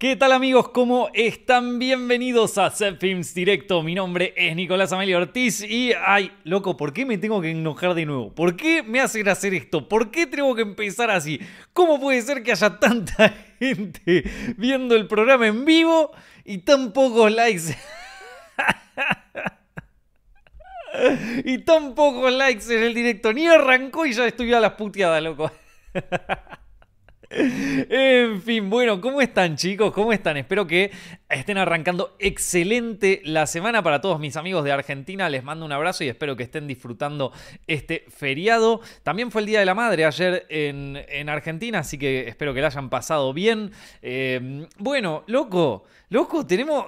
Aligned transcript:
¿Qué 0.00 0.16
tal 0.16 0.32
amigos? 0.32 0.70
¿Cómo 0.70 1.10
están? 1.12 1.78
Bienvenidos 1.78 2.56
a 2.56 2.70
Set 2.70 2.98
Directo. 3.34 3.82
Mi 3.82 3.94
nombre 3.94 4.32
es 4.34 4.56
Nicolás 4.56 4.94
Amelio 4.94 5.18
Ortiz 5.18 5.60
y... 5.60 5.92
Ay, 5.92 6.32
loco, 6.44 6.74
¿por 6.74 6.94
qué 6.94 7.04
me 7.04 7.18
tengo 7.18 7.42
que 7.42 7.50
enojar 7.50 7.92
de 7.92 8.06
nuevo? 8.06 8.34
¿Por 8.34 8.56
qué 8.56 8.82
me 8.82 8.98
hacen 8.98 9.28
hacer 9.28 9.52
esto? 9.52 9.90
¿Por 9.90 10.10
qué 10.10 10.26
tengo 10.26 10.54
que 10.54 10.62
empezar 10.62 11.10
así? 11.10 11.38
¿Cómo 11.74 12.00
puede 12.00 12.22
ser 12.22 12.42
que 12.42 12.52
haya 12.52 12.78
tanta 12.78 13.28
gente 13.58 14.24
viendo 14.56 14.96
el 14.96 15.06
programa 15.06 15.48
en 15.48 15.66
vivo 15.66 16.12
y 16.46 16.56
tan 16.56 16.94
pocos 16.94 17.30
likes? 17.30 17.76
y 21.44 21.58
tan 21.58 21.94
pocos 21.94 22.32
likes 22.32 22.74
en 22.74 22.84
el 22.84 22.94
directo. 22.94 23.34
Ni 23.34 23.48
arrancó 23.48 24.06
y 24.06 24.14
ya 24.14 24.26
estoy 24.26 24.50
a 24.54 24.60
las 24.60 24.72
puteadas, 24.72 25.22
loco. 25.22 25.52
En 27.32 28.42
fin, 28.42 28.68
bueno, 28.68 29.00
¿cómo 29.00 29.20
están 29.20 29.54
chicos? 29.54 29.92
¿Cómo 29.92 30.12
están? 30.12 30.36
Espero 30.36 30.66
que 30.66 30.90
estén 31.28 31.58
arrancando 31.58 32.16
excelente 32.18 33.20
la 33.24 33.46
semana 33.46 33.84
para 33.84 34.00
todos 34.00 34.18
mis 34.18 34.36
amigos 34.36 34.64
de 34.64 34.72
Argentina. 34.72 35.30
Les 35.30 35.44
mando 35.44 35.64
un 35.64 35.70
abrazo 35.70 36.02
y 36.02 36.08
espero 36.08 36.36
que 36.36 36.42
estén 36.42 36.66
disfrutando 36.66 37.32
este 37.68 38.04
feriado. 38.08 38.80
También 39.04 39.30
fue 39.30 39.42
el 39.42 39.46
Día 39.46 39.60
de 39.60 39.64
la 39.64 39.74
Madre 39.74 40.06
ayer 40.06 40.44
en, 40.48 41.28
Argentina, 41.28 41.78
así 41.78 41.98
que 41.98 42.26
espero 42.26 42.52
que 42.52 42.62
la 42.62 42.66
hayan 42.66 42.90
pasado 42.90 43.32
bien. 43.32 43.70
Eh, 44.02 44.66
bueno, 44.78 45.22
loco. 45.28 45.84
Loco, 46.12 46.44
tenemos. 46.44 46.86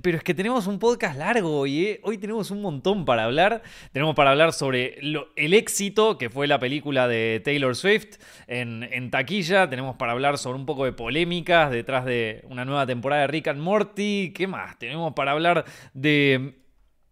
pero 0.00 0.16
es 0.16 0.22
que 0.22 0.32
tenemos 0.32 0.68
un 0.68 0.78
podcast 0.78 1.18
largo 1.18 1.58
hoy, 1.58 1.86
¿eh? 1.86 2.00
Hoy 2.04 2.18
tenemos 2.18 2.52
un 2.52 2.62
montón 2.62 3.04
para 3.04 3.24
hablar. 3.24 3.64
Tenemos 3.90 4.14
para 4.14 4.30
hablar 4.30 4.52
sobre 4.52 4.96
el 5.34 5.54
éxito 5.54 6.18
que 6.18 6.30
fue 6.30 6.46
la 6.46 6.60
película 6.60 7.08
de 7.08 7.42
Taylor 7.44 7.74
Swift 7.74 8.18
en, 8.46 9.10
taquilla. 9.10 9.68
Tenemos 9.68 9.96
para 9.96 10.12
hablar 10.12 10.38
sobre 10.38 10.56
un 10.56 10.66
poco 10.66 10.84
de 10.84 10.92
polémicas 10.92 11.72
detrás 11.72 12.04
de 12.04 12.44
una 12.48 12.64
nueva 12.64 12.86
temporada 12.86 13.22
de 13.22 13.26
Rick 13.26 13.48
and 13.48 13.60
Morty. 13.60 14.32
¿Qué 14.32 14.46
más? 14.46 14.78
Tenemos 14.78 15.14
para 15.14 15.32
hablar 15.32 15.64
de. 15.92 16.60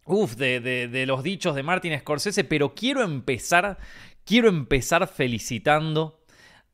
Uf, 0.04 0.36
de, 0.36 0.60
de 0.60 1.06
los 1.06 1.24
dichos 1.24 1.56
de 1.56 1.64
Martin 1.64 1.98
Scorsese. 1.98 2.44
Pero 2.44 2.76
quiero 2.76 3.02
empezar. 3.02 3.78
Quiero 4.24 4.48
empezar 4.48 5.08
felicitando 5.08 6.22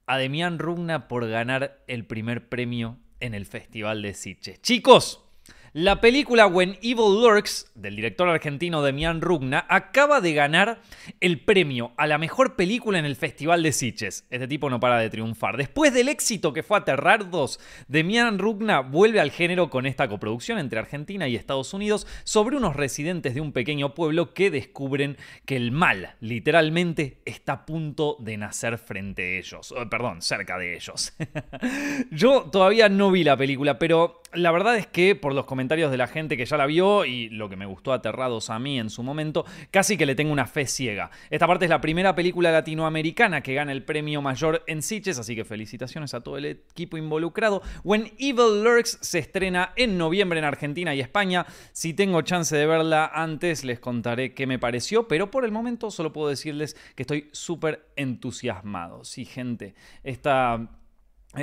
a 0.04 0.18
Demian 0.18 0.58
Rugna 0.58 1.08
por 1.08 1.26
ganar 1.26 1.82
el 1.86 2.04
primer 2.04 2.50
premio 2.50 2.98
en 3.20 3.34
el 3.34 3.46
Festival 3.46 4.02
de 4.02 4.14
Sitges. 4.14 4.60
Chicos, 4.62 5.27
la 5.74 6.00
película 6.00 6.46
When 6.46 6.78
Evil 6.80 7.20
Lurks, 7.22 7.70
del 7.74 7.96
director 7.96 8.26
argentino 8.28 8.82
Demian 8.82 9.20
Rugna, 9.20 9.66
acaba 9.68 10.22
de 10.22 10.32
ganar 10.32 10.80
el 11.20 11.40
premio 11.40 11.92
a 11.98 12.06
la 12.06 12.16
mejor 12.16 12.56
película 12.56 12.98
en 12.98 13.04
el 13.04 13.16
Festival 13.16 13.62
de 13.62 13.72
Sitges. 13.72 14.26
Este 14.30 14.48
tipo 14.48 14.70
no 14.70 14.80
para 14.80 14.98
de 14.98 15.10
triunfar. 15.10 15.58
Después 15.58 15.92
del 15.92 16.08
éxito 16.08 16.54
que 16.54 16.62
fue 16.62 16.78
Aterrar 16.78 17.30
2, 17.30 17.60
Demian 17.86 18.38
Rugna 18.38 18.80
vuelve 18.80 19.20
al 19.20 19.30
género 19.30 19.68
con 19.68 19.84
esta 19.84 20.08
coproducción 20.08 20.58
entre 20.58 20.78
Argentina 20.78 21.28
y 21.28 21.36
Estados 21.36 21.74
Unidos 21.74 22.06
sobre 22.24 22.56
unos 22.56 22.74
residentes 22.74 23.34
de 23.34 23.42
un 23.42 23.52
pequeño 23.52 23.94
pueblo 23.94 24.32
que 24.32 24.50
descubren 24.50 25.18
que 25.44 25.56
el 25.56 25.70
mal, 25.70 26.14
literalmente, 26.20 27.20
está 27.26 27.52
a 27.52 27.66
punto 27.66 28.16
de 28.20 28.38
nacer 28.38 28.78
frente 28.78 29.22
a 29.22 29.38
ellos. 29.38 29.72
Oh, 29.72 29.88
perdón, 29.88 30.22
cerca 30.22 30.56
de 30.56 30.76
ellos. 30.76 31.12
Yo 32.10 32.48
todavía 32.50 32.88
no 32.88 33.10
vi 33.10 33.22
la 33.22 33.36
película, 33.36 33.78
pero 33.78 34.22
la 34.32 34.50
verdad 34.50 34.76
es 34.76 34.86
que 34.86 35.14
por 35.14 35.34
los 35.34 35.44
comentarios 35.44 35.57
de 35.66 35.96
la 35.96 36.06
gente 36.06 36.36
que 36.36 36.46
ya 36.46 36.56
la 36.56 36.66
vio 36.66 37.04
y 37.04 37.28
lo 37.30 37.48
que 37.48 37.56
me 37.56 37.66
gustó 37.66 37.92
aterrados 37.92 38.48
a 38.48 38.60
mí 38.60 38.78
en 38.78 38.90
su 38.90 39.02
momento, 39.02 39.44
casi 39.72 39.96
que 39.96 40.06
le 40.06 40.14
tengo 40.14 40.32
una 40.32 40.46
fe 40.46 40.66
ciega. 40.66 41.10
Esta 41.30 41.48
parte 41.48 41.64
es 41.64 41.68
la 41.68 41.80
primera 41.80 42.14
película 42.14 42.52
latinoamericana 42.52 43.42
que 43.42 43.54
gana 43.54 43.72
el 43.72 43.82
premio 43.82 44.22
mayor 44.22 44.62
en 44.68 44.82
Sitges, 44.82 45.18
así 45.18 45.34
que 45.34 45.44
felicitaciones 45.44 46.14
a 46.14 46.20
todo 46.20 46.38
el 46.38 46.44
equipo 46.44 46.96
involucrado. 46.96 47.60
When 47.82 48.12
Evil 48.18 48.62
Lurks 48.62 48.98
se 49.00 49.18
estrena 49.18 49.72
en 49.74 49.98
noviembre 49.98 50.38
en 50.38 50.44
Argentina 50.44 50.94
y 50.94 51.00
España. 51.00 51.44
Si 51.72 51.92
tengo 51.92 52.22
chance 52.22 52.56
de 52.56 52.66
verla 52.66 53.10
antes, 53.12 53.64
les 53.64 53.80
contaré 53.80 54.34
qué 54.34 54.46
me 54.46 54.60
pareció, 54.60 55.08
pero 55.08 55.30
por 55.30 55.44
el 55.44 55.50
momento 55.50 55.90
solo 55.90 56.12
puedo 56.12 56.28
decirles 56.28 56.76
que 56.94 57.02
estoy 57.02 57.28
súper 57.32 57.88
entusiasmado. 57.96 59.04
Sí, 59.04 59.24
gente, 59.24 59.74
esta 60.04 60.77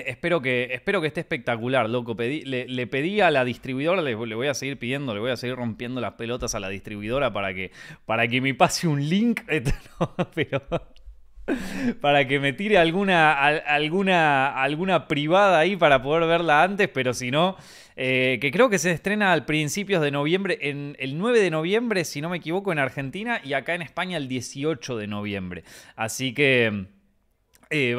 espero 0.06 0.42
que, 0.42 0.70
espero 0.74 1.02
que 1.02 1.08
esté 1.08 1.22
espectacular, 1.22 1.90
loco. 1.90 2.16
le, 2.18 2.88
pedí 2.88 3.22
a 3.22 3.32
la 3.32 3.46
distribuidora, 3.46 4.02
le, 4.02 4.16
voy 4.16 4.48
a 4.48 4.54
seguir 4.54 4.78
pidiendo, 4.78 5.14
le 5.14 5.20
voy 5.20 5.32
a 5.32 5.38
seguir 5.38 5.56
rompiendo 5.56 6.02
las 6.02 6.14
pelotas 6.14 6.56
a 6.56 6.60
la 6.60 6.70
distribuidora 6.70 7.32
para 7.34 7.54
que, 7.54 7.72
para 8.06 8.28
que 8.28 8.42
me 8.42 8.54
pase 8.54 8.88
un 8.88 9.08
link. 9.08 9.42
pero 10.36 10.62
para 12.02 12.28
que 12.28 12.40
me 12.40 12.54
tire 12.54 12.78
alguna, 12.78 13.34
alguna, 13.34 14.62
alguna 14.62 15.08
privada 15.08 15.60
ahí 15.60 15.76
para 15.76 16.02
poder 16.02 16.28
verla 16.28 16.64
antes, 16.64 16.90
pero 16.90 17.14
si 17.14 17.32
no, 17.32 17.56
eh, 17.96 18.38
que 18.42 18.52
creo 18.52 18.70
que 18.70 18.80
se 18.80 18.92
estrena 18.92 19.32
al 19.32 19.46
principios 19.46 20.02
de 20.02 20.12
noviembre, 20.12 20.58
en 20.62 20.96
el 21.00 21.18
9 21.18 21.40
de 21.40 21.52
noviembre, 21.52 22.06
si 22.06 22.22
no 22.22 22.30
me 22.30 22.38
equivoco, 22.38 22.72
en 22.72 22.80
Argentina 22.80 23.42
y 23.44 23.54
acá 23.54 23.76
en 23.76 23.82
España 23.82 24.18
el 24.18 24.28
18 24.28 24.98
de 24.98 25.08
noviembre. 25.08 25.64
Así 25.96 26.34
que... 26.34 26.95
Eh, 27.70 27.96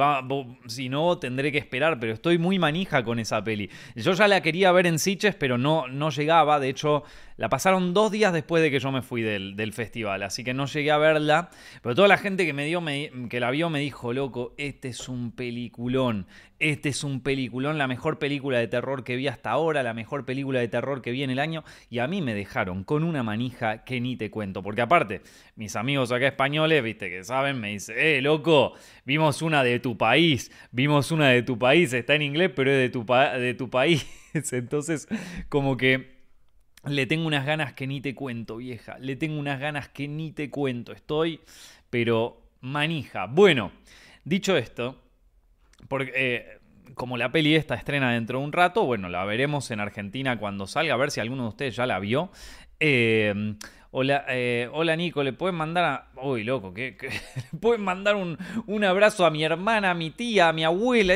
si 0.67 0.89
no, 0.89 1.19
tendré 1.19 1.51
que 1.51 1.59
esperar, 1.59 1.99
pero 1.99 2.13
estoy 2.13 2.39
muy 2.39 2.59
manija 2.59 3.03
con 3.03 3.19
esa 3.19 3.43
peli. 3.43 3.71
Yo 3.95 4.13
ya 4.13 4.29
la 4.29 4.41
quería 4.41 4.73
ver 4.73 4.87
en 4.87 4.99
Sitges, 4.99 5.35
pero 5.35 5.59
no, 5.59 5.89
no 5.89 6.11
llegaba. 6.11 6.61
De 6.61 6.69
hecho, 6.69 7.05
la 7.37 7.51
pasaron 7.51 7.93
dos 7.93 8.11
días 8.11 8.33
después 8.33 8.63
de 8.63 8.71
que 8.71 8.81
yo 8.81 8.91
me 8.91 9.03
fui 9.03 9.21
del, 9.21 9.73
festival, 9.73 10.23
así 10.23 10.43
que 10.43 10.55
no 10.55 10.67
llegué 10.67 10.91
a 10.91 10.97
verla. 10.97 11.51
Pero 11.83 11.95
toda 11.95 12.09
la 12.09 12.17
gente 12.17 12.47
que 12.47 12.55
me 12.55 12.65
dio, 12.65 12.83
que 13.29 13.41
la 13.41 13.51
vio, 13.51 13.69
me 13.69 13.81
dijo, 13.81 14.13
loco, 14.15 14.55
este 14.57 14.89
es 14.89 15.09
un 15.09 15.33
peliculón. 15.33 16.27
Este 16.59 16.89
es 16.89 17.05
un 17.05 17.21
peliculón, 17.21 17.77
la 17.77 17.87
mejor 17.87 18.19
película 18.19 18.59
de 18.59 18.67
terror 18.67 19.05
que 19.05 19.17
vi 19.17 19.29
hasta 19.29 19.51
ahora, 19.51 19.83
la 19.83 19.93
mejor 19.93 20.25
película 20.25 20.61
de 20.61 20.69
terror 20.69 21.03
que 21.03 21.11
vi 21.11 21.23
en 21.23 21.29
el 21.29 21.39
año. 21.39 21.63
Y 21.91 21.99
a 21.99 22.07
mí 22.07 22.23
me 22.23 22.33
dejaron 22.33 22.85
con 22.85 23.05
una 23.05 23.23
manija 23.23 23.85
que 23.85 24.01
ni 24.01 24.17
te 24.17 24.31
cuento. 24.31 24.63
Porque 24.63 24.81
aparte, 24.81 25.21
mis 25.57 25.77
amigos 25.77 26.13
acá 26.13 26.27
españoles, 26.29 26.83
viste 26.83 27.11
que 27.11 27.23
saben, 27.23 27.61
me 27.61 27.73
dicen, 27.73 27.97
eh, 27.99 28.23
loco, 28.23 28.73
vimos 29.05 29.43
una 29.43 29.63
de 29.63 29.79
tu 29.79 29.99
país, 29.99 30.51
vimos 30.71 31.11
una 31.11 31.29
de 31.29 31.43
tu 31.43 31.59
país, 31.59 31.93
está 31.93 32.15
en 32.15 32.23
inglés, 32.23 32.51
pero 32.57 32.71
es 32.71 32.79
de 32.79 32.89
tu, 32.89 33.05
de 33.05 33.53
tu 33.53 33.69
país. 33.69 34.07
Entonces, 34.53 35.07
como 35.51 35.77
que 35.77 36.16
le 36.87 37.07
tengo 37.07 37.27
unas 37.27 37.47
ganas 37.47 37.73
que 37.73 37.87
ni 37.87 38.01
te 38.01 38.15
cuento, 38.15 38.57
vieja. 38.57 38.99
Le 38.99 39.17
tengo 39.17 39.39
unas 39.39 39.61
ganas 39.61 39.89
que 39.89 40.09
ni 40.09 40.33
te 40.33 40.51
cuento. 40.51 40.93
Estoy, 40.93 41.41
pero 41.91 42.41
manija. 42.61 43.27
Bueno, 43.27 43.73
dicho 44.25 44.57
esto, 44.57 45.03
porque 45.89 46.13
eh, 46.15 46.59
como 46.95 47.17
la 47.17 47.31
peli 47.33 47.55
esta 47.55 47.75
estrena 47.75 48.13
dentro 48.13 48.39
de 48.39 48.45
un 48.45 48.53
rato, 48.53 48.85
bueno, 48.85 49.09
la 49.09 49.25
veremos 49.25 49.71
en 49.71 49.81
Argentina 49.81 50.39
cuando 50.39 50.67
salga, 50.67 50.95
a 50.95 50.99
ver 50.99 51.11
si 51.11 51.21
alguno 51.21 51.45
de 51.45 51.49
ustedes 51.51 51.77
ya 51.77 51.87
la 51.87 51.99
vio. 51.99 52.31
Eh, 52.81 53.57
Hola, 53.99 54.27
eh, 54.29 54.69
hola 54.75 54.95
Nico, 54.95 55.23
¿le 55.23 55.33
pueden 55.33 55.55
mandar 55.55 55.85
a... 55.85 56.06
Uy, 56.23 56.45
loco, 56.45 56.75
¿qué, 56.75 56.97
le 57.01 57.59
pueden 57.61 57.83
mandar 57.83 58.17
un, 58.17 58.85
abrazo 58.85 59.25
a 59.25 59.31
mi 59.31 59.45
hermana, 59.45 59.93
a 59.93 59.95
mi 59.95 60.11
tía, 60.11 60.49
a 60.49 60.53
mi 60.53 60.65
abuela? 60.65 61.15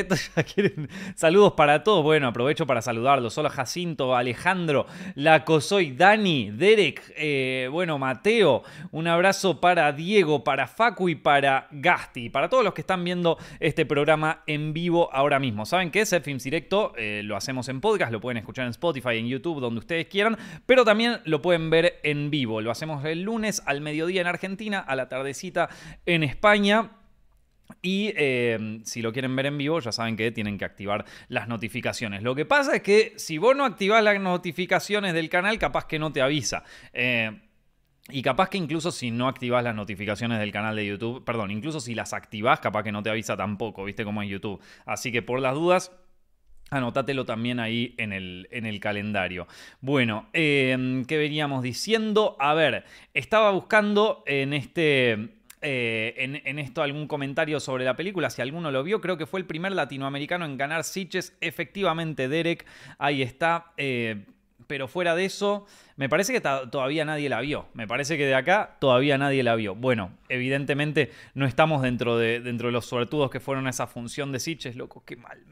Saludos 1.15 1.53
para 1.53 1.83
todos. 1.83 2.03
Bueno, 2.03 2.28
aprovecho 2.28 2.66
para 2.66 2.83
saludarlos. 2.83 3.37
Hola 3.37 3.50
Jacinto, 3.50 4.16
Alejandro, 4.16 4.87
Lacosoy, 5.15 5.93
Dani, 5.93 6.50
Derek, 6.50 7.12
eh, 7.16 7.69
bueno, 7.71 7.99
Mateo. 7.99 8.62
Un 8.93 9.06
abrazo 9.06 9.60
para 9.60 9.93
Diego, 9.93 10.44
para 10.44 10.66
Facu 10.66 11.09
y 11.09 11.15
para 11.15 11.69
Gasti. 11.71 12.31
Para 12.31 12.49
todos 12.49 12.65
los 12.65 12.72
que 12.72 12.81
están 12.81 13.05
viendo 13.05 13.39
este 13.59 13.84
programa 13.87 14.43
en 14.47 14.72
vivo 14.72 15.10
ahora 15.12 15.39
mismo. 15.39 15.66
¿Saben 15.66 15.91
qué? 15.91 16.06
Set 16.06 16.25
Films 16.25 16.44
Directo 16.44 16.93
eh, 16.97 17.22
lo 17.25 17.37
hacemos 17.37 17.69
en 17.69 17.81
podcast, 17.81 18.10
lo 18.10 18.21
pueden 18.21 18.39
escuchar 18.39 18.65
en 18.65 18.71
Spotify, 18.71 19.19
en 19.19 19.28
YouTube, 19.28 19.60
donde 19.60 19.81
ustedes 19.81 20.06
quieran, 20.06 20.39
pero 20.66 20.84
también 20.84 21.21
lo 21.25 21.43
pueden 21.43 21.69
ver 21.69 22.00
en 22.03 22.31
vivo 22.31 22.60
hacemos 22.71 23.05
el 23.05 23.22
lunes 23.22 23.62
al 23.66 23.81
mediodía 23.81 24.21
en 24.21 24.27
Argentina, 24.27 24.78
a 24.91 24.97
la 24.97 25.09
tardecita 25.09 25.69
en 26.06 26.23
España. 26.23 26.91
Y 27.83 28.12
eh, 28.17 28.81
si 28.84 29.01
lo 29.01 29.12
quieren 29.12 29.34
ver 29.37 29.47
en 29.47 29.56
vivo, 29.56 29.81
ya 29.81 29.93
saben 29.93 30.17
que 30.17 30.33
tienen 30.33 30.59
que 30.59 30.65
activar 30.65 31.05
las 31.28 31.49
notificaciones. 31.49 32.22
Lo 32.22 32.34
que 32.34 32.45
pasa 32.45 32.75
es 32.77 32.83
que 32.83 33.15
si 33.16 33.39
vos 33.39 33.57
no 33.57 33.65
activás 33.65 34.03
las 34.03 34.21
notificaciones 34.21 35.15
del 35.15 35.28
canal, 35.28 35.59
capaz 35.59 35.87
que 35.87 35.98
no 35.98 36.13
te 36.13 36.21
avisa. 36.21 36.65
Eh, 36.92 37.41
y 38.09 38.22
capaz 38.22 38.48
que 38.48 38.59
incluso 38.59 38.91
si 38.91 39.10
no 39.10 39.28
activas 39.28 39.63
las 39.63 39.75
notificaciones 39.75 40.39
del 40.39 40.51
canal 40.51 40.75
de 40.75 40.87
YouTube, 40.87 41.25
perdón, 41.25 41.51
incluso 41.51 41.81
si 41.81 41.95
las 41.95 42.13
activás, 42.13 42.60
capaz 42.60 42.83
que 42.83 42.93
no 42.93 43.03
te 43.03 43.10
avisa 43.10 43.36
tampoco, 43.36 43.84
viste 43.84 44.04
cómo 44.04 44.22
es 44.22 44.28
YouTube. 44.28 44.60
Así 44.84 45.13
que 45.13 45.22
por 45.22 45.41
las 45.41 45.54
dudas, 45.54 45.93
Anótatelo 46.71 47.25
también 47.25 47.59
ahí 47.59 47.95
en 47.99 48.13
el, 48.13 48.47
en 48.53 48.65
el 48.65 48.78
calendario. 48.78 49.49
Bueno, 49.81 50.28
em, 50.33 51.05
¿qué 51.05 51.19
veníamos 51.19 51.65
diciendo? 51.65 52.37
A 52.39 52.55
ver, 52.55 52.84
estaba 53.13 53.51
buscando 53.51 54.22
en 54.27 54.53
este. 54.53 55.31
Eh, 55.63 56.15
en, 56.17 56.59
esto 56.59 56.83
algún 56.83 57.07
comentario 57.07 57.61
sobre 57.61 57.84
la 57.84 57.95
película, 57.95 58.31
si 58.31 58.41
alguno 58.41 58.71
lo 58.71 58.83
vio, 58.83 59.03
creo 59.03 59.19
que 59.19 59.27
fue 59.27 59.41
el 59.41 59.47
primer 59.47 59.72
latinoamericano 59.72 60.47
en 60.47 60.57
ganar 60.57 60.84
Sitches, 60.84 61.37
efectivamente 61.43 62.28
Derek, 62.28 62.65
ahí 62.99 63.21
está, 63.21 63.72
eh, 63.77 64.25
pero 64.67 64.89
fuera 64.89 65.15
de 65.15 65.27
eso, 65.27 65.67
me 65.97 66.09
parece 66.09 66.33
que 66.33 66.41
todavía 66.41 67.05
nadie 67.05 67.28
la 67.28 67.43
vio, 67.43 67.67
me 67.75 67.87
parece 67.87 68.17
que 68.17 68.25
de 68.25 68.37
acá 68.37 68.78
todavía 68.81 69.19
nadie 69.19 69.43
la 69.43 69.55
vio. 69.55 69.75
Bueno, 69.75 70.13
evidentemente 70.31 71.11
no 71.34 71.45
estamos 71.45 71.83
dentro 71.83 72.17
de, 72.17 72.41
dentro 72.41 72.69
de 72.69 72.72
los 72.72 72.87
suertudos 72.87 73.31
que 73.31 73.39
fueron 73.39 73.67
a 73.67 73.71
esa 73.71 73.87
función 73.87 74.33
de 74.33 74.41
Sitches, 74.41 74.77
loco, 74.77 75.05
qué 75.05 75.17
mal, 75.17 75.45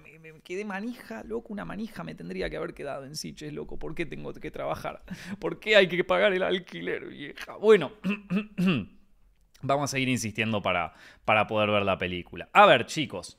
quedé 0.48 0.64
manija, 0.64 1.22
loco, 1.24 1.52
una 1.52 1.66
manija 1.66 2.02
me 2.04 2.14
tendría 2.14 2.48
que 2.48 2.56
haber 2.56 2.72
quedado 2.72 3.04
en 3.04 3.16
Siches, 3.16 3.52
loco. 3.52 3.78
¿Por 3.78 3.94
qué 3.94 4.06
tengo 4.06 4.32
que 4.32 4.50
trabajar? 4.50 5.02
¿Por 5.38 5.60
qué 5.60 5.76
hay 5.76 5.88
que 5.88 6.02
pagar 6.04 6.32
el 6.32 6.42
alquiler, 6.42 7.04
vieja? 7.08 7.56
Bueno, 7.56 7.92
vamos 9.62 9.84
a 9.84 9.92
seguir 9.92 10.08
insistiendo 10.08 10.62
para, 10.62 10.94
para 11.26 11.46
poder 11.46 11.70
ver 11.70 11.82
la 11.82 11.98
película. 11.98 12.48
A 12.54 12.64
ver, 12.64 12.86
chicos. 12.86 13.36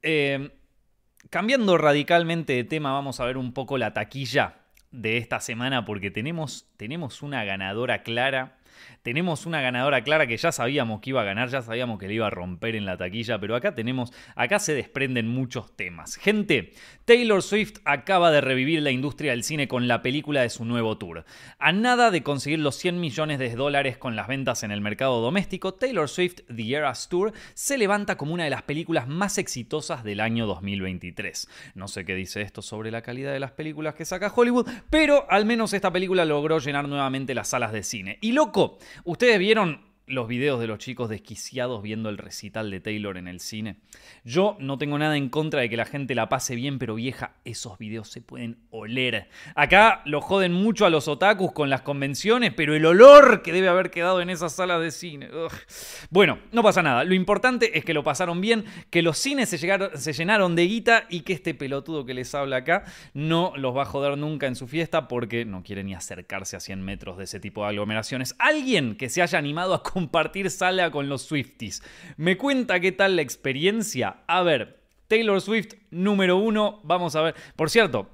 Eh, 0.00 0.52
cambiando 1.28 1.76
radicalmente 1.76 2.52
de 2.52 2.62
tema, 2.62 2.92
vamos 2.92 3.18
a 3.18 3.24
ver 3.24 3.36
un 3.36 3.52
poco 3.52 3.76
la 3.76 3.92
taquilla 3.92 4.58
de 4.92 5.16
esta 5.16 5.40
semana 5.40 5.84
porque 5.84 6.12
tenemos, 6.12 6.68
tenemos 6.76 7.22
una 7.22 7.42
ganadora 7.42 8.04
clara 8.04 8.58
tenemos 9.02 9.46
una 9.46 9.60
ganadora 9.60 10.02
clara 10.02 10.26
que 10.26 10.36
ya 10.36 10.52
sabíamos 10.52 11.00
que 11.00 11.10
iba 11.10 11.20
a 11.20 11.24
ganar, 11.24 11.48
ya 11.48 11.62
sabíamos 11.62 11.98
que 11.98 12.08
le 12.08 12.14
iba 12.14 12.26
a 12.26 12.30
romper 12.30 12.76
en 12.76 12.86
la 12.86 12.96
taquilla, 12.96 13.38
pero 13.38 13.56
acá 13.56 13.74
tenemos, 13.74 14.12
acá 14.34 14.58
se 14.58 14.74
desprenden 14.74 15.28
muchos 15.28 15.76
temas. 15.76 16.16
Gente, 16.16 16.72
Taylor 17.04 17.42
Swift 17.42 17.78
acaba 17.84 18.30
de 18.30 18.40
revivir 18.40 18.82
la 18.82 18.90
industria 18.90 19.32
del 19.32 19.44
cine 19.44 19.68
con 19.68 19.88
la 19.88 20.02
película 20.02 20.42
de 20.42 20.50
su 20.50 20.64
nuevo 20.64 20.98
tour. 20.98 21.24
A 21.58 21.72
nada 21.72 22.10
de 22.10 22.22
conseguir 22.22 22.58
los 22.58 22.76
100 22.76 23.00
millones 23.00 23.38
de 23.38 23.54
dólares 23.54 23.98
con 23.98 24.16
las 24.16 24.28
ventas 24.28 24.62
en 24.62 24.70
el 24.70 24.80
mercado 24.80 25.20
doméstico, 25.20 25.74
Taylor 25.74 26.08
Swift 26.08 26.40
The 26.54 26.74
Eras 26.74 27.08
Tour 27.08 27.32
se 27.54 27.78
levanta 27.78 28.16
como 28.16 28.34
una 28.34 28.44
de 28.44 28.50
las 28.50 28.62
películas 28.62 29.08
más 29.08 29.38
exitosas 29.38 30.04
del 30.04 30.20
año 30.20 30.46
2023. 30.46 31.48
No 31.74 31.88
sé 31.88 32.04
qué 32.04 32.14
dice 32.14 32.42
esto 32.42 32.62
sobre 32.62 32.90
la 32.90 33.02
calidad 33.02 33.32
de 33.32 33.40
las 33.40 33.52
películas 33.52 33.94
que 33.94 34.04
saca 34.04 34.32
Hollywood, 34.34 34.68
pero 34.90 35.30
al 35.30 35.44
menos 35.44 35.72
esta 35.72 35.92
película 35.92 36.24
logró 36.24 36.58
llenar 36.58 36.88
nuevamente 36.88 37.34
las 37.34 37.48
salas 37.48 37.72
de 37.72 37.82
cine. 37.82 38.18
Y 38.20 38.32
loco, 38.32 38.63
¿Ustedes 39.04 39.38
vieron 39.38 39.93
los 40.06 40.28
videos 40.28 40.60
de 40.60 40.66
los 40.66 40.78
chicos 40.78 41.08
desquiciados 41.08 41.82
viendo 41.82 42.08
el 42.08 42.18
recital 42.18 42.70
de 42.70 42.80
Taylor 42.80 43.16
en 43.16 43.28
el 43.28 43.40
cine. 43.40 43.76
Yo 44.24 44.56
no 44.60 44.78
tengo 44.78 44.98
nada 44.98 45.16
en 45.16 45.28
contra 45.28 45.60
de 45.60 45.70
que 45.70 45.76
la 45.76 45.86
gente 45.86 46.14
la 46.14 46.28
pase 46.28 46.54
bien, 46.54 46.78
pero 46.78 46.94
vieja, 46.94 47.36
esos 47.44 47.78
videos 47.78 48.08
se 48.08 48.20
pueden 48.20 48.58
oler. 48.70 49.28
Acá 49.54 50.02
lo 50.04 50.20
joden 50.20 50.52
mucho 50.52 50.84
a 50.86 50.90
los 50.90 51.08
otakus 51.08 51.52
con 51.52 51.70
las 51.70 51.82
convenciones, 51.82 52.52
pero 52.54 52.74
el 52.74 52.84
olor 52.84 53.42
que 53.42 53.52
debe 53.52 53.68
haber 53.68 53.90
quedado 53.90 54.20
en 54.20 54.30
esas 54.30 54.54
salas 54.54 54.80
de 54.80 54.90
cine. 54.90 55.28
Bueno, 56.10 56.38
no 56.52 56.62
pasa 56.62 56.82
nada. 56.82 57.04
Lo 57.04 57.14
importante 57.14 57.78
es 57.78 57.84
que 57.84 57.94
lo 57.94 58.04
pasaron 58.04 58.40
bien, 58.40 58.64
que 58.90 59.02
los 59.02 59.18
cines 59.18 59.48
se, 59.48 59.58
se 59.58 60.12
llenaron 60.12 60.54
de 60.56 60.66
guita 60.66 61.06
y 61.08 61.20
que 61.20 61.32
este 61.32 61.54
pelotudo 61.54 62.04
que 62.04 62.14
les 62.14 62.34
habla 62.34 62.56
acá 62.56 62.84
no 63.14 63.52
los 63.56 63.76
va 63.76 63.82
a 63.82 63.86
joder 63.86 64.18
nunca 64.18 64.46
en 64.46 64.56
su 64.56 64.68
fiesta 64.68 65.08
porque 65.08 65.44
no 65.44 65.62
quiere 65.62 65.84
ni 65.84 65.94
acercarse 65.94 66.56
a 66.56 66.60
100 66.60 66.82
metros 66.82 67.18
de 67.18 67.24
ese 67.24 67.40
tipo 67.40 67.62
de 67.62 67.68
aglomeraciones. 67.68 68.34
Alguien 68.38 68.96
que 68.96 69.08
se 69.08 69.22
haya 69.22 69.38
animado 69.38 69.74
a 69.74 69.82
compartir 69.94 70.50
sala 70.50 70.90
con 70.90 71.08
los 71.08 71.22
Swifties. 71.22 71.80
Me 72.16 72.36
cuenta 72.36 72.80
qué 72.80 72.90
tal 72.90 73.14
la 73.14 73.22
experiencia. 73.22 74.24
A 74.26 74.42
ver, 74.42 74.82
Taylor 75.06 75.40
Swift 75.40 75.74
número 75.92 76.36
uno, 76.36 76.80
vamos 76.82 77.14
a 77.14 77.22
ver. 77.22 77.36
Por 77.54 77.70
cierto, 77.70 78.10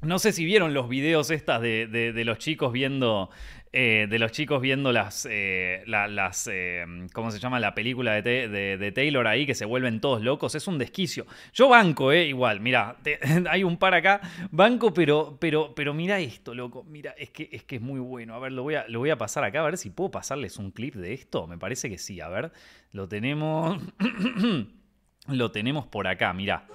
no 0.00 0.18
sé 0.18 0.32
si 0.32 0.44
vieron 0.44 0.74
los 0.74 0.88
videos 0.88 1.30
estas 1.30 1.62
de, 1.62 2.22
los 2.26 2.38
chicos 2.38 2.72
viendo. 2.72 3.30
Eh, 3.74 4.06
de 4.10 4.18
los 4.18 4.32
chicos 4.32 4.60
viendo 4.60 4.92
las. 4.92 5.26
Eh, 5.30 5.82
las 5.86 6.46
eh, 6.52 6.84
¿Cómo 7.14 7.30
se 7.30 7.38
llama? 7.38 7.58
La 7.58 7.74
película 7.74 8.20
de, 8.20 8.92
Taylor 8.94 9.26
ahí 9.26 9.46
que 9.46 9.54
se 9.54 9.64
vuelven 9.64 10.00
todos 10.00 10.20
locos. 10.20 10.54
Es 10.54 10.66
un 10.68 10.76
desquicio. 10.76 11.26
Yo 11.54 11.70
banco, 11.70 12.12
¿eh? 12.12 12.26
Igual, 12.26 12.60
mira, 12.60 12.96
hay 13.50 13.64
un 13.64 13.78
par 13.78 13.94
acá. 13.94 14.20
Banco, 14.50 14.92
pero, 14.92 15.38
pero, 15.40 15.74
pero 15.74 15.94
mira 15.94 16.20
esto, 16.20 16.54
loco. 16.54 16.84
Mira, 16.84 17.14
es 17.16 17.30
que, 17.30 17.48
es 17.50 17.64
que 17.64 17.76
es 17.76 17.82
muy 17.82 17.98
bueno. 17.98 18.34
A 18.34 18.38
ver, 18.40 18.52
lo 18.52 18.62
voy 18.62 18.74
a, 18.74 18.86
lo 18.88 18.98
voy 18.98 19.08
a 19.08 19.16
pasar 19.16 19.42
acá, 19.42 19.60
a 19.60 19.64
ver 19.64 19.78
si 19.78 19.88
puedo 19.88 20.10
pasarles 20.10 20.58
un 20.58 20.70
clip 20.70 20.94
de 20.96 21.14
esto. 21.14 21.46
Me 21.46 21.56
parece 21.56 21.88
que 21.88 21.96
sí. 21.96 22.20
A 22.20 22.28
ver, 22.28 22.52
lo 22.92 23.08
tenemos. 23.08 23.80
lo 25.28 25.50
tenemos 25.50 25.86
por 25.86 26.06
acá, 26.06 26.34
mira. 26.34 26.66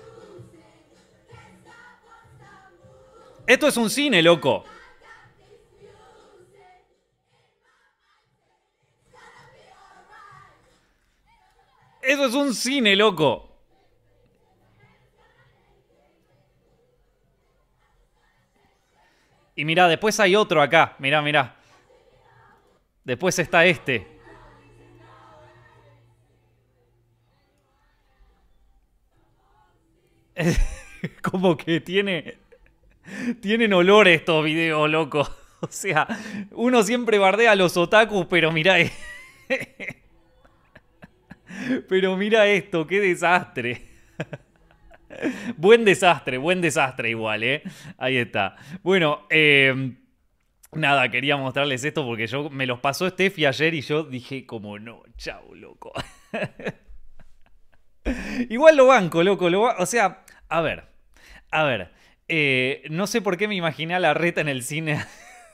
Esto 3.45 3.67
es 3.67 3.77
un 3.77 3.91
cine, 3.91 4.23
loco. 4.23 4.65
Eso 12.07 12.25
es 12.25 12.33
un 12.35 12.55
cine, 12.55 12.95
loco. 12.95 13.51
Y 19.57 19.65
mira, 19.65 19.89
después 19.89 20.17
hay 20.21 20.33
otro 20.37 20.61
acá. 20.61 20.95
Mira, 20.99 21.21
mira. 21.21 21.57
Después 23.03 23.37
está 23.39 23.65
este. 23.65 24.07
Como 31.21 31.57
que 31.57 31.81
tiene 31.81 32.37
tienen 33.41 33.73
olor 33.73 34.07
estos 34.07 34.45
videos, 34.45 34.89
loco. 34.89 35.29
O 35.59 35.67
sea, 35.71 36.07
uno 36.51 36.83
siempre 36.83 37.17
bardea 37.17 37.53
a 37.53 37.55
los 37.55 37.75
otakus, 37.77 38.27
pero 38.27 38.51
mira. 38.51 38.75
Pero 41.87 42.17
mira 42.17 42.47
esto, 42.47 42.87
qué 42.87 42.99
desastre. 42.99 43.85
Buen 45.57 45.85
desastre, 45.85 46.37
buen 46.37 46.61
desastre 46.61 47.09
igual, 47.09 47.43
¿eh? 47.43 47.63
Ahí 47.97 48.17
está. 48.17 48.55
Bueno, 48.83 49.25
eh, 49.29 49.93
nada, 50.73 51.09
quería 51.09 51.37
mostrarles 51.37 51.83
esto 51.83 52.05
porque 52.05 52.27
yo 52.27 52.49
me 52.49 52.65
los 52.65 52.79
pasó 52.79 53.09
Steffi 53.09 53.45
ayer 53.45 53.73
y 53.73 53.81
yo 53.81 54.03
dije 54.03 54.45
como 54.45 54.79
no, 54.79 55.03
chau, 55.17 55.55
loco. 55.55 55.93
igual 58.49 58.77
lo 58.77 58.87
banco, 58.87 59.23
loco. 59.23 59.49
Lo 59.49 59.63
o 59.63 59.85
sea, 59.85 60.23
a 60.49 60.61
ver, 60.61 60.85
a 61.51 61.63
ver. 61.63 61.91
Eh, 62.29 62.83
no 62.89 63.07
sé 63.07 63.21
por 63.21 63.37
qué 63.37 63.47
me 63.47 63.55
imaginé 63.55 63.95
a 63.95 63.99
la 63.99 64.13
reta 64.13 64.41
en 64.41 64.49
el 64.49 64.63
cine. 64.63 65.03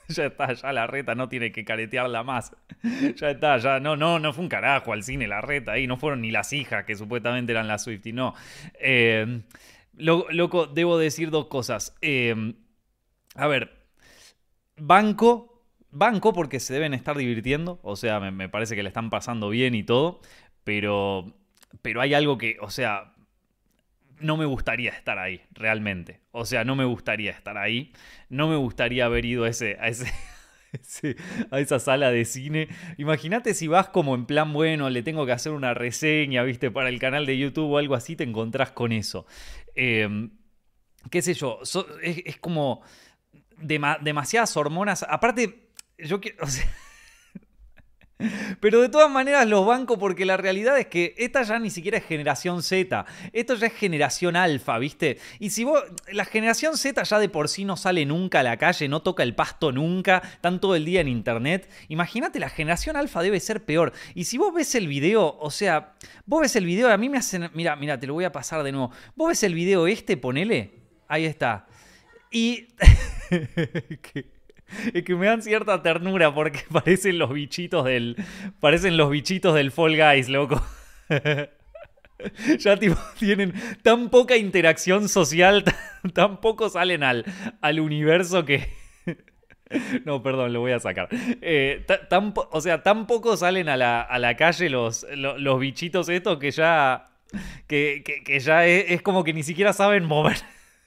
ya 0.07 0.25
está, 0.25 0.53
ya 0.53 0.73
la 0.73 0.87
reta 0.87 1.15
no 1.15 1.29
tiene 1.29 1.51
que 1.51 1.65
caretearla 1.65 2.23
más. 2.23 2.55
ya 3.15 3.31
está, 3.31 3.57
ya 3.57 3.79
no, 3.79 3.95
no, 3.95 4.19
no 4.19 4.33
fue 4.33 4.43
un 4.43 4.49
carajo 4.49 4.93
al 4.93 5.03
cine 5.03 5.27
la 5.27 5.41
reta 5.41 5.73
ahí, 5.73 5.87
no 5.87 5.97
fueron 5.97 6.21
ni 6.21 6.31
las 6.31 6.53
hijas 6.53 6.85
que 6.85 6.95
supuestamente 6.95 7.51
eran 7.51 7.67
las 7.67 7.83
Swifty, 7.83 8.13
no. 8.13 8.33
Eh, 8.79 9.41
loco, 9.97 10.67
debo 10.67 10.97
decir 10.97 11.29
dos 11.29 11.47
cosas. 11.47 11.95
Eh, 12.01 12.53
a 13.35 13.47
ver, 13.47 13.71
banco, 14.77 15.63
banco 15.89 16.33
porque 16.33 16.59
se 16.59 16.73
deben 16.73 16.93
estar 16.93 17.17
divirtiendo, 17.17 17.79
o 17.83 17.95
sea, 17.95 18.19
me, 18.19 18.31
me 18.31 18.49
parece 18.49 18.75
que 18.75 18.83
le 18.83 18.89
están 18.89 19.09
pasando 19.09 19.49
bien 19.49 19.75
y 19.75 19.83
todo, 19.83 20.21
pero, 20.63 21.33
pero 21.81 22.01
hay 22.01 22.13
algo 22.13 22.37
que, 22.37 22.57
o 22.61 22.69
sea, 22.69 23.13
no 24.19 24.37
me 24.37 24.45
gustaría 24.45 24.91
estar 24.91 25.19
ahí, 25.19 25.41
realmente. 25.51 26.21
O 26.31 26.45
sea, 26.45 26.63
no 26.63 26.75
me 26.75 26.85
gustaría 26.85 27.31
estar 27.31 27.57
ahí. 27.57 27.93
No 28.29 28.47
me 28.47 28.55
gustaría 28.55 29.05
haber 29.05 29.25
ido 29.25 29.43
a 29.43 29.49
ese, 29.49 29.77
a 31.51 31.59
esa 31.59 31.79
sala 31.79 32.11
de 32.11 32.25
cine. 32.25 32.67
Imagínate 32.97 33.53
si 33.53 33.67
vas 33.67 33.89
como 33.89 34.15
en 34.15 34.25
plan, 34.25 34.53
bueno, 34.53 34.89
le 34.89 35.03
tengo 35.03 35.25
que 35.25 35.31
hacer 35.31 35.51
una 35.51 35.73
reseña, 35.73 36.43
viste, 36.43 36.71
para 36.71 36.89
el 36.89 36.99
canal 36.99 37.25
de 37.25 37.37
YouTube 37.37 37.71
o 37.71 37.77
algo 37.77 37.95
así, 37.95 38.15
te 38.15 38.23
encontrás 38.23 38.71
con 38.71 38.91
eso. 38.91 39.25
Em, 39.75 40.31
qué 41.09 41.21
sé 41.21 41.33
yo, 41.33 41.59
es, 42.01 42.37
como 42.37 42.81
demasiadas 43.57 44.55
hormonas. 44.57 45.05
Aparte, 45.07 45.69
yo 45.97 46.19
quiero... 46.21 46.45
Pero 48.59 48.81
de 48.81 48.89
todas 48.89 49.09
maneras 49.09 49.47
los 49.47 49.65
banco 49.65 49.97
porque 49.97 50.25
la 50.25 50.37
realidad 50.37 50.77
es 50.79 50.87
que 50.87 51.13
esta 51.17 51.43
ya 51.43 51.59
ni 51.59 51.69
siquiera 51.69 51.97
es 51.97 52.05
generación 52.05 52.63
Z, 52.63 53.05
esto 53.33 53.55
ya 53.55 53.67
es 53.67 53.73
generación 53.73 54.35
alfa, 54.35 54.77
¿viste? 54.77 55.17
Y 55.39 55.49
si 55.49 55.63
vos, 55.63 55.83
la 56.11 56.25
generación 56.25 56.77
Z 56.77 57.03
ya 57.03 57.19
de 57.19 57.29
por 57.29 57.49
sí 57.49 57.65
no 57.65 57.75
sale 57.75 58.05
nunca 58.05 58.39
a 58.39 58.43
la 58.43 58.57
calle, 58.57 58.87
no 58.87 59.01
toca 59.01 59.23
el 59.23 59.35
pasto 59.35 59.71
nunca, 59.71 60.21
están 60.33 60.61
todo 60.61 60.75
el 60.75 60.85
día 60.85 61.01
en 61.01 61.07
internet, 61.07 61.69
imagínate, 61.89 62.39
la 62.39 62.49
generación 62.49 62.95
alfa 62.95 63.21
debe 63.21 63.39
ser 63.39 63.65
peor. 63.65 63.93
Y 64.13 64.25
si 64.25 64.37
vos 64.37 64.53
ves 64.53 64.75
el 64.75 64.87
video, 64.87 65.37
o 65.39 65.51
sea, 65.51 65.93
vos 66.25 66.41
ves 66.41 66.55
el 66.55 66.65
video, 66.65 66.89
a 66.89 66.97
mí 66.97 67.09
me 67.09 67.17
hacen, 67.17 67.49
mira, 67.53 67.75
mira, 67.75 67.99
te 67.99 68.07
lo 68.07 68.13
voy 68.13 68.25
a 68.25 68.31
pasar 68.31 68.63
de 68.63 68.71
nuevo, 68.71 68.91
vos 69.15 69.29
ves 69.29 69.43
el 69.43 69.53
video 69.53 69.87
este, 69.87 70.17
ponele, 70.17 70.71
ahí 71.07 71.25
está. 71.25 71.65
Y... 72.31 72.67
Es 74.93 75.03
que 75.03 75.15
me 75.15 75.27
dan 75.27 75.41
cierta 75.41 75.81
ternura 75.81 76.33
porque 76.33 76.61
parecen 76.71 77.19
los 77.19 77.31
bichitos 77.31 77.85
del. 77.85 78.15
Parecen 78.59 78.97
los 78.97 79.09
bichitos 79.09 79.55
del 79.55 79.71
Fall 79.71 79.97
Guys, 79.97 80.29
loco. 80.29 80.63
ya 82.59 82.79
tienen 83.19 83.53
tan 83.81 84.09
poca 84.09 84.37
interacción 84.37 85.09
social, 85.09 85.63
tan, 86.13 86.39
poco 86.39 86.69
salen 86.69 87.03
al, 87.03 87.25
al 87.61 87.79
universo 87.79 88.45
que. 88.45 88.73
No, 90.05 90.21
perdón, 90.21 90.53
lo 90.53 90.59
voy 90.59 90.71
a 90.71 90.79
sacar. 90.79 91.09
Eh, 91.11 91.83
o 92.51 92.61
sea, 92.61 92.83
tan 92.83 93.07
poco 93.07 93.35
salen 93.37 93.69
a 93.69 93.77
la, 93.77 94.01
a 94.01 94.19
la 94.19 94.35
calle 94.35 94.69
los, 94.69 95.05
los, 95.15 95.59
bichitos 95.59 96.09
estos 96.09 96.37
que 96.37 96.51
ya. 96.51 97.09
Que, 97.65 98.03
que, 98.23 98.39
ya 98.39 98.67
es, 98.67 99.01
como 99.01 99.23
que 99.23 99.33
ni 99.33 99.41
siquiera 99.41 99.73
saben 99.73 100.05
mover 100.05 100.37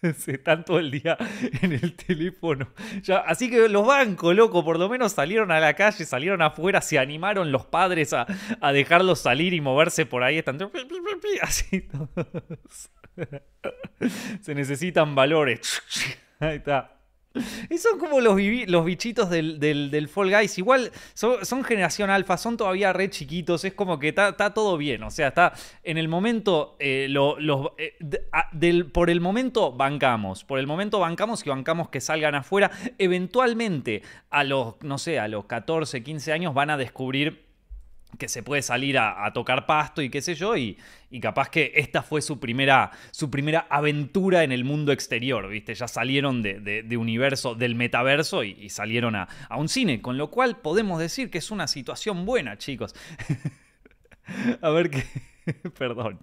están 0.27 0.65
todo 0.65 0.79
el 0.79 0.91
día 0.91 1.17
en 1.63 1.73
el 1.73 1.95
teléfono. 1.95 2.69
Ya, 3.03 3.19
así 3.19 3.51
que 3.51 3.69
los 3.69 3.87
bancos, 3.87 4.35
loco, 4.35 4.65
por 4.65 4.79
lo 4.79 4.89
menos 4.89 5.13
salieron 5.13 5.51
a 5.51 5.61
la 5.61 5.75
calle, 5.75 6.05
salieron 6.05 6.43
afuera, 6.43 6.81
se 6.81 6.99
animaron 6.99 7.53
los 7.53 7.67
padres 7.67 8.13
a, 8.13 8.27
dejarlos 8.73 9.21
salir 9.21 9.55
y 9.55 9.61
moverse 9.61 10.07
por 10.07 10.23
ahí. 10.23 10.39
Están 10.39 10.59
así 11.43 11.83
todos. 11.83 12.91
Se 14.41 14.55
necesitan 14.55 15.15
valores. 15.15 15.83
Ahí 16.41 16.57
está. 16.57 16.96
Y 17.71 17.79
son 17.79 17.99
como 17.99 18.21
los, 18.21 18.39
los 18.67 18.85
bichitos 18.85 19.31
del, 19.31 19.59
del, 19.59 20.09
Fall 20.09 20.31
Guys. 20.31 20.59
Igual 20.59 20.93
son, 21.15 21.65
generación 21.65 22.11
alfa, 22.11 22.37
son 22.37 22.57
todavía 22.57 22.93
re 22.93 23.11
chiquitos. 23.11 23.65
Es 23.65 23.75
como 23.75 23.99
que 23.99 24.09
está 24.09 24.55
todo 24.55 24.77
bien. 24.77 25.03
O 25.03 25.11
sea, 25.11 25.29
está 25.29 25.53
en 25.83 25.99
el 25.99 26.09
momento. 26.09 26.77
Eh, 26.79 27.13
eh, 27.79 28.85
por 28.93 29.11
el 29.11 29.21
momento 29.21 29.73
bancamos. 29.73 30.45
Por 30.45 30.59
el 30.59 30.67
momento 30.67 31.01
bancamos 31.01 31.45
y 31.47 31.49
bancamos 31.49 31.89
que 31.89 32.01
salgan 32.01 32.35
afuera. 32.35 32.71
Eventualmente, 32.99 34.03
a 34.31 34.45
los, 34.45 34.75
no 34.83 34.99
sé, 34.99 35.19
a 35.19 35.29
los 35.29 35.47
14, 35.47 36.03
15 36.03 36.33
años 36.33 36.55
van 36.55 36.71
a 36.71 36.77
descubrir 36.77 37.46
que 38.19 38.29
se 38.29 38.43
puede 38.43 38.63
salir 38.63 38.99
a, 38.99 39.31
tocar 39.33 39.67
pasto 39.67 40.03
y 40.03 40.11
qué 40.11 40.23
sé 40.23 40.35
yo, 40.35 40.57
y, 40.57 40.79
capaz 41.21 41.49
que 41.49 41.73
esta 41.77 42.03
fue 42.03 42.21
su 42.21 42.39
primera, 42.39 42.91
su 43.11 43.31
primera 43.31 43.67
aventura 43.71 44.45
en 44.45 44.53
el 44.53 44.65
mundo 44.65 44.93
exterior, 44.93 45.49
¿viste? 45.49 45.75
Ya 45.75 45.89
salieron 45.89 46.43
de, 46.43 46.97
universo, 46.99 47.55
del 47.55 47.75
metaverso 47.75 48.45
y, 48.45 48.69
salieron 48.69 49.17
a, 49.17 49.29
a, 49.49 49.57
un 49.57 49.69
cine, 49.69 50.01
con 50.01 50.19
lo 50.19 50.31
cual 50.31 50.59
podemos 50.59 50.99
decir 50.99 51.31
que 51.31 51.39
es 51.39 51.51
una 51.51 51.69
situación 51.69 52.27
buena, 52.27 52.59
chicos. 52.59 52.95
a 54.61 54.71
ver 54.71 54.91
qué... 54.91 55.05
perdón, 55.79 56.19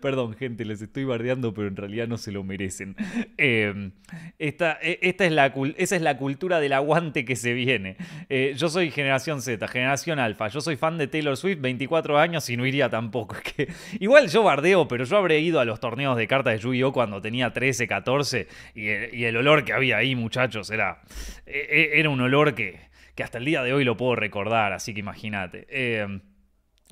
perdón, 0.00 0.34
gente, 0.34 0.64
les 0.64 0.82
estoy 0.82 1.04
bardeando, 1.04 1.54
pero 1.54 1.68
en 1.68 1.76
realidad 1.76 2.08
no 2.08 2.18
se 2.18 2.32
lo 2.32 2.44
merecen. 2.44 2.96
Em, 3.36 3.92
esta, 4.38 4.78
e, 4.82 4.98
esta 5.02 5.24
es 5.24 5.32
la, 5.32 5.52
esa 5.76 5.96
es 5.96 6.02
la 6.02 6.16
cultura 6.16 6.60
del 6.60 6.72
aguante 6.72 7.24
que 7.24 7.36
se 7.36 7.54
viene. 7.54 7.96
Eh, 8.28 8.54
yo 8.56 8.68
soy 8.68 8.90
generación 8.90 9.40
Z, 9.40 9.66
generación 9.68 10.18
alfa. 10.18 10.48
Yo 10.48 10.60
soy 10.60 10.76
fan 10.76 10.98
de 10.98 11.06
Taylor 11.06 11.36
Swift, 11.36 11.60
24 11.60 12.18
años 12.18 12.48
y 12.50 12.56
no 12.56 12.66
iría 12.66 12.88
tampoco. 12.90 13.36
que, 13.56 13.68
igual 13.98 14.28
yo 14.28 14.42
bardeo, 14.42 14.88
pero 14.88 15.04
yo 15.04 15.16
habré 15.16 15.40
ido 15.40 15.60
a 15.60 15.64
los 15.64 15.80
torneos 15.80 16.16
de 16.16 16.26
cartas 16.26 16.54
de 16.54 16.58
Yu-Gi-Oh! 16.60 16.92
cuando 16.92 17.20
tenía 17.20 17.52
13, 17.52 17.86
14 17.86 18.48
y 18.74 19.24
el, 19.24 19.36
olor 19.36 19.64
que 19.64 19.72
había 19.72 19.96
ahí, 19.96 20.14
muchachos, 20.14 20.70
era, 20.70 21.00
e, 21.46 21.58
e, 21.94 22.00
era 22.00 22.10
un 22.10 22.20
olor 22.20 22.54
que, 22.54 22.90
que 23.14 23.22
hasta 23.22 23.38
el 23.38 23.44
día 23.44 23.62
de 23.62 23.72
hoy 23.72 23.84
lo 23.84 23.96
puedo 23.96 24.16
recordar, 24.16 24.72
así 24.72 24.94
que 24.94 25.00
imagínate. 25.00 25.66
Em, 25.68 26.20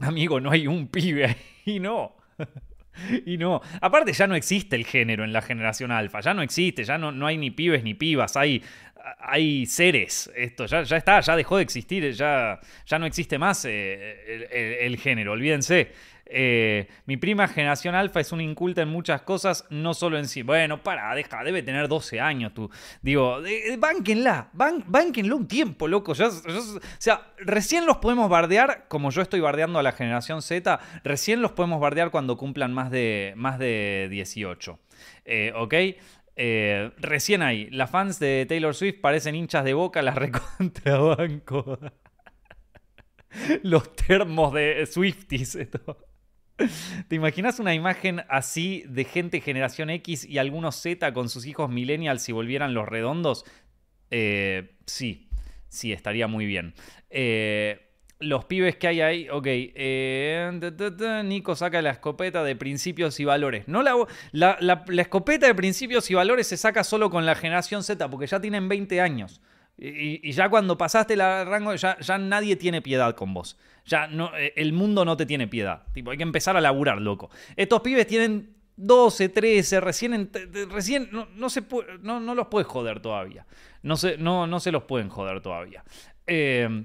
amigo, 0.00 0.40
no 0.40 0.50
hay 0.50 0.67
un 0.67 0.88
pibe 0.88 1.26
ahí 1.26 1.37
y 1.76 1.81
no. 1.81 2.17
Y 3.25 3.38
no. 3.38 3.61
Aparte 3.81 4.12
ya 4.12 4.26
no 4.26 4.35
existe 4.35 4.75
el 4.75 4.85
género 4.85 5.25
en 5.25 5.33
la 5.33 5.43
generación 5.43 5.93
alfa. 5.93 6.21
Ya 6.21 6.35
no 6.35 6.43
existe. 6.43 6.85
Ya 6.85 6.99
no, 6.99 7.12
no 7.12 7.26
hay 7.26 7.37
ni 7.37 7.50
pibes 7.50 7.85
ni 7.85 7.95
pibas. 7.95 8.37
Hay, 8.37 8.62
hay 9.21 9.67
seres. 9.67 10.31
Esto 10.35 10.67
ya, 10.67 10.83
ya 10.83 10.97
está. 10.97 11.21
Ya 11.21 11.37
dejó 11.37 11.59
de 11.59 11.62
existir. 11.62 12.11
Ya, 12.12 12.59
ya 12.87 12.99
no 12.99 13.07
existe 13.07 13.38
más 13.38 13.64
eh, 13.67 14.78
el, 14.81 14.97
género. 14.97 15.33
Olvídense. 15.33 15.93
Eh, 16.30 16.88
mi 17.06 17.16
prima 17.16 17.49
generación 17.49 17.94
alfa 17.94 18.20
es 18.20 18.32
una 18.32 18.42
inculta 18.42 18.82
en 18.82 18.88
muchas 18.88 19.23
cosas, 19.23 19.64
no 19.70 19.94
solo 19.94 20.18
en 20.18 20.28
sí. 20.28 20.42
Bueno, 20.42 20.82
para, 20.82 21.14
deja, 21.14 21.42
debe 21.42 21.62
tener 21.62 21.88
12 21.88 22.20
años 22.20 22.52
tú. 22.52 22.70
Digo, 23.00 23.44
eh, 23.47 23.76
bánquenla, 23.78 24.50
bánquenlo 24.52 25.37
un 25.37 25.49
tiempo, 25.49 25.88
loco. 25.88 26.12
o 26.12 26.14
sea, 26.14 27.32
recién 27.38 27.87
los 27.87 27.99
podemos 27.99 28.28
bardear, 28.28 28.87
como 28.88 29.11
yo 29.11 29.23
estoy 29.23 29.40
bardeando 29.40 29.78
a 29.78 29.82
la 29.82 29.92
generación 29.92 30.42
Z, 30.42 30.78
recién 31.02 31.40
los 31.40 31.52
podemos 31.52 31.80
bardear 31.80 32.11
cuando 32.11 32.37
cumplan 32.37 32.75
más 32.75 32.90
de, 32.90 33.32
más 33.37 33.58
de 33.58 34.08
18. 34.11 34.78
Eh, 35.25 35.52
¿Ok? 35.56 35.75
recién 37.00 37.42
ahí, 37.42 37.68
las 37.70 37.90
fans 37.90 38.20
de 38.20 38.47
Taylor 38.49 38.73
Swift 38.73 39.00
parecen 39.00 39.35
hinchas 39.35 39.64
de 39.64 39.75
boca, 39.75 40.02
las 40.02 40.14
recontrabanco. 40.14 41.80
Los 43.64 43.94
termos 43.97 44.52
de 44.54 44.87
Swifties. 44.87 45.56
Esto. 45.56 46.08
¿Te 47.09 47.15
imaginas 47.15 47.61
una 47.61 47.75
imagen 47.75 48.23
así 48.29 48.85
de 48.88 49.05
gente 49.05 49.41
generación 49.41 49.91
X 49.91 50.25
y 50.25 50.38
algunos 50.38 50.77
Z 50.77 51.12
con 51.12 51.29
sus 51.29 51.47
hijos 51.47 51.71
millennials 51.71 52.23
si 52.23 52.33
volvieran 52.33 52.75
los 52.75 52.88
redondos? 52.88 53.45
Eh, 54.11 54.77
sí, 54.87 55.29
sí, 55.69 55.93
estaría 55.93 56.27
muy 56.27 56.47
bien. 56.47 56.75
Eh, 57.11 57.88
los 58.21 58.45
pibes 58.47 58.77
que 58.77 58.88
hay 58.88 59.00
ahí, 59.00 59.29
ok. 59.29 59.47
Eh, 59.47 61.23
Nico 61.25 61.55
saca 61.55 61.81
la 61.83 61.91
escopeta 61.91 62.43
de 62.43 62.57
principios 62.57 63.21
y 63.21 63.25
valores. 63.25 63.69
No 63.69 63.83
la, 63.83 63.95
la, 64.33 64.85
escopeta 64.88 65.47
de 65.47 65.55
principios 65.55 66.11
y 66.11 66.15
valores 66.15 66.49
se 66.49 66.57
saca 66.57 66.83
solo 66.83 67.11
con 67.11 67.27
la 67.27 67.37
generación 67.37 67.85
Z, 67.85 68.09
porque 68.11 68.27
ya 68.27 68.41
tienen 68.41 68.69
20 68.69 69.00
años. 69.00 69.41
Y, 69.78 70.32
ya 70.32 70.49
cuando 70.49 70.76
pasaste 70.76 71.14
el 71.14 71.20
rango, 71.20 71.75
ya, 71.75 71.97
nadie 72.18 72.56
tiene 72.56 72.82
piedad 72.82 73.14
con 73.14 73.32
vos. 73.32 73.56
Ya 73.87 74.08
no, 74.08 74.37
eh, 74.37 74.52
el 74.56 74.73
mundo 74.73 75.04
no 75.04 75.16
te 75.16 75.25
tiene 75.25 75.47
piedad. 75.47 75.85
Tipo, 75.92 76.11
hay 76.11 76.16
que 76.16 76.25
empezar 76.25 76.56
a 76.56 76.61
laburar, 76.61 77.00
loco. 77.00 77.30
Estos 77.56 77.80
pibes 77.80 78.06
tienen 78.06 78.56
12, 78.76 79.28
13, 79.28 79.80
recién, 79.80 80.30
recién 80.70 81.08
no, 81.12 81.50
se 81.50 81.62
no, 82.02 82.20
no, 82.20 82.35
los 82.35 82.49
puedes 82.49 82.66
joder 82.66 83.00
todavía. 83.00 83.47
No 83.82 83.97
se, 83.97 84.18
no, 84.18 84.47
no 84.47 84.58
se 84.61 84.73
los 84.73 84.82
pueden 84.82 85.08
joder 85.08 85.40
todavía. 85.40 85.85
Eh, 86.26 86.85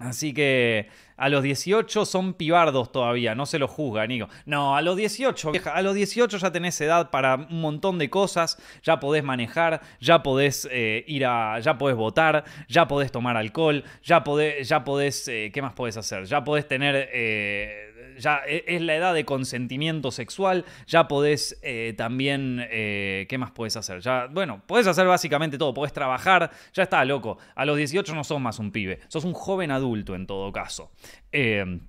Así 0.00 0.34
que 0.34 0.88
a 1.16 1.28
los 1.28 1.44
18 1.44 2.04
son 2.04 2.34
pibardos 2.34 2.90
todavía, 2.90 3.36
no 3.36 3.46
se 3.46 3.60
los 3.60 3.70
juzga, 3.70 4.04
Nico. 4.08 4.28
No, 4.44 4.76
a 4.76 4.82
los 4.82 4.96
18, 4.96 5.52
vieja, 5.52 5.70
a 5.72 5.82
los 5.82 5.94
18 5.94 6.36
ya 6.38 6.50
tenés 6.50 6.80
edad 6.80 7.10
para 7.10 7.36
un 7.36 7.60
montón 7.60 7.98
de 7.98 8.10
cosas, 8.10 8.58
ya 8.82 8.98
podés 8.98 9.22
manejar, 9.22 9.80
ya 10.00 10.24
podés 10.24 10.68
eh, 10.72 11.04
ir 11.06 11.24
a, 11.26 11.60
ya 11.60 11.78
podés 11.78 11.96
votar, 11.96 12.42
ya 12.66 12.88
podés 12.88 13.12
tomar 13.12 13.36
alcohol, 13.36 13.84
ya 14.02 14.24
podés, 14.24 14.68
ya 14.68 14.82
podés, 14.82 15.28
eh, 15.28 15.52
¿qué 15.54 15.62
más 15.62 15.74
podés 15.74 15.96
hacer? 15.96 16.24
Ya 16.24 16.42
podés 16.42 16.66
tener 16.66 17.10
eh, 17.12 17.93
ya 18.18 18.42
e, 18.46 18.64
es 18.66 18.82
la 18.82 18.94
edad 18.96 19.14
de 19.14 19.24
consentimiento 19.24 20.10
sexual, 20.10 20.64
ya 20.86 21.08
podés 21.08 21.58
eh, 21.62 21.94
también, 21.96 22.66
eh, 22.70 23.26
¿qué 23.28 23.38
más 23.38 23.50
podés 23.50 23.76
hacer? 23.76 24.00
Ya, 24.00 24.26
bueno, 24.26 24.62
podés 24.66 24.86
hacer 24.86 25.06
básicamente 25.06 25.58
todo, 25.58 25.74
podés 25.74 25.92
trabajar, 25.92 26.50
ya 26.72 26.82
está, 26.82 27.04
loco. 27.04 27.38
A 27.54 27.64
los 27.64 27.76
18 27.76 28.14
no 28.14 28.24
sos 28.24 28.40
más 28.40 28.58
un 28.58 28.72
pibe, 28.72 29.00
sos 29.08 29.24
un 29.24 29.32
joven 29.32 29.70
adulto 29.70 30.14
en 30.14 30.26
todo 30.26 30.52
caso. 30.52 30.92
Eh, 31.32 31.80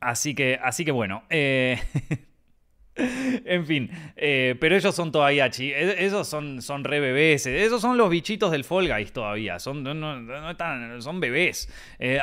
así 0.00 0.34
que, 0.34 0.58
así 0.62 0.84
que 0.84 0.92
bueno. 0.92 1.24
En 2.98 3.66
fin, 3.66 3.90
pero 4.16 4.74
ellos 4.74 4.94
son 4.94 5.12
todavía 5.12 5.50
chi 5.50 5.70
esos 5.70 6.26
son, 6.26 6.62
son 6.62 6.82
re 6.82 6.98
bebés, 6.98 7.44
esos 7.44 7.82
son 7.82 7.98
los 7.98 8.08
bichitos 8.08 8.50
del 8.50 8.64
Fall 8.64 8.88
Guys 8.88 9.12
todavía, 9.12 9.58
son, 9.58 9.82
no, 9.82 10.50
están, 10.50 11.02
son 11.02 11.20
bebés, 11.20 11.68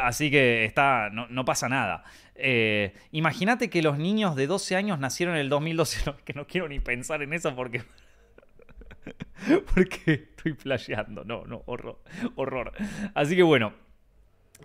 así 0.02 0.32
que 0.32 0.66
está, 0.66 1.12
no 1.12 1.46
pasa 1.46 1.70
nada. 1.70 2.04
Eh, 2.36 2.94
imagínate 3.12 3.70
que 3.70 3.82
los 3.82 3.98
niños 3.98 4.36
de 4.36 4.48
12 4.48 4.76
años 4.76 5.00
nacieron 5.00 5.36
en 5.36 5.42
el 5.42 5.50
2012. 5.50 6.14
que 6.26 6.34
no 6.34 6.48
quiero 6.48 6.68
ni 6.68 6.80
pensar 6.80 7.22
en 7.22 7.34
eso 7.34 7.56
porque. 7.56 7.84
porque 9.74 10.14
estoy 10.14 10.54
flasheando. 10.54 11.24
No, 11.24 11.46
no, 11.46 11.64
horror. 11.66 12.00
Horror. 12.36 12.74
Así 13.14 13.36
que 13.36 13.44
bueno, 13.44 13.74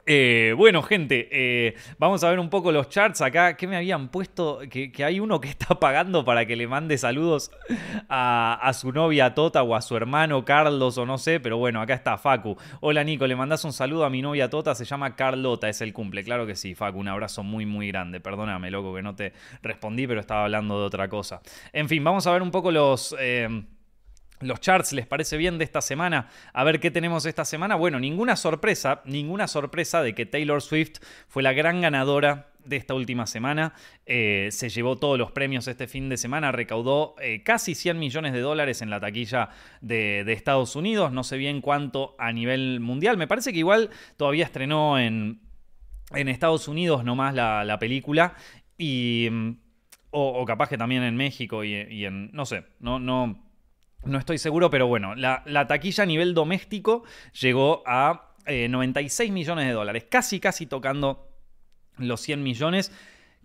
eh, 0.06 0.54
bueno, 0.56 0.82
gente, 0.82 1.28
eh, 1.30 1.74
vamos 1.98 2.24
a 2.24 2.30
ver 2.30 2.38
un 2.38 2.50
poco 2.50 2.72
los 2.72 2.88
charts 2.88 3.20
acá. 3.20 3.56
¿Qué 3.56 3.66
me 3.66 3.76
habían 3.76 4.08
puesto? 4.08 4.60
Que, 4.70 4.92
hay 5.04 5.20
uno 5.20 5.40
que 5.40 5.48
está 5.58 5.78
pagando 5.78 6.24
para 6.24 6.46
que 6.46 6.56
le 6.56 6.66
mande 6.66 6.98
saludos 6.98 7.50
a, 8.08 8.70
su 8.74 8.92
novia 8.92 9.34
Tota 9.34 9.62
o 9.62 9.74
a 9.74 9.82
su 9.82 9.96
hermano 9.96 10.44
Carlos 10.44 10.98
o 10.98 11.06
no 11.06 11.18
sé, 11.18 11.40
pero 11.40 11.58
bueno, 11.58 11.80
acá 11.80 11.94
está 11.94 12.18
Facu. 12.18 12.56
Hola 12.80 13.04
Nico, 13.04 13.26
le 13.26 13.36
mandas 13.36 13.64
un 13.64 13.72
saludo 13.72 14.04
a 14.04 14.10
mi 14.10 14.22
novia 14.22 14.48
Tota, 14.48 14.74
se 14.74 14.84
llama 14.84 15.16
Carlota, 15.16 15.68
es 15.68 15.80
el 15.80 15.92
cumple. 15.92 16.24
Claro 16.24 16.46
que 16.46 16.54
sí, 16.54 16.74
Facu, 16.74 16.98
un 16.98 17.08
abrazo 17.08 17.42
muy, 17.42 17.66
muy 17.66 17.88
grande. 17.88 18.20
Perdóname, 18.20 18.70
loco, 18.70 18.94
que 18.94 19.02
no 19.02 19.14
te 19.14 19.32
respondí, 19.62 20.06
pero 20.06 20.20
estaba 20.20 20.44
hablando 20.44 20.78
de 20.80 20.86
otra 20.86 21.08
cosa. 21.08 21.40
En 21.72 21.88
fin, 21.88 22.02
vamos 22.04 22.26
a 22.26 22.32
ver 22.32 22.42
un 22.42 22.50
poco 22.50 22.70
los... 22.70 23.14
Eh, 23.18 23.48
los 24.40 24.60
charts, 24.60 24.92
¿les 24.92 25.06
parece 25.06 25.36
bien 25.36 25.58
de 25.58 25.64
esta 25.64 25.80
semana? 25.80 26.28
A 26.52 26.64
ver 26.64 26.80
qué 26.80 26.90
tenemos 26.90 27.26
esta 27.26 27.44
semana. 27.44 27.74
Bueno, 27.74 27.98
ninguna 27.98 28.36
sorpresa, 28.36 29.02
ninguna 29.04 29.48
sorpresa 29.48 30.02
de 30.02 30.14
que 30.14 30.26
Taylor 30.26 30.62
Swift 30.62 30.98
fue 31.26 31.42
la 31.42 31.52
gran 31.52 31.80
ganadora 31.80 32.48
de 32.64 32.76
esta 32.76 32.94
última 32.94 33.26
semana. 33.26 33.74
Eh, 34.06 34.48
se 34.52 34.68
llevó 34.68 34.96
todos 34.96 35.18
los 35.18 35.32
premios 35.32 35.66
este 35.68 35.86
fin 35.86 36.08
de 36.08 36.16
semana, 36.16 36.52
recaudó 36.52 37.14
eh, 37.20 37.42
casi 37.42 37.74
100 37.74 37.98
millones 37.98 38.32
de 38.32 38.40
dólares 38.40 38.82
en 38.82 38.90
la 38.90 39.00
taquilla 39.00 39.50
de, 39.80 40.20
Estados 40.32 40.76
Unidos. 40.76 41.12
No 41.12 41.24
sé 41.24 41.36
bien 41.36 41.60
cuánto 41.60 42.14
a 42.18 42.32
nivel 42.32 42.80
mundial. 42.80 43.16
Me 43.16 43.26
parece 43.26 43.52
que 43.52 43.58
igual 43.58 43.90
todavía 44.16 44.44
estrenó 44.44 44.98
en, 44.98 45.40
en 46.14 46.28
Estados 46.28 46.68
Unidos 46.68 47.04
nomás 47.04 47.34
la, 47.34 47.64
la 47.64 47.78
película. 47.78 48.34
Y. 48.76 49.28
O, 50.10 50.46
capaz 50.46 50.70
que 50.70 50.78
también 50.78 51.02
en 51.02 51.16
México 51.16 51.64
y, 51.64 51.74
y 51.74 52.04
en. 52.04 52.30
No 52.32 52.46
sé, 52.46 52.64
no. 52.80 52.98
no 52.98 53.47
no 54.04 54.18
estoy 54.18 54.38
seguro, 54.38 54.70
pero 54.70 54.86
bueno, 54.86 55.14
la, 55.14 55.66
taquilla 55.66 56.04
a 56.04 56.06
nivel 56.06 56.34
doméstico 56.34 57.04
llegó 57.40 57.82
a 57.86 58.34
96 58.46 59.28
eh, 59.28 59.32
millones 59.32 59.66
de 59.66 59.72
dólares, 59.72 60.06
casi, 60.08 60.40
casi 60.40 60.66
tocando 60.66 61.28
los 61.98 62.20
100 62.20 62.42
millones. 62.42 62.92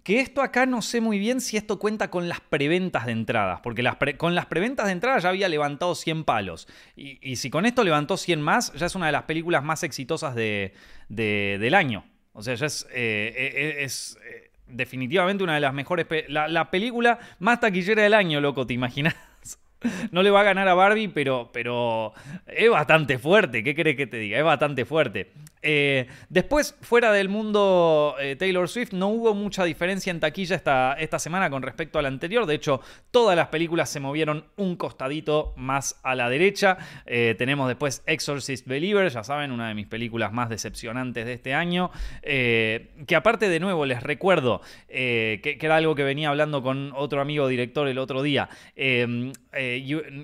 Que 0.04 0.20
esto 0.20 0.42
acá 0.42 0.66
no 0.66 0.82
sé 0.82 1.00
muy 1.00 1.18
bien 1.18 1.40
si 1.40 1.56
esto 1.56 1.80
cuenta 1.80 2.10
con 2.10 2.28
las 2.28 2.42
preventas 2.42 3.06
de 3.06 3.14
entradas, 3.14 3.62
porque 3.62 3.84
con 4.18 4.36
las 4.36 4.48
preventas 4.48 4.88
de 4.88 4.92
entradas 4.92 5.24
ya 5.24 5.30
había 5.30 5.48
levantado 5.48 5.96
100 5.96 6.26
palos. 6.26 6.68
Y, 6.98 7.38
si 7.38 7.50
con 7.50 7.66
esto 7.66 7.86
levantó 7.86 8.18
100 8.18 8.42
más, 8.42 8.74
ya 8.74 8.88
es 8.88 8.96
una 8.96 9.06
de 9.06 9.14
las 9.14 9.24
películas 9.24 9.64
más 9.64 9.82
exitosas 9.84 10.36
de, 10.36 10.74
del 11.08 11.74
año. 11.74 12.04
O 12.34 12.44
sea, 12.44 12.56
ya 12.56 12.66
es, 12.66 12.86
eh, 12.92 13.86
eh, 13.86 14.52
definitivamente 14.68 15.42
una 15.44 15.56
de 15.56 15.62
las 15.62 15.74
mejores. 15.74 16.06
La 16.28 16.70
película 16.70 17.20
más 17.40 17.62
taquillera 17.62 18.04
del 18.04 18.14
año, 18.14 18.42
loco, 18.42 18.68
¿te 18.68 18.74
imaginas? 18.74 19.16
No 20.12 20.22
le 20.24 20.30
va 20.30 20.42
a 20.42 20.44
ganar 20.44 20.68
a 20.68 20.74
Barbie, 20.74 21.08
pero, 21.08 21.50
pero 21.52 22.13
es 22.48 22.70
bastante 22.70 23.18
fuerte. 23.18 23.63
¿Qué 23.63 23.75
crees 23.75 23.98
que 23.98 24.08
te 24.08 24.18
diga? 24.18 24.38
Es 24.38 24.44
bastante 24.44 24.86
fuerte. 24.86 25.32
Eh, 25.66 26.08
después, 26.28 26.75
fuera 26.82 27.13
del 27.13 27.30
mundo 27.30 28.16
eh, 28.20 28.36
Taylor 28.36 28.68
Swift, 28.68 28.92
no 28.92 29.08
hubo 29.08 29.34
mucha 29.34 29.63
diferencia 29.63 30.12
en 30.12 30.20
taquilla 30.20 30.58
esta, 30.58 30.94
esta 31.00 31.20
semana 31.20 31.50
con 31.50 31.62
respecto 31.63 31.98
a 31.98 32.02
la 32.02 32.10
anterior. 32.10 32.46
De 32.46 32.56
hecho, 32.56 32.82
todas 33.12 33.36
las 33.38 33.48
películas 33.48 33.90
se 33.90 34.02
movieron 34.02 34.46
un 34.58 34.75
costadito 34.75 35.54
más 35.56 36.00
a 36.04 36.16
la 36.16 36.30
derecha. 36.30 36.78
Eh, 37.06 37.36
tenemos 37.38 37.70
después 37.70 38.04
Exorcist 38.06 38.68
Believer, 38.68 39.10
ya 39.10 39.24
saben, 39.24 39.52
una 39.52 39.70
de 39.70 39.74
mis 39.74 39.88
películas 39.88 40.34
más 40.34 40.50
decepcionantes 40.50 41.25
de 41.25 41.34
este 41.34 41.54
año. 41.54 41.92
que 42.22 43.16
aparte, 43.16 43.48
de 43.48 43.60
nuevo, 43.62 43.86
les 43.86 44.04
recuerdo 44.04 44.62
que, 44.90 45.58
era 45.62 45.78
algo 45.78 45.96
que 45.96 46.04
venía 46.04 46.28
hablando 46.28 46.62
con 46.62 46.92
otro 46.94 47.22
amigo 47.22 47.48
director 47.48 47.88
el 47.88 48.00
otro 48.00 48.22
día. 48.22 48.50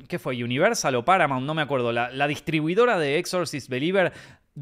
¿Qué 0.07 0.19
fue? 0.19 0.43
¿Universal 0.43 0.95
o 0.95 1.05
Paramount? 1.05 1.45
No 1.45 1.53
me 1.53 1.61
acuerdo. 1.61 1.91
La, 1.91 2.09
la 2.11 2.27
distribuidora 2.27 2.99
de 2.99 3.17
Exorcist 3.17 3.69
Believer 3.69 4.11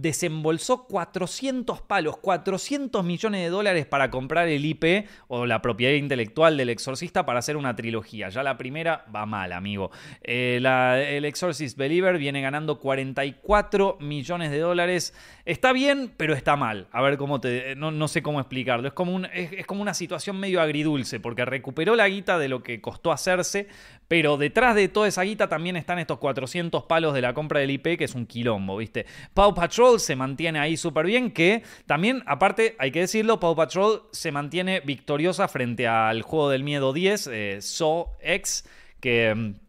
desembolsó 0.01 0.86
400 0.86 1.82
palos, 1.82 2.18
400 2.18 3.04
millones 3.04 3.42
de 3.42 3.50
dólares 3.50 3.88
para 3.88 4.12
comprar 4.12 4.48
el 4.48 4.63
IP 4.63 5.08
o 5.27 5.48
la 5.48 5.62
propiedad 5.63 5.94
intelectual 5.94 6.56
del 6.56 6.70
exorcista 6.70 7.25
para 7.25 7.39
hacer 7.39 7.58
una 7.58 7.75
trilogía. 7.75 8.30
Ya 8.30 8.44
la 8.44 8.58
primera 8.58 9.06
va 9.13 9.25
mal, 9.25 9.51
amigo. 9.51 9.89
Eh, 10.22 10.58
el 10.58 11.25
Exorcist 11.25 11.77
Believer 11.77 12.20
viene 12.20 12.42
ganando 12.42 12.80
44 12.80 13.98
millones 14.00 14.51
de 14.51 14.60
dólares. 14.60 15.16
Está 15.46 15.74
bien, 15.74 16.13
pero 16.16 16.36
está 16.36 16.56
mal. 16.56 16.88
A 16.92 17.01
ver 17.01 17.18
cómo 17.18 17.42
te... 17.42 17.75
No, 17.75 18.08
sé 18.08 18.22
cómo 18.22 18.39
explicarlo. 18.39 18.88
Es 18.88 18.94
como, 18.94 19.16
un, 19.16 19.25
es 19.25 19.66
como 19.66 19.82
una 19.82 19.96
situación 19.96 20.39
medio 20.39 20.62
agridulce 20.62 21.20
porque 21.20 21.44
recuperó 21.44 21.96
la 21.96 22.08
guita 22.08 22.38
de 22.38 22.50
lo 22.50 22.62
que 22.62 22.82
costó 22.82 23.12
hacerse, 23.12 23.68
pero 24.08 24.38
detrás 24.38 24.75
de 24.75 24.89
toda 24.89 25.08
esa 25.08 25.24
guita 25.24 25.50
también 25.50 25.75
están 25.75 25.98
estos 25.98 26.20
400 26.20 26.84
palos 26.84 27.16
de 27.16 27.22
la 27.22 27.34
compra 27.34 27.62
del 27.62 27.72
IP, 27.72 27.98
que 27.98 28.04
es 28.04 28.13
un 28.13 28.27
quilombo, 28.27 28.77
¿viste? 28.77 29.06
Paw 29.34 29.56
Patrol 29.56 29.87
se 29.98 30.15
mantiene 30.15 30.60
ahí 30.60 30.77
súper 30.77 31.06
bien, 31.06 31.32
que 31.32 31.63
también, 31.86 32.24
aparte, 32.25 32.75
hay 32.79 32.91
que 32.91 33.01
decirlo, 33.01 33.39
Paw 33.39 33.56
Patrol 33.56 34.03
se 34.12 34.32
mantiene 34.32 34.82
victoriosa 34.82 35.48
frente 35.48 35.88
al 35.88 36.22
juego 36.22 36.50
del 36.50 36.63
miedo 36.63 36.94
10, 36.94 37.27
eh, 37.27 37.58
So 37.62 38.12
X, 38.22 38.67
que 39.00 39.34
mm, 39.34 39.67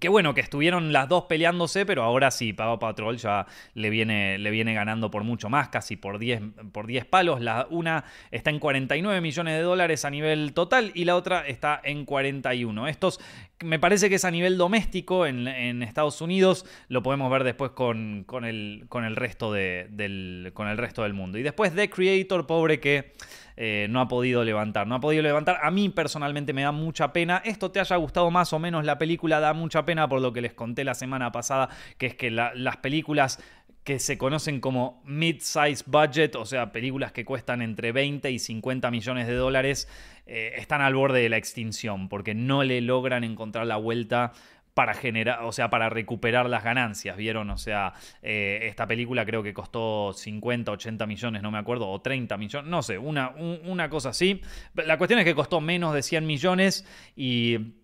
que 0.00 0.08
bueno, 0.08 0.34
que 0.34 0.40
estuvieron 0.40 0.92
las 0.92 1.08
dos 1.08 1.24
peleándose, 1.24 1.86
pero 1.86 2.02
ahora 2.02 2.30
sí, 2.30 2.52
Paw 2.52 2.78
Patrol 2.78 3.16
ya 3.16 3.46
le 3.74 3.90
viene, 3.90 4.38
le 4.38 4.50
viene 4.50 4.74
ganando 4.74 5.10
por 5.10 5.24
mucho 5.24 5.48
más, 5.48 5.68
casi 5.68 5.96
por 5.96 6.18
10, 6.18 6.42
por 6.72 6.86
10 6.86 7.04
palos. 7.06 7.40
La 7.40 7.66
una 7.70 8.04
está 8.30 8.50
en 8.50 8.58
49 8.58 9.20
millones 9.20 9.56
de 9.56 9.62
dólares 9.62 10.04
a 10.04 10.10
nivel 10.10 10.52
total 10.52 10.90
y 10.94 11.04
la 11.04 11.16
otra 11.16 11.46
está 11.46 11.80
en 11.82 12.04
41. 12.04 12.88
Estos 12.88 13.20
me 13.62 13.78
parece 13.78 14.08
que 14.08 14.16
es 14.16 14.24
a 14.24 14.30
nivel 14.30 14.58
doméstico 14.58 15.26
en, 15.26 15.44
Estados 15.82 16.20
Unidos, 16.20 16.66
lo 16.88 17.02
podemos 17.02 17.30
ver 17.30 17.44
después 17.44 17.70
con, 17.72 18.24
con, 18.24 18.44
el, 18.44 18.86
con, 18.88 19.04
el 19.04 19.16
resto 19.16 19.52
del, 19.52 20.50
con 20.54 20.68
el 20.68 20.78
resto 20.78 21.02
del 21.02 21.14
mundo. 21.14 21.38
Y 21.38 21.42
después 21.42 21.74
The 21.74 21.90
Creator, 21.90 22.46
pobre 22.46 22.80
que... 22.80 23.12
Eh, 23.56 23.86
no 23.90 24.00
ha 24.00 24.08
podido 24.08 24.44
levantar. 24.44 24.86
No 24.86 24.96
ha 24.96 25.00
podido 25.00 25.22
levantar. 25.22 25.58
A 25.62 25.70
mí 25.70 25.88
personalmente 25.88 26.52
me 26.52 26.62
da 26.62 26.72
mucha 26.72 27.12
pena. 27.12 27.42
Esto 27.44 27.70
te 27.70 27.80
haya 27.80 27.96
gustado 27.96 28.30
más 28.30 28.52
o 28.52 28.58
menos 28.58 28.84
la 28.84 28.98
película, 28.98 29.40
da 29.40 29.52
mucha 29.52 29.84
pena 29.84 30.08
por 30.08 30.20
lo 30.20 30.32
que 30.32 30.40
les 30.40 30.54
conté 30.54 30.84
la 30.84 30.94
semana 30.94 31.32
pasada, 31.32 31.68
que 31.98 32.06
es 32.06 32.14
que 32.14 32.30
las 32.30 32.76
películas 32.78 33.38
que 33.84 33.98
se 33.98 34.16
conocen 34.16 34.60
como 34.60 35.02
mid-size 35.04 35.84
budget, 35.86 36.36
o 36.36 36.46
sea, 36.46 36.72
películas 36.72 37.12
que 37.12 37.26
cuestan 37.26 37.60
entre 37.60 37.92
20 37.92 38.30
y 38.30 38.38
50 38.38 38.90
millones 38.90 39.26
de 39.26 39.34
dólares, 39.34 39.88
eh, 40.26 40.54
están 40.56 40.80
al 40.80 40.94
borde 40.94 41.20
de 41.20 41.28
la 41.28 41.36
extinción, 41.36 42.08
porque 42.08 42.34
no 42.34 42.64
le 42.64 42.80
logran 42.80 43.24
encontrar 43.24 43.66
la 43.66 43.76
vuelta 43.76 44.32
para 44.74 44.94
generar, 44.94 45.44
o 45.44 45.52
sea, 45.52 45.70
para 45.70 45.88
recuperar 45.88 46.50
las 46.50 46.64
ganancias, 46.64 47.16
¿vieron? 47.16 47.48
O 47.50 47.56
sea, 47.56 47.94
eh, 48.22 48.60
esta 48.62 48.86
película 48.86 49.24
creo 49.24 49.42
que 49.42 49.54
costó 49.54 50.12
50, 50.12 50.72
80 50.72 51.06
millones, 51.06 51.42
no 51.42 51.52
me 51.52 51.58
acuerdo, 51.58 51.88
o 51.88 52.00
30 52.00 52.36
millones, 52.36 52.68
no 52.68 52.82
sé, 52.82 52.98
una, 52.98 53.30
una 53.30 53.88
cosa 53.88 54.10
así. 54.10 54.42
La 54.74 54.98
cuestión 54.98 55.20
es 55.20 55.24
que 55.24 55.34
costó 55.34 55.60
menos 55.60 55.94
de 55.94 56.02
100 56.02 56.26
millones 56.26 56.84
y 57.14 57.83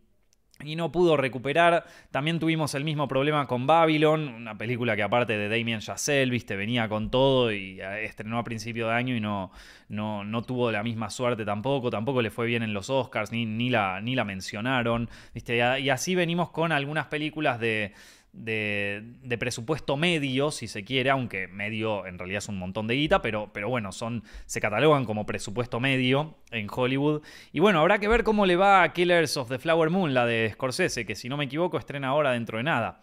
y 0.65 0.77
no 0.77 0.93
pudo 0.93 1.17
recuperar. 1.17 1.85
También 2.11 2.39
tuvimos 2.39 2.75
el 2.75 2.85
mismo 2.85 3.09
problema 3.09 3.47
con 3.47 3.67
Babylon, 3.67 4.29
una 4.29 4.57
película 4.57 4.97
que 4.97 5.03
aparte 5.03 5.37
de 5.37 5.49
Damien 5.49 5.81
Chazelle, 5.81 6.31
viste, 6.31 6.57
venía 6.57 6.89
con 6.89 7.11
todo 7.11 7.53
y 7.53 7.81
eh, 7.81 8.05
estrenó 8.05 8.39
a 8.39 8.45
principio 8.45 8.89
de 8.89 8.95
año 8.95 9.15
y 9.15 9.21
no, 9.21 9.51
no, 9.89 10.25
no, 10.25 10.43
tuvo 10.43 10.71
la 10.71 10.83
misma 10.83 11.11
suerte 11.11 11.45
tampoco, 11.45 11.91
tampoco 11.91 12.23
le 12.23 12.31
fue 12.31 12.47
bien 12.47 12.63
en 12.63 12.73
los 12.73 12.91
Oscars, 12.91 13.33
ni, 13.33 13.47
ni, 13.47 13.71
la, 13.71 14.01
ni 14.01 14.15
la 14.15 14.25
mencionaron, 14.25 15.09
viste, 15.35 15.57
y 15.81 15.91
así 15.91 16.15
venimos 16.15 16.51
con 16.51 16.73
algunas 16.73 17.07
películas 17.07 17.61
de 17.61 17.93
de, 18.33 19.37
presupuesto 19.39 19.97
medio, 19.97 20.51
si 20.51 20.69
se 20.69 20.85
quiere, 20.85 21.11
aunque 21.11 21.49
medio 21.49 22.07
en 22.07 22.19
realidad 22.19 22.39
es 22.39 22.49
un 22.49 22.59
montón 22.59 22.87
de 22.87 22.95
guita, 22.95 23.23
pero, 23.23 23.51
pero 23.53 23.69
bueno, 23.69 23.93
son, 23.93 24.23
se 24.47 24.61
catalogan 24.61 25.05
como 25.05 25.27
presupuesto 25.27 25.81
medio 25.81 26.37
en 26.51 26.69
Hollywood. 26.71 27.23
Y 27.53 27.61
bueno, 27.61 27.81
habrá 27.81 27.99
que 27.99 28.09
ver 28.09 28.25
cómo 28.25 28.47
le 28.47 28.57
va 28.57 28.83
a 28.83 28.93
Killers 28.93 29.37
of 29.37 29.49
the 29.49 29.59
Flower 29.59 29.91
Moon, 29.91 30.15
la 30.15 30.27
de 30.27 30.51
Scorsese, 30.53 31.07
que 31.07 31.15
si 31.15 31.29
no 31.29 31.37
me 31.37 31.45
equivoco 31.45 31.79
estrena 31.79 32.09
ahora 32.09 32.33
dentro 32.33 32.59
de 32.59 32.65
nada. 32.65 33.01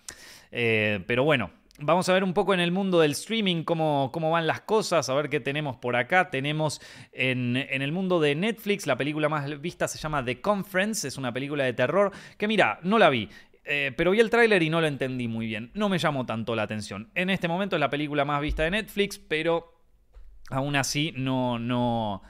Eh, 0.52 1.04
pero 1.08 1.24
bueno, 1.24 1.52
Vamos 1.80 2.10
a 2.10 2.14
ver 2.14 2.24
un 2.24 2.34
poco 2.34 2.56
en 2.56 2.60
el 2.60 2.72
mundo 2.72 3.00
del 3.02 3.12
streaming 3.12 3.64
cómo, 3.64 4.10
cómo, 4.12 4.32
van 4.32 4.48
las 4.48 4.62
cosas, 4.62 5.10
a 5.10 5.14
ver 5.14 5.30
qué 5.30 5.40
tenemos 5.40 5.78
por 5.78 5.96
acá. 5.96 6.32
Tenemos 6.32 6.82
en, 7.12 7.56
en, 7.56 7.84
el 7.84 7.92
mundo 7.92 8.20
de 8.20 8.34
Netflix, 8.34 8.88
la 8.88 8.98
película 8.98 9.30
más 9.30 9.62
vista 9.62 9.88
se 9.88 10.00
llama 10.00 10.26
The 10.26 10.42
Conference, 10.42 11.08
es 11.08 11.20
una 11.20 11.32
película 11.32 11.66
de 11.66 11.74
terror 11.74 12.12
que 12.36 12.48
mira, 12.48 12.80
no 12.82 12.98
la 12.98 13.12
vi. 13.12 13.30
Eh, 13.70 13.92
pero 13.98 14.12
vi 14.12 14.20
el 14.22 14.30
tráiler 14.30 14.64
y 14.64 14.70
no 14.70 14.80
lo 14.80 14.88
entendí 14.88 15.28
muy 15.28 15.46
bien. 15.46 15.72
No 15.74 15.90
me 15.90 15.98
llamó 15.98 16.26
tanto 16.26 16.56
la 16.56 16.64
atención. 16.64 17.10
En 17.16 17.30
este 17.30 17.48
momento 17.48 17.76
es 17.76 17.80
la 17.82 17.90
película 17.90 18.24
más 18.24 18.42
vista 18.42 18.64
de 18.64 18.72
Netflix, 18.72 19.20
pero 19.20 19.84
aún 20.50 20.78
así 20.78 21.14
no, 21.18 21.60
no, 21.60 22.22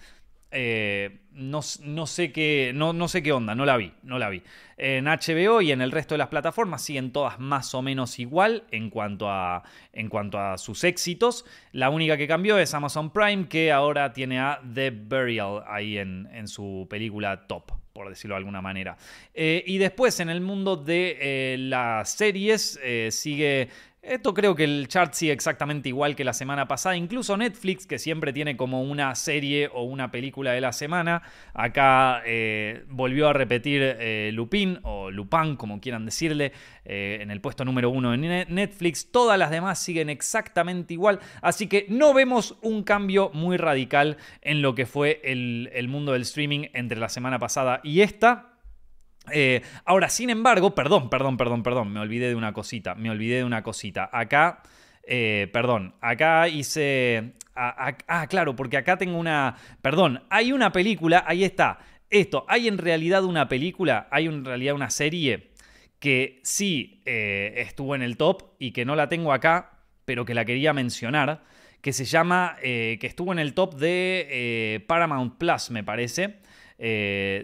eh, 0.49 1.26
no, 1.37 1.61
sé 1.61 2.31
qué, 2.31 2.71
no, 2.73 2.93
no, 2.93 3.07
sé 3.07 3.21
qué 3.21 3.31
onda, 3.31 3.55
no 3.55 3.65
la 3.65 3.77
vi, 3.77 3.93
no 4.03 4.17
la 4.19 4.29
vi. 4.29 4.41
En 4.77 5.05
HBO 5.05 5.61
y 5.61 5.71
en 5.71 5.81
el 5.81 5.91
resto 5.91 6.15
de 6.15 6.19
las 6.19 6.27
plataformas 6.27 6.81
siguen 6.83 7.11
todas 7.11 7.39
más 7.39 7.73
o 7.75 7.81
menos 7.81 8.19
igual 8.19 8.63
en 8.71 8.89
cuanto 8.89 9.29
a, 9.29 9.63
en 9.93 10.09
cuanto 10.09 10.39
a 10.39 10.57
sus 10.57 10.83
éxitos. 10.83 11.45
La 11.71 11.89
única 11.89 12.17
que 12.17 12.27
cambió 12.27 12.57
es 12.57 12.73
Amazon 12.73 13.11
Prime, 13.11 13.47
que 13.47 13.71
ahora 13.71 14.13
tiene 14.13 14.39
a 14.39 14.59
The 14.73 14.91
Burial 14.91 15.63
ahí 15.67 15.97
en, 15.97 16.27
en 16.33 16.47
su 16.47 16.87
película 16.89 17.47
top 17.47 17.71
por 17.97 18.09
decirlo 18.09 18.35
de 18.35 18.37
alguna 18.37 18.61
manera. 18.61 18.95
Eh, 19.33 19.63
y 19.65 19.79
después 19.79 20.19
en 20.19 20.29
el 20.29 20.39
mundo 20.39 20.77
de 20.77 21.17
eh, 21.19 21.57
las 21.57 22.11
series 22.11 22.79
eh, 22.83 23.09
sigue 23.11 23.69
esto 24.07 24.33
creo 24.33 24.55
que 24.55 24.63
el 24.63 24.87
chart 24.87 25.13
sigue 25.13 25.31
exactamente 25.31 25.89
igual 25.89 26.15
que 26.15 26.23
la 26.23 26.33
semana 26.33 26.67
pasada. 26.67 26.95
Incluso 26.95 27.35
Netflix, 27.37 27.85
que 27.85 27.99
siempre 27.99 28.33
tiene 28.33 28.55
como 28.55 28.81
una 28.81 29.13
serie 29.15 29.69
o 29.73 29.83
una 29.83 30.11
película 30.11 30.51
de 30.51 30.61
la 30.61 30.73
semana, 30.73 31.21
acá 31.53 32.21
eh, 32.25 32.85
volvió 32.89 33.27
a 33.27 33.33
repetir 33.33 33.81
eh, 33.83 34.31
Lupin 34.33 34.79
o 34.83 35.11
Lupin, 35.11 35.55
como 35.55 35.79
quieran 35.81 36.05
decirle, 36.05 36.53
eh, 36.85 37.19
en 37.21 37.31
el 37.31 37.41
puesto 37.41 37.65
número 37.65 37.89
uno 37.89 38.13
en 38.13 38.21
Netflix. 38.21 39.11
Todas 39.11 39.37
las 39.37 39.51
demás 39.51 39.79
siguen 39.79 40.09
exactamente 40.09 40.93
igual. 40.93 41.19
Así 41.41 41.67
que 41.67 41.85
no 41.89 42.13
vemos 42.13 42.57
un 42.61 42.83
cambio 42.83 43.29
muy 43.33 43.57
radical 43.57 44.17
en 44.41 44.61
lo 44.61 44.73
que 44.73 44.85
fue 44.85 45.21
el, 45.23 45.69
el 45.73 45.87
mundo 45.87 46.13
del 46.13 46.21
streaming 46.21 46.67
entre 46.73 46.97
la 46.97 47.09
semana 47.09 47.39
pasada 47.39 47.81
y 47.83 48.01
esta. 48.01 48.56
Eh, 49.31 49.61
ahora, 49.85 50.09
sin 50.09 50.29
embargo, 50.29 50.73
perdón, 50.73 51.09
perdón, 51.09 51.37
perdón, 51.37 51.63
perdón, 51.63 51.91
me 51.91 51.99
olvidé 51.99 52.29
de 52.29 52.35
una 52.35 52.53
cosita, 52.53 52.95
me 52.95 53.09
olvidé 53.09 53.37
de 53.37 53.43
una 53.43 53.63
cosita. 53.63 54.09
Acá, 54.11 54.61
eh, 55.03 55.49
perdón, 55.51 55.95
acá 56.01 56.47
hice... 56.47 57.33
ah, 57.55 58.27
claro, 58.29 58.55
porque 58.55 58.77
acá 58.77 58.97
tengo 58.97 59.17
una... 59.17 59.55
Perdón, 59.81 60.23
hay 60.29 60.51
una 60.51 60.71
película, 60.71 61.23
ahí 61.27 61.43
está. 61.43 61.79
Esto, 62.09 62.45
hay 62.47 62.67
en 62.67 62.77
realidad 62.77 63.23
una 63.23 63.47
película, 63.47 64.07
hay 64.11 64.27
en 64.27 64.45
realidad 64.45 64.75
una 64.75 64.89
serie 64.89 65.51
que 65.99 66.39
sí 66.43 67.01
eh, 67.05 67.55
estuvo 67.57 67.95
en 67.95 68.01
el 68.01 68.17
top 68.17 68.53
y 68.59 68.71
que 68.71 68.85
no 68.85 68.95
la 68.95 69.09
tengo 69.09 69.33
acá, 69.33 69.79
pero 70.05 70.23
que 70.23 70.33
la 70.33 70.45
quería 70.45 70.71
mencionar, 70.71 71.43
que 71.81 71.91
se 71.91 72.05
llama, 72.05 72.55
que 72.61 72.99
estuvo 73.01 73.33
en 73.33 73.39
el 73.39 73.53
top 73.53 73.75
de 73.75 74.83
Paramount 74.87 75.37
Plus, 75.37 75.69
me 75.69 75.83
parece. 75.83 76.37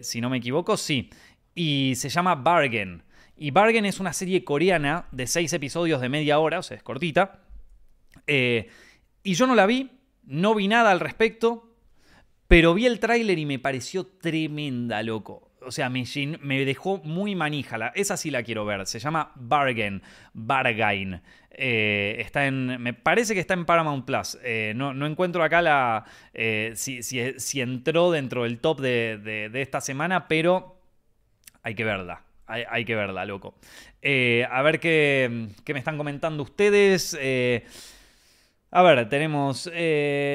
si 0.01 0.21
no 0.21 0.29
me 0.29 0.37
equivoco, 0.37 0.77
sí 0.77 1.09
y 1.55 1.93
se 1.95 2.09
llama 2.09 2.35
Bargain. 2.35 3.03
Y 3.35 3.51
Bargain 3.51 3.85
es 3.85 3.99
una 3.99 4.13
serie 4.13 4.43
coreana 4.43 5.07
de 5.11 5.27
seis 5.27 5.51
episodios 5.53 6.01
de 6.01 6.09
media 6.09 6.39
hora, 6.39 6.59
o 6.59 6.63
sea, 6.63 6.77
es 6.77 6.83
cortita. 6.83 7.41
Eh, 8.27 8.69
y 9.23 9.33
yo 9.33 9.47
no 9.47 9.55
la 9.55 9.65
vi, 9.65 9.89
no 10.23 10.55
vi 10.55 10.67
nada 10.67 10.91
al 10.91 10.99
respecto, 10.99 11.75
pero 12.47 12.73
vi 12.73 12.85
el 12.85 12.99
tráiler 12.99 13.39
y 13.39 13.45
me 13.45 13.59
pareció 13.59 14.05
tremenda, 14.05 15.01
loco. 15.01 15.51
o 15.65 15.71
sea, 15.71 15.89
me, 15.89 16.03
me 16.41 16.65
dejó 16.65 16.99
muy 16.99 17.35
manija. 17.35 17.91
esa 17.95 18.17
sí 18.17 18.29
la 18.29 18.43
quiero 18.43 18.65
ver. 18.65 18.85
Se 18.85 18.99
llama 18.99 19.31
Bargain. 19.35 20.01
Bargain. 20.33 21.21
Eh, 21.55 22.15
está 22.19 22.47
en. 22.47 22.81
Me 22.81 22.93
parece 22.93 23.33
que 23.33 23.39
está 23.39 23.53
en 23.53 23.65
Paramount 23.65 24.05
Plus. 24.05 24.37
Eh, 24.43 24.73
no, 24.75 25.05
encuentro 25.05 25.43
acá 25.43 25.61
la. 25.61 26.05
Eh, 26.33 26.73
si, 26.75 27.59
entró 27.61 28.11
dentro 28.11 28.43
del 28.43 28.59
top 28.59 28.81
de, 28.81 29.49
esta 29.53 29.79
semana, 29.79 30.27
pero 30.27 30.79
hay 31.63 31.75
que 31.75 31.83
verla. 31.83 32.21
Hay, 32.45 32.85
que 32.85 32.93
verla, 32.93 33.25
loco. 33.25 33.55
a 34.03 34.61
ver 34.61 34.79
qué, 34.79 35.47
me 35.65 35.79
están 35.79 35.97
comentando 35.97 36.43
ustedes. 36.43 37.17
a 38.69 38.81
ver, 38.83 39.09
tenemos 39.09 39.71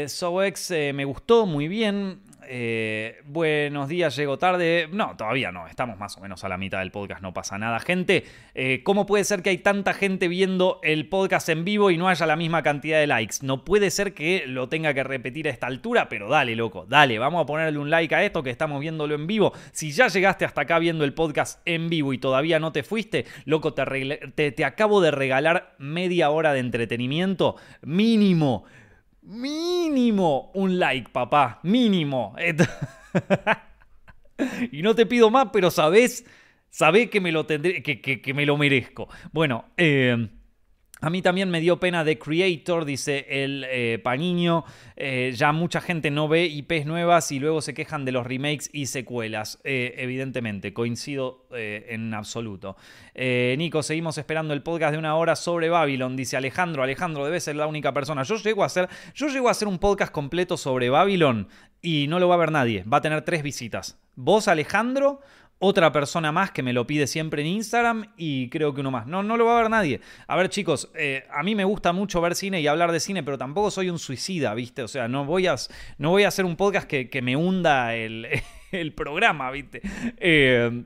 SoX, 0.07 0.71
me 0.95 1.05
gustó 1.05 1.47
muy 1.47 1.69
bien. 1.69 2.28
Eh, 2.51 3.21
buenos 3.27 3.91
días, 3.91 4.17
llego 4.17 4.39
tarde. 4.39 4.89
No, 4.91 5.15
todavía 5.19 5.53
no, 5.53 5.67
estamos 5.67 5.99
más 5.99 6.17
o 6.17 6.21
menos 6.23 6.45
a 6.45 6.49
la 6.49 6.57
mitad 6.57 6.79
del 6.79 6.91
podcast, 6.91 7.21
no 7.21 7.35
pasa 7.35 7.59
nada. 7.59 7.79
Gente, 7.79 8.25
eh, 8.55 8.83
¿cómo 8.85 9.05
puede 9.05 9.25
ser 9.25 9.43
que 9.43 9.51
hay 9.51 9.59
tanta 9.59 9.93
gente 9.93 10.29
viendo 10.29 10.81
el 10.83 11.11
podcast 11.11 11.51
en 11.51 11.67
vivo 11.67 11.91
y 11.91 11.99
no 11.99 12.09
haya 12.09 12.25
la 12.25 12.37
misma 12.37 12.63
cantidad 12.63 13.01
de 13.01 13.07
likes? 13.07 13.37
No 13.43 13.67
puede 13.67 13.91
ser 13.91 14.15
que 14.15 14.45
lo 14.47 14.71
tenga 14.71 14.95
que 14.95 15.05
repetir 15.05 15.47
a 15.47 15.51
esta 15.51 15.67
altura, 15.67 16.09
pero 16.09 16.31
dale, 16.31 16.57
loco, 16.57 16.87
dale, 16.89 17.19
vamos 17.19 17.43
a 17.43 17.47
ponerle 17.47 17.79
un 17.79 17.91
like 17.91 18.15
a 18.15 18.25
esto 18.25 18.43
que 18.43 18.49
estamos 18.49 18.81
viéndolo 18.81 19.15
en 19.15 19.27
vivo. 19.27 19.53
Si 19.73 19.91
ya 19.91 20.09
llegaste 20.09 20.47
hasta 20.47 20.63
acá 20.63 20.79
viendo 20.79 21.05
el 21.05 21.13
podcast 21.13 21.61
en 21.67 21.91
vivo 21.91 22.15
y 22.15 22.19
todavía 22.19 22.59
no 22.59 22.73
te 22.73 22.83
fuiste, 22.83 23.27
loco, 23.45 23.75
te, 23.75 24.53
te 24.53 24.65
acabo 24.65 25.03
de 25.03 25.11
regalar 25.11 25.75
media 25.77 26.31
hora 26.31 26.55
de 26.55 26.61
entretenimiento 26.61 27.57
mínimo 27.83 28.65
mínimo 29.29 30.51
un 30.55 30.79
like, 30.79 31.11
papá. 31.11 31.61
Mínimo. 31.63 32.35
y 34.73 34.83
no 34.83 34.95
te 34.95 35.07
pido 35.07 35.31
más, 35.31 35.49
pero 35.53 35.71
sabes, 35.71 36.25
sabés 36.71 37.11
que 37.11 37.21
me 37.21 37.31
lo 37.31 37.47
tendré, 37.47 37.83
que, 37.83 38.01
que, 38.01 38.35
me 38.35 38.47
lo 38.47 38.57
merezco. 38.57 39.09
Bueno, 39.33 39.67
eh, 39.77 40.29
a 41.01 41.11
mí 41.11 41.23
también 41.23 41.51
me 41.51 41.61
dio 41.61 41.79
pena 41.79 42.03
de 42.03 42.19
Creator, 42.19 42.85
dice 42.85 43.27
el 43.29 43.65
eh, 43.69 44.01
Pañiño. 44.03 44.65
Eh, 44.97 45.33
ya 45.35 45.53
mucha 45.53 45.81
gente 45.81 46.11
no 46.11 46.27
ve 46.29 46.47
IPs 46.47 46.87
nuevas 46.87 47.31
y 47.31 47.39
luego 47.39 47.61
se 47.61 47.75
quejan 47.75 48.05
de 48.05 48.13
los 48.13 48.27
remakes 48.27 48.69
y 48.73 48.87
secuelas. 48.87 49.61
Eh, 49.63 49.95
evidentemente, 49.99 50.73
coincido 50.73 51.47
en 51.51 52.15
absoluto. 52.15 52.77
Nico, 53.15 53.83
seguimos 53.83 54.19
esperando 54.19 54.55
el 54.55 54.63
podcast 54.63 54.93
de 54.93 54.99
una 54.99 55.17
hora 55.17 55.37
sobre 55.37 55.69
Babylon, 55.69 56.17
dice 56.17 56.37
Alejandro. 56.37 56.83
Alejandro, 56.83 57.25
debe 57.25 57.41
ser 57.41 57.57
la 57.57 57.67
única 57.67 57.93
persona. 57.93 58.23
Yo 58.23 58.37
llego 58.37 58.63
a 58.63 58.67
hacer, 58.67 58.89
yo 59.15 59.29
llego 59.29 59.49
a 59.49 59.53
hacer 59.53 59.69
un 59.69 59.79
podcast 59.79 60.13
completo 60.13 60.57
sobre 60.57 60.91
Babylon 60.91 61.49
y 61.81 62.07
no 62.09 62.19
lo 62.19 62.29
va 62.29 62.35
a 62.35 62.39
ver 62.39 62.53
nadie. 62.53 62.85
Va 62.85 62.99
a 62.99 63.03
tener 63.03 63.23
tres 63.23 63.43
visitas. 63.43 63.99
Vos, 64.15 64.49
Alejandro, 64.49 65.21
otra 65.59 65.91
persona 65.93 66.31
más 66.33 66.51
que 66.53 66.63
me 66.63 66.73
lo 66.73 66.87
pide 66.87 67.07
siempre 67.07 67.43
en 67.43 67.49
Instagram 67.49 68.13
y 68.17 68.49
creo 68.49 68.75
que 68.75 68.81
uno 68.81 68.91
más. 68.91 69.07
No, 69.07 69.23
no 69.23 69.37
lo 69.37 69.45
va 69.45 69.59
a 69.59 69.63
ver 69.63 69.71
nadie. 69.71 70.01
A 70.27 70.37
ver, 70.37 70.49
chicos, 70.49 70.91
eh, 70.95 71.27
a 71.31 71.43
mí 71.43 71.55
me 71.55 71.65
gusta 71.65 71.93
mucho 71.93 72.21
ver 72.21 72.35
cine 72.35 72.61
y 72.61 72.67
hablar 72.67 72.93
de 72.93 73.01
cine, 73.01 73.23
pero 73.23 73.39
tampoco 73.39 73.71
soy 73.71 73.91
un 73.91 73.99
suicida, 73.99 74.55
¿viste? 74.55 74.83
O 74.83 74.89
sea, 74.89 75.09
no 75.09 75.25
voy 75.25 75.47
a, 75.47 75.57
no 75.99 76.11
voy 76.11 76.25
a 76.25 76.29
hacer 76.29 76.45
un 76.45 76.57
podcast 76.57 76.87
que, 76.87 77.23
me 77.23 77.37
hunda 77.37 77.95
el, 77.97 78.93
programa, 78.95 79.51
¿viste? 79.51 79.83
Eh, 80.17 80.85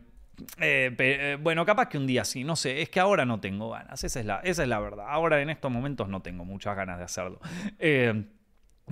eh, 0.59 1.39
bueno, 1.41 1.67
capaz 1.67 1.89
que 1.89 1.99
un 1.99 2.07
día 2.07 2.25
sí, 2.25 2.43
no 2.43 2.57
sé, 2.57 2.81
es 2.81 2.89
que 2.89 2.99
ahora 2.99 3.27
no 3.27 3.39
tengo 3.41 3.71
ganas, 3.71 4.03
esa 4.03 4.21
es 4.21 4.27
la, 4.27 4.41
esa 4.41 4.63
es 4.63 4.69
la 4.69 4.81
verdad. 4.81 5.07
Ahora 5.09 5.43
en 5.43 5.51
estos 5.51 5.71
momentos 5.71 6.09
no 6.09 6.23
tengo 6.23 6.45
muchas 6.45 6.75
ganas 6.75 6.99
de 6.99 7.05
hacerlo. 7.05 7.41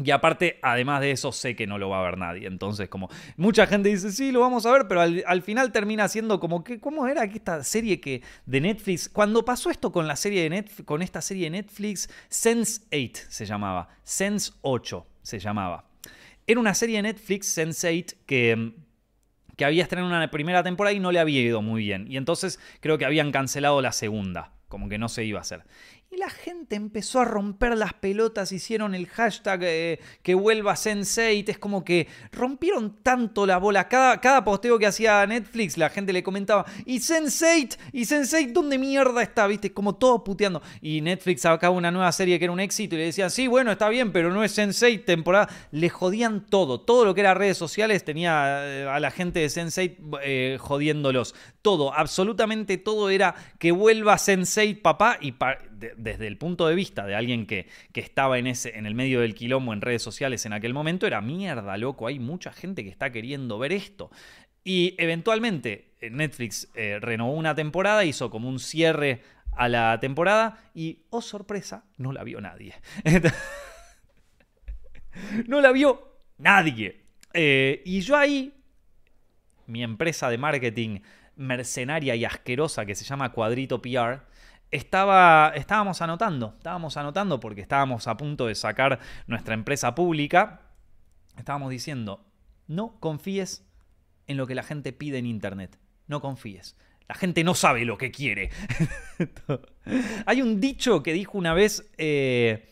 Y 0.02 0.10
aparte, 0.10 0.58
además 0.62 1.00
de 1.00 1.10
eso, 1.10 1.32
sé 1.32 1.54
que 1.54 1.66
no 1.66 1.78
lo 1.78 1.88
va 1.88 2.00
a 2.00 2.02
ver 2.02 2.18
nadie. 2.18 2.46
Entonces, 2.46 2.88
como 2.88 3.08
mucha 3.36 3.66
gente 3.66 3.88
dice, 3.88 4.10
sí, 4.12 4.32
lo 4.32 4.40
vamos 4.40 4.66
a 4.66 4.72
ver, 4.72 4.88
pero 4.88 5.00
al, 5.00 5.42
final 5.42 5.72
termina 5.72 6.08
siendo 6.08 6.40
como 6.40 6.64
que, 6.64 6.80
¿cómo 6.80 7.06
era 7.06 7.24
esta 7.24 7.62
serie 7.64 8.00
que 8.00 8.22
de 8.46 8.60
Netflix? 8.60 9.08
Cuando 9.08 9.44
pasó 9.44 9.70
esto 9.70 9.92
con 9.92 10.06
la 10.06 10.16
serie 10.16 10.42
de 10.42 10.50
Netflix, 10.50 10.86
con 10.86 11.02
esta 11.02 11.20
serie 11.20 11.44
de 11.44 11.50
Netflix, 11.50 12.08
Sense 12.28 12.82
8 12.92 13.22
se 13.28 13.46
llamaba. 13.46 13.88
Sense 14.02 14.52
8 14.62 15.06
se 15.22 15.38
llamaba. 15.38 15.84
Era 16.46 16.60
una 16.60 16.74
serie 16.74 16.96
de 16.96 17.02
Netflix, 17.02 17.46
Sense 17.46 17.88
8, 17.88 18.16
que 18.26 18.72
que 19.60 19.66
había 19.66 19.82
estrenado 19.82 20.08
una 20.08 20.30
primera 20.30 20.62
temporada 20.62 20.94
y 20.96 21.00
no 21.00 21.12
le 21.12 21.18
había 21.18 21.42
ido 21.42 21.60
muy 21.60 21.82
bien. 21.82 22.10
Y 22.10 22.16
entonces 22.16 22.58
creo 22.80 22.96
que 22.96 23.04
habían 23.04 23.30
cancelado 23.30 23.82
la 23.82 23.92
segunda, 23.92 24.54
como 24.68 24.88
que 24.88 24.96
no 24.96 25.10
se 25.10 25.22
iba 25.26 25.38
a 25.38 25.42
hacer. 25.42 25.64
Y 26.12 26.16
la 26.16 26.28
gente 26.28 26.74
empezó 26.74 27.20
a 27.20 27.24
romper 27.24 27.78
las 27.78 27.94
pelotas, 27.94 28.50
hicieron 28.50 28.96
el 28.96 29.06
hashtag 29.06 29.60
eh, 29.62 30.00
que 30.24 30.34
vuelva 30.34 30.74
Sense8. 30.74 31.50
Es 31.50 31.58
como 31.58 31.84
que 31.84 32.08
rompieron 32.32 32.96
tanto 33.04 33.46
la 33.46 33.58
bola. 33.58 33.86
Cada, 33.86 34.20
cada 34.20 34.42
posteo 34.42 34.76
que 34.76 34.86
hacía 34.86 35.24
Netflix, 35.24 35.78
la 35.78 35.88
gente 35.88 36.12
le 36.12 36.24
comentaba, 36.24 36.66
¿y 36.84 36.98
Sense8? 36.98 37.78
¿Y 37.92 38.02
Sense8 38.06 38.50
dónde 38.50 38.76
mierda 38.76 39.22
está? 39.22 39.46
¿Viste? 39.46 39.72
Como 39.72 39.94
todos 39.94 40.22
puteando. 40.24 40.60
Y 40.82 41.00
Netflix 41.00 41.42
sacaba 41.42 41.76
una 41.76 41.92
nueva 41.92 42.10
serie 42.10 42.40
que 42.40 42.46
era 42.46 42.52
un 42.52 42.58
éxito 42.58 42.96
y 42.96 42.98
le 42.98 43.04
decían, 43.04 43.30
sí, 43.30 43.46
bueno, 43.46 43.70
está 43.70 43.88
bien, 43.88 44.10
pero 44.10 44.32
no 44.32 44.42
es 44.42 44.58
Sense8 44.58 45.04
temporada. 45.04 45.48
Le 45.70 45.90
jodían 45.90 46.44
todo. 46.44 46.80
Todo 46.80 47.04
lo 47.04 47.14
que 47.14 47.20
era 47.20 47.34
redes 47.34 47.56
sociales 47.56 48.02
tenía 48.02 48.66
eh, 48.66 48.88
a 48.88 48.98
la 48.98 49.12
gente 49.12 49.38
de 49.38 49.46
Sense8 49.46 50.18
eh, 50.24 50.58
jodiéndolos. 50.58 51.36
Todo, 51.62 51.94
absolutamente 51.94 52.78
todo 52.78 53.10
era 53.10 53.36
que 53.60 53.70
vuelva 53.70 54.16
Sense8, 54.16 54.82
papá. 54.82 55.16
Y 55.20 55.36
desde 55.96 56.26
el 56.26 56.36
punto 56.36 56.66
de 56.66 56.74
vista 56.74 57.06
de 57.06 57.14
alguien 57.14 57.46
que, 57.46 57.66
que, 57.92 58.00
estaba 58.00 58.38
en, 58.38 58.46
ese, 58.46 58.78
en 58.78 58.86
el 58.86 58.94
medio 58.94 59.20
del 59.20 59.34
quilombo 59.34 59.72
en 59.72 59.80
redes 59.80 60.02
sociales 60.02 60.46
en 60.46 60.52
aquel 60.52 60.74
momento, 60.74 61.06
era 61.06 61.20
mierda, 61.20 61.76
loco, 61.76 62.06
hay 62.06 62.18
mucha 62.18 62.52
gente 62.52 62.84
que 62.84 62.90
está 62.90 63.10
queriendo 63.10 63.58
ver 63.58 63.72
esto. 63.72 64.10
Y 64.62 64.94
eventualmente 64.98 65.94
eh, 66.00 66.10
Netflix 66.10 66.70
eh, 66.74 66.98
renovó 67.00 67.32
una 67.32 67.54
temporada, 67.54 68.04
hizo 68.04 68.30
como 68.30 68.48
un 68.48 68.58
cierre 68.58 69.22
a 69.52 69.68
la 69.68 69.98
temporada 70.00 70.58
y, 70.74 71.04
oh 71.10 71.22
sorpresa, 71.22 71.84
no 71.96 72.12
la 72.12 72.24
vio 72.24 72.40
nadie. 72.40 72.74
no 75.46 75.60
la 75.60 75.72
vio 75.72 76.20
nadie. 76.38 77.00
Eh, 77.32 77.82
y 77.84 78.00
yo 78.00 78.16
ahí, 78.16 78.54
mi 79.66 79.82
empresa 79.82 80.28
de 80.30 80.38
marketing 80.38 81.00
mercenaria 81.36 82.14
y 82.14 82.24
asquerosa 82.24 82.84
que 82.84 82.94
se 82.94 83.04
llama 83.04 83.32
Cuadrito 83.32 83.80
PR, 83.80 84.22
estaba, 84.70 85.52
estábamos 85.54 86.00
anotando, 86.02 86.54
estábamos 86.56 86.96
anotando 86.96 87.40
porque 87.40 87.60
estábamos 87.60 88.06
a 88.06 88.16
punto 88.16 88.46
de 88.46 88.54
sacar 88.54 89.00
nuestra 89.26 89.54
empresa 89.54 89.94
pública. 89.94 90.60
Estábamos 91.36 91.70
diciendo, 91.70 92.24
no 92.66 92.98
confíes 93.00 93.66
en 94.26 94.36
lo 94.36 94.46
que 94.46 94.54
la 94.54 94.62
gente 94.62 94.92
pide 94.92 95.18
en 95.18 95.26
Internet. 95.26 95.78
No 96.06 96.20
confíes. 96.20 96.76
La 97.08 97.14
gente 97.14 97.42
no 97.42 97.54
sabe 97.54 97.84
lo 97.84 97.98
que 97.98 98.12
quiere. 98.12 98.50
Hay 100.26 100.42
un 100.42 100.60
dicho 100.60 101.02
que 101.02 101.12
dijo 101.12 101.36
una 101.36 101.54
vez, 101.54 101.90
eh, 101.98 102.70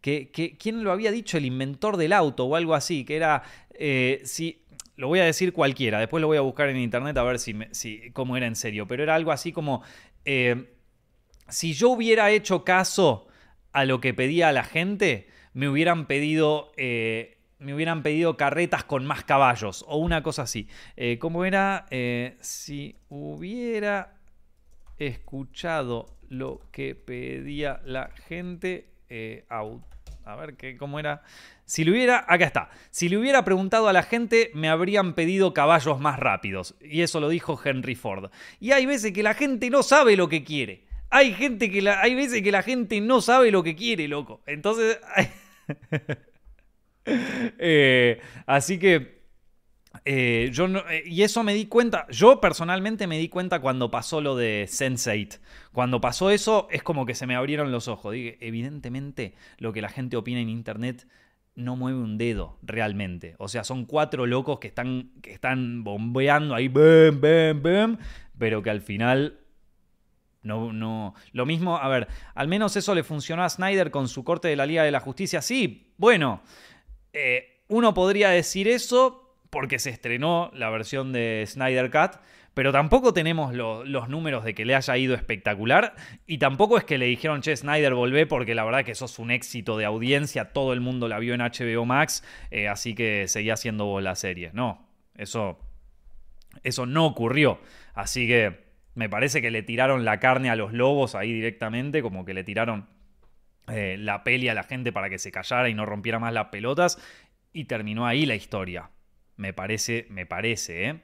que, 0.00 0.56
¿quién 0.58 0.82
lo 0.82 0.90
había 0.90 1.12
dicho? 1.12 1.36
El 1.36 1.44
inventor 1.44 1.96
del 1.96 2.12
auto 2.12 2.46
o 2.46 2.56
algo 2.56 2.74
así, 2.74 3.04
que 3.04 3.16
era, 3.16 3.42
eh, 3.70 4.20
si, 4.24 4.64
lo 4.96 5.08
voy 5.08 5.20
a 5.20 5.24
decir 5.24 5.52
cualquiera, 5.52 6.00
después 6.00 6.20
lo 6.20 6.26
voy 6.26 6.38
a 6.38 6.40
buscar 6.40 6.68
en 6.68 6.78
internet 6.78 7.16
a 7.16 7.22
ver 7.22 7.38
si, 7.38 7.54
si 7.70 8.10
cómo 8.12 8.36
era 8.36 8.46
en 8.46 8.56
serio, 8.56 8.88
pero 8.88 9.02
era 9.02 9.14
algo 9.14 9.30
así 9.30 9.52
como, 9.52 9.82
eh, 10.24 10.75
si 11.48 11.74
yo 11.74 11.90
hubiera 11.90 12.30
hecho 12.30 12.64
caso 12.64 13.26
a 13.72 13.84
lo 13.84 14.00
que 14.00 14.14
pedía 14.14 14.52
la 14.52 14.64
gente, 14.64 15.28
me 15.52 15.68
hubieran 15.68 16.06
pedido, 16.06 16.72
eh, 16.76 17.38
me 17.58 17.74
hubieran 17.74 18.02
pedido 18.02 18.36
carretas 18.36 18.84
con 18.84 19.06
más 19.06 19.24
caballos 19.24 19.84
o 19.88 19.98
una 19.98 20.22
cosa 20.22 20.42
así. 20.42 20.68
Eh, 20.96 21.18
¿Cómo 21.18 21.44
era? 21.44 21.86
Eh, 21.90 22.36
si 22.40 22.96
hubiera 23.08 24.14
escuchado 24.98 26.16
lo 26.28 26.60
que 26.72 26.94
pedía 26.94 27.80
la 27.84 28.10
gente, 28.28 28.92
a 30.26 30.36
ver 30.36 30.56
¿qué, 30.56 30.76
cómo 30.76 30.98
era. 30.98 31.22
Si 31.64 31.84
le 31.84 31.92
hubiera, 31.92 32.24
acá 32.28 32.44
está. 32.44 32.70
Si 32.90 33.08
le 33.08 33.16
hubiera 33.16 33.44
preguntado 33.44 33.88
a 33.88 33.92
la 33.92 34.02
gente, 34.02 34.50
me 34.54 34.68
habrían 34.68 35.14
pedido 35.14 35.54
caballos 35.54 36.00
más 36.00 36.18
rápidos. 36.18 36.74
Y 36.80 37.02
eso 37.02 37.20
lo 37.20 37.28
dijo 37.28 37.60
Henry 37.62 37.94
Ford. 37.94 38.30
Y 38.60 38.72
hay 38.72 38.86
veces 38.86 39.12
que 39.12 39.22
la 39.22 39.34
gente 39.34 39.70
no 39.70 39.82
sabe 39.82 40.16
lo 40.16 40.28
que 40.28 40.44
quiere. 40.44 40.85
Hay 41.10 41.32
gente 41.32 41.70
que 41.70 41.82
la, 41.82 42.00
hay 42.00 42.14
veces 42.14 42.42
que 42.42 42.52
la 42.52 42.62
gente 42.62 43.00
no 43.00 43.20
sabe 43.20 43.50
lo 43.50 43.62
que 43.62 43.76
quiere, 43.76 44.08
loco. 44.08 44.42
Entonces, 44.46 44.98
eh, 47.04 48.20
así 48.46 48.78
que 48.78 49.16
eh, 50.04 50.50
yo 50.52 50.68
no, 50.68 50.80
eh, 50.88 51.02
y 51.06 51.22
eso 51.22 51.42
me 51.42 51.54
di 51.54 51.66
cuenta, 51.66 52.06
yo 52.10 52.40
personalmente 52.40 53.06
me 53.06 53.18
di 53.18 53.28
cuenta 53.28 53.60
cuando 53.60 53.90
pasó 53.90 54.20
lo 54.20 54.36
de 54.36 54.66
Sense8. 54.68 55.38
Cuando 55.72 56.00
pasó 56.00 56.30
eso 56.30 56.68
es 56.70 56.82
como 56.82 57.06
que 57.06 57.14
se 57.14 57.26
me 57.26 57.34
abrieron 57.34 57.72
los 57.72 57.88
ojos. 57.88 58.12
Dije, 58.12 58.38
evidentemente 58.40 59.34
lo 59.58 59.72
que 59.72 59.82
la 59.82 59.88
gente 59.88 60.16
opina 60.16 60.40
en 60.40 60.48
internet 60.48 61.06
no 61.54 61.76
mueve 61.76 61.98
un 61.98 62.18
dedo 62.18 62.58
realmente. 62.62 63.34
O 63.38 63.48
sea, 63.48 63.64
son 63.64 63.86
cuatro 63.86 64.26
locos 64.26 64.58
que 64.58 64.68
están, 64.68 65.10
que 65.22 65.32
están 65.32 65.84
bombeando 65.84 66.54
ahí, 66.54 66.68
bam, 66.68 67.20
bam, 67.20 67.62
bam, 67.62 67.98
pero 68.38 68.62
que 68.62 68.70
al 68.70 68.82
final 68.82 69.40
no, 70.46 70.72
no. 70.72 71.14
Lo 71.32 71.44
mismo, 71.44 71.76
a 71.76 71.88
ver, 71.88 72.08
al 72.34 72.48
menos 72.48 72.76
eso 72.76 72.94
le 72.94 73.02
funcionó 73.02 73.44
a 73.44 73.50
Snyder 73.50 73.90
con 73.90 74.08
su 74.08 74.24
corte 74.24 74.48
de 74.48 74.56
la 74.56 74.64
Liga 74.64 74.84
de 74.84 74.90
la 74.90 75.00
Justicia. 75.00 75.42
Sí, 75.42 75.92
bueno, 75.98 76.40
eh, 77.12 77.62
uno 77.68 77.92
podría 77.92 78.30
decir 78.30 78.68
eso, 78.68 79.36
porque 79.50 79.78
se 79.78 79.90
estrenó 79.90 80.50
la 80.54 80.70
versión 80.70 81.12
de 81.12 81.44
Snyder 81.46 81.90
Cut, 81.90 82.20
pero 82.54 82.72
tampoco 82.72 83.12
tenemos 83.12 83.52
los 83.54 84.08
números 84.08 84.44
de 84.44 84.54
que 84.54 84.64
le 84.64 84.74
haya 84.74 84.96
ido 84.96 85.14
espectacular 85.14 85.94
y 86.26 86.38
tampoco 86.38 86.78
es 86.78 86.84
que 86.84 86.96
le 86.96 87.04
dijeron, 87.04 87.42
che, 87.42 87.54
Snyder, 87.54 87.92
volvé 87.92 88.26
porque 88.26 88.54
la 88.54 88.64
verdad 88.64 88.84
que 88.84 88.92
eso 88.92 89.04
es 89.04 89.18
un 89.18 89.30
éxito 89.30 89.76
de 89.76 89.84
audiencia, 89.84 90.52
todo 90.52 90.72
el 90.72 90.80
mundo 90.80 91.06
la 91.06 91.18
vio 91.18 91.34
en 91.34 91.40
HBO 91.40 91.84
Max, 91.84 92.24
eh, 92.50 92.68
así 92.68 92.94
que 92.94 93.28
seguía 93.28 93.54
haciendo 93.54 93.84
vos 93.84 94.02
la 94.02 94.14
serie. 94.14 94.52
No, 94.54 94.86
eso, 95.16 95.58
eso 96.62 96.86
no 96.86 97.04
ocurrió. 97.04 97.60
Así 97.94 98.26
que 98.26 98.65
me 98.96 99.10
parece 99.10 99.42
que 99.42 99.50
le 99.50 99.62
tiraron 99.62 100.06
la 100.06 100.18
carne 100.18 100.48
a 100.48 100.56
los 100.56 100.72
lobos 100.72 101.14
ahí 101.14 101.30
directamente, 101.30 102.00
como 102.00 102.24
que 102.24 102.32
le 102.32 102.44
tiraron 102.44 102.88
eh, 103.68 103.96
la 103.98 104.24
peli 104.24 104.48
a 104.48 104.54
la 104.54 104.62
gente 104.62 104.90
para 104.90 105.10
que 105.10 105.18
se 105.18 105.30
callara 105.30 105.68
y 105.68 105.74
no 105.74 105.84
rompiera 105.84 106.18
más 106.18 106.32
las 106.32 106.46
pelotas. 106.46 106.98
Y 107.52 107.64
terminó 107.64 108.06
ahí 108.06 108.24
la 108.24 108.34
historia. 108.34 108.90
Me 109.36 109.52
parece, 109.52 110.06
me 110.08 110.24
parece, 110.24 110.88
¿eh? 110.88 111.00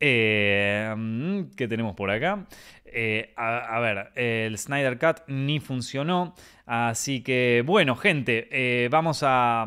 Eh, 0.00 0.92
mm, 0.96 1.50
¿Qué 1.56 1.68
tenemos 1.68 1.94
por 1.94 2.10
acá? 2.10 2.46
Eh, 2.84 3.32
a, 3.36 3.78
ver, 3.78 4.10
el 4.16 4.58
Snyder 4.58 4.98
Cut 4.98 5.20
ni 5.28 5.60
funcionó. 5.60 6.34
Así 6.66 7.22
que, 7.22 7.62
bueno, 7.64 7.94
gente, 7.94 8.88
vamos 8.90 9.22
a. 9.24 9.64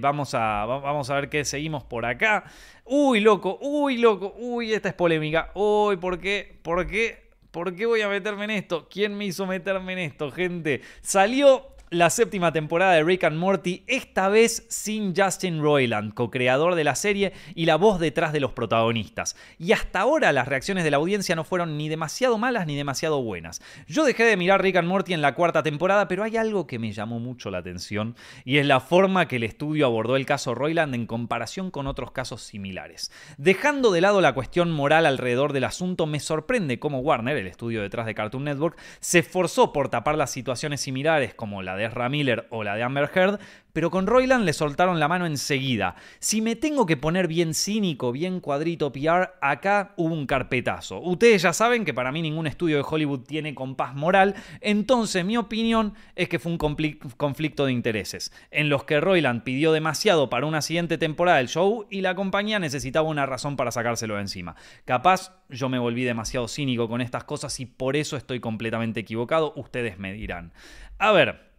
vamos, 0.00 0.34
a, 0.34 0.64
vamos 0.66 1.10
a 1.10 1.14
ver 1.14 1.28
qué 1.28 1.44
seguimos 1.44 1.84
por 1.84 2.04
acá. 2.04 2.44
Uy, 2.84 3.20
loco, 3.20 3.58
uy, 3.60 3.98
loco, 3.98 4.34
uy, 4.38 4.72
esta 4.72 4.88
es 4.88 4.94
polémica. 4.94 5.50
Uy, 5.54 5.96
¿por 5.96 6.18
qué? 6.18 6.58
¿Por 6.62 6.86
qué? 6.86 7.30
¿Por 7.50 7.74
qué 7.74 7.86
voy 7.86 8.00
a 8.00 8.08
meterme 8.08 8.44
en 8.44 8.50
esto? 8.50 8.88
¿Quién 8.90 9.16
me 9.16 9.26
hizo 9.26 9.46
meterme 9.46 9.92
en 9.92 9.98
esto, 9.98 10.30
gente? 10.30 10.80
Salió 11.02 11.71
la 11.92 12.08
séptima 12.08 12.52
temporada 12.52 12.94
de 12.94 13.04
Rick 13.04 13.24
and 13.24 13.36
Morty, 13.36 13.84
esta 13.86 14.30
vez 14.30 14.64
sin 14.70 15.14
Justin 15.14 15.60
Roiland, 15.60 16.14
co-creador 16.14 16.74
de 16.74 16.84
la 16.84 16.94
serie 16.94 17.34
y 17.54 17.66
la 17.66 17.76
voz 17.76 18.00
detrás 18.00 18.32
de 18.32 18.40
los 18.40 18.52
protagonistas. 18.52 19.36
Y 19.58 19.72
hasta 19.72 20.00
ahora 20.00 20.32
las 20.32 20.48
reacciones 20.48 20.84
de 20.84 20.90
la 20.90 20.96
audiencia 20.96 21.36
no 21.36 21.44
fueron 21.44 21.76
ni 21.76 21.90
demasiado 21.90 22.38
malas 22.38 22.66
ni 22.66 22.76
demasiado 22.76 23.22
buenas. 23.22 23.60
Yo 23.86 24.04
dejé 24.04 24.24
de 24.24 24.38
mirar 24.38 24.62
Rick 24.62 24.76
and 24.76 24.88
Morty 24.88 25.12
en 25.12 25.20
la 25.20 25.34
cuarta 25.34 25.62
temporada, 25.62 26.08
pero 26.08 26.24
hay 26.24 26.38
algo 26.38 26.66
que 26.66 26.78
me 26.78 26.92
llamó 26.92 27.20
mucho 27.20 27.50
la 27.50 27.58
atención 27.58 28.16
y 28.46 28.56
es 28.56 28.64
la 28.64 28.80
forma 28.80 29.28
que 29.28 29.36
el 29.36 29.44
estudio 29.44 29.84
abordó 29.84 30.16
el 30.16 30.24
caso 30.24 30.54
Roiland 30.54 30.94
en 30.94 31.06
comparación 31.06 31.70
con 31.70 31.86
otros 31.86 32.10
casos 32.12 32.42
similares. 32.42 33.12
Dejando 33.36 33.92
de 33.92 34.00
lado 34.00 34.22
la 34.22 34.32
cuestión 34.32 34.70
moral 34.70 35.04
alrededor 35.04 35.52
del 35.52 35.64
asunto, 35.64 36.06
me 36.06 36.20
sorprende 36.20 36.78
cómo 36.78 37.00
Warner, 37.00 37.36
el 37.36 37.46
estudio 37.46 37.82
detrás 37.82 38.06
de 38.06 38.14
Cartoon 38.14 38.44
Network, 38.44 38.78
se 39.00 39.18
esforzó 39.18 39.74
por 39.74 39.90
tapar 39.90 40.16
las 40.16 40.30
situaciones 40.30 40.80
similares 40.80 41.34
como 41.34 41.62
la 41.62 41.76
de 41.76 41.81
de 41.82 42.08
Miller 42.08 42.46
o 42.50 42.64
la 42.64 42.74
de 42.74 42.82
Amber 42.82 43.10
Heard, 43.14 43.40
pero 43.72 43.90
con 43.90 44.06
Royland 44.06 44.44
le 44.44 44.52
soltaron 44.52 45.00
la 45.00 45.08
mano 45.08 45.24
enseguida. 45.24 45.96
Si 46.18 46.42
me 46.42 46.56
tengo 46.56 46.84
que 46.84 46.96
poner 46.96 47.26
bien 47.26 47.54
cínico, 47.54 48.12
bien 48.12 48.40
cuadrito 48.40 48.92
PR, 48.92 49.30
acá 49.40 49.94
hubo 49.96 50.12
un 50.12 50.26
carpetazo. 50.26 51.00
Ustedes 51.00 51.42
ya 51.42 51.52
saben 51.52 51.84
que 51.84 51.94
para 51.94 52.12
mí 52.12 52.20
ningún 52.20 52.46
estudio 52.46 52.76
de 52.76 52.84
Hollywood 52.86 53.20
tiene 53.20 53.54
compás 53.54 53.94
moral, 53.94 54.34
entonces 54.60 55.24
mi 55.24 55.36
opinión 55.36 55.94
es 56.16 56.28
que 56.28 56.38
fue 56.38 56.52
un 56.52 56.58
conflicto 56.58 57.64
de 57.64 57.72
intereses, 57.72 58.32
en 58.50 58.68
los 58.68 58.84
que 58.84 59.00
Royland 59.00 59.42
pidió 59.42 59.72
demasiado 59.72 60.28
para 60.28 60.46
una 60.46 60.60
siguiente 60.60 60.98
temporada 60.98 61.38
del 61.38 61.48
show 61.48 61.86
y 61.90 62.02
la 62.02 62.14
compañía 62.14 62.58
necesitaba 62.58 63.08
una 63.08 63.26
razón 63.26 63.56
para 63.56 63.70
sacárselo 63.70 64.16
de 64.16 64.20
encima. 64.20 64.54
Capaz 64.84 65.32
yo 65.48 65.68
me 65.68 65.78
volví 65.78 66.04
demasiado 66.04 66.46
cínico 66.48 66.88
con 66.88 67.00
estas 67.00 67.24
cosas 67.24 67.58
y 67.60 67.66
por 67.66 67.96
eso 67.96 68.16
estoy 68.16 68.40
completamente 68.40 69.00
equivocado, 69.00 69.54
ustedes 69.56 69.98
me 69.98 70.12
dirán. 70.12 70.52
A 70.98 71.12
ver, 71.12 71.51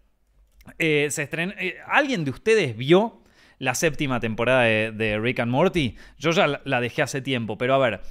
eh, 0.78 1.08
se 1.12 1.30
eh, 1.32 1.78
¿Alguien 1.88 2.24
de 2.26 2.32
ustedes 2.32 2.76
vio 2.78 3.22
la 3.60 3.76
séptima 3.76 4.20
temporada 4.20 4.64
de, 4.64 5.20
Rick 5.20 5.40
and 5.40 5.52
Morty? 5.52 5.96
Yo 6.18 6.32
ya 6.32 6.62
la, 6.64 6.82
dejé 6.82 7.02
hace 7.02 7.22
tiempo, 7.22 7.58
pero 7.58 7.76
a 7.76 7.78
ver. 7.78 8.02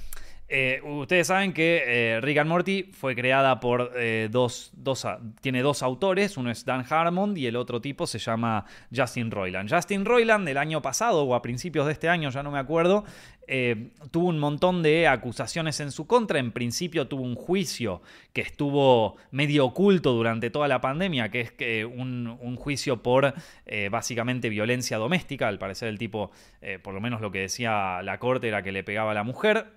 Eh, 0.55 0.81
ustedes 0.83 1.27
saben 1.27 1.51
que 1.51 2.19
Rick 2.21 2.37
and 2.37 2.49
Morty 2.49 2.91
fue 2.93 3.15
creada 3.15 3.59
por 3.59 3.91
dos, 4.29 4.71
dos, 4.75 5.07
tiene 5.41 5.61
dos 5.61 5.81
autores, 5.81 6.37
uno 6.37 6.51
es 6.51 6.63
Dan 6.63 6.85
Harmon 6.87 7.35
y 7.35 7.47
el 7.47 7.55
otro 7.55 7.81
tipo 7.81 8.05
se 8.05 8.19
llama 8.19 8.65
Justin 8.95 9.31
Roiland. 9.31 9.73
Justin 9.73 10.05
Roiland 10.05 10.45
del 10.45 10.57
año 10.57 10.81
pasado 10.81 11.23
o 11.23 11.33
a 11.33 11.41
principios 11.41 11.87
de 11.87 11.93
este 11.93 12.07
año, 12.07 12.29
ya 12.29 12.43
no 12.43 12.51
me 12.51 12.59
acuerdo, 12.59 13.03
eh, 13.47 13.89
tuvo 14.11 14.27
un 14.27 14.39
montón 14.39 14.83
de 14.83 15.07
acusaciones 15.07 15.79
en 15.79 15.91
su 15.91 16.07
contra. 16.07 16.39
En 16.39 16.51
principio 16.51 17.07
tuvo 17.07 17.23
un 17.23 17.35
juicio 17.35 18.01
que 18.31 18.41
estuvo 18.41 19.17
medio 19.31 19.65
oculto 19.65 20.13
durante 20.13 20.49
toda 20.49 20.67
la 20.67 20.81
pandemia, 20.81 21.29
que 21.29 21.41
es 21.41 21.51
que 21.51 21.85
un, 21.85 22.55
juicio 22.57 23.01
por 23.01 23.33
eh, 23.65 23.89
básicamente 23.89 24.49
violencia 24.49 24.97
doméstica. 24.97 25.47
Al 25.47 25.59
parecer 25.59 25.89
el 25.89 25.97
tipo, 25.97 26.31
eh, 26.61 26.79
por 26.79 26.93
lo 26.93 27.01
menos 27.01 27.21
lo 27.21 27.31
que 27.31 27.39
decía 27.39 28.01
la 28.03 28.19
corte 28.19 28.47
era 28.47 28.63
que 28.63 28.71
le 28.71 28.83
pegaba 28.83 29.11
a 29.11 29.13
la 29.13 29.23
mujer. 29.23 29.67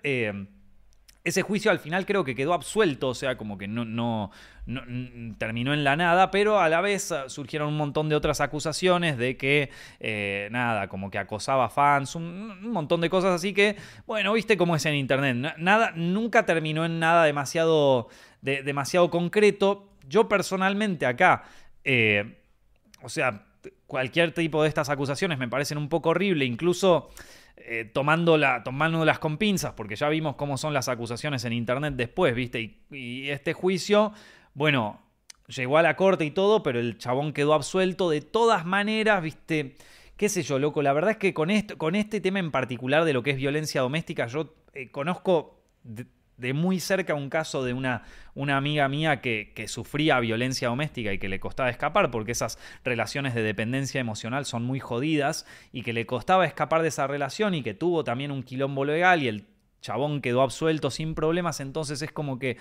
Ese 1.26 1.42
juicio 1.42 1.72
al 1.72 1.80
final 1.80 2.06
creo 2.06 2.22
que 2.22 2.36
quedó 2.36 2.54
absuelto, 2.54 3.08
o 3.08 3.14
sea, 3.14 3.36
como 3.36 3.58
que 3.58 3.66
no, 3.66 3.84
no, 3.84 4.30
terminó 5.38 5.74
en 5.74 5.82
la 5.82 5.96
nada, 5.96 6.30
pero 6.30 6.60
a 6.60 6.68
la 6.68 6.80
vez 6.80 7.10
ah, 7.10 7.28
surgieron 7.28 7.66
un 7.66 7.76
montón 7.76 8.08
de 8.08 8.14
otras 8.14 8.40
acusaciones 8.40 9.18
de 9.18 9.36
que, 9.36 9.70
eh, 9.98 10.46
nada, 10.52 10.86
como 10.86 11.10
que 11.10 11.18
acosaba 11.18 11.68
fans, 11.68 12.14
un, 12.14 12.70
montón 12.70 13.00
de 13.00 13.10
cosas 13.10 13.34
así 13.34 13.52
que, 13.52 13.74
bueno, 14.06 14.34
viste 14.34 14.56
cómo 14.56 14.76
es 14.76 14.86
en 14.86 14.94
Internet, 14.94 15.56
nada, 15.58 15.90
nunca 15.96 16.46
terminó 16.46 16.84
en 16.84 17.00
nada 17.00 17.24
demasiado, 17.24 18.06
demasiado 18.40 19.10
concreto. 19.10 19.90
Yo 20.08 20.28
personalmente 20.28 21.06
acá, 21.06 21.42
eh, 21.82 22.38
o 23.02 23.08
sea, 23.08 23.46
cualquier 23.88 24.30
tipo 24.32 24.62
de 24.62 24.68
estas 24.68 24.90
acusaciones 24.90 25.38
me 25.38 25.48
parecen 25.48 25.76
un 25.76 25.88
poco 25.88 26.10
horribles, 26.10 26.48
incluso... 26.48 27.10
Eh, 27.58 27.84
tomando 27.84 28.38
tomándolas 28.62 29.18
con 29.18 29.38
pinzas, 29.38 29.72
porque 29.72 29.96
ya 29.96 30.08
vimos 30.08 30.36
cómo 30.36 30.58
son 30.58 30.74
las 30.74 30.88
acusaciones 30.88 31.44
en 31.44 31.52
Internet 31.52 31.94
después, 31.96 32.34
¿viste? 32.34 32.78
Y, 32.90 33.30
este 33.30 33.54
juicio, 33.54 34.12
bueno, 34.54 35.00
llegó 35.48 35.78
a 35.78 35.82
la 35.82 35.96
corte 35.96 36.24
y 36.24 36.30
todo, 36.30 36.62
pero 36.62 36.78
el 36.78 36.98
chabón 36.98 37.32
quedó 37.32 37.54
absuelto 37.54 38.10
de 38.10 38.20
todas 38.20 38.66
maneras, 38.66 39.22
¿viste? 39.22 39.76
qué 40.16 40.28
sé 40.28 40.42
yo, 40.42 40.58
loco, 40.58 40.82
la 40.82 40.92
verdad 40.92 41.12
es 41.12 41.16
que 41.16 41.34
con, 41.34 41.50
esto, 41.50 41.76
con 41.76 41.94
este 41.94 42.20
tema 42.20 42.38
en 42.38 42.50
particular 42.50 43.04
de 43.04 43.12
lo 43.12 43.22
que 43.22 43.30
es 43.30 43.36
violencia 43.36 43.80
doméstica, 43.80 44.26
yo 44.26 44.54
eh, 44.72 44.90
conozco 44.90 45.60
muy 46.38 46.80
cerca 46.80 47.14
un 47.14 47.30
caso 47.30 47.64
de 47.64 47.72
una, 47.72 48.02
una 48.34 48.56
amiga 48.56 48.88
mía 48.88 49.20
que, 49.20 49.52
que, 49.54 49.68
sufría 49.68 50.20
violencia 50.20 50.68
doméstica 50.68 51.12
y 51.12 51.18
que 51.18 51.28
le 51.28 51.40
costaba 51.40 51.70
escapar 51.70 52.10
porque 52.10 52.32
esas 52.32 52.58
relaciones 52.84 53.34
de 53.34 53.42
dependencia 53.42 54.00
emocional 54.00 54.44
son 54.44 54.64
muy 54.64 54.80
jodidas 54.80 55.46
y 55.72 55.82
que 55.82 55.92
le 55.92 56.06
costaba 56.06 56.46
escapar 56.46 56.82
de 56.82 56.88
esa 56.88 57.06
relación 57.06 57.54
y 57.54 57.62
que 57.62 57.74
tuvo 57.74 58.04
también 58.04 58.30
un 58.30 58.42
quilombo 58.42 58.84
legal 58.84 59.22
y 59.22 59.28
el 59.28 59.46
chabón 59.86 60.20
quedó 60.20 60.42
absuelto 60.42 60.90
sin 60.90 61.14
problemas, 61.14 61.60
entonces 61.60 62.02
es 62.02 62.10
como 62.10 62.40
que, 62.40 62.56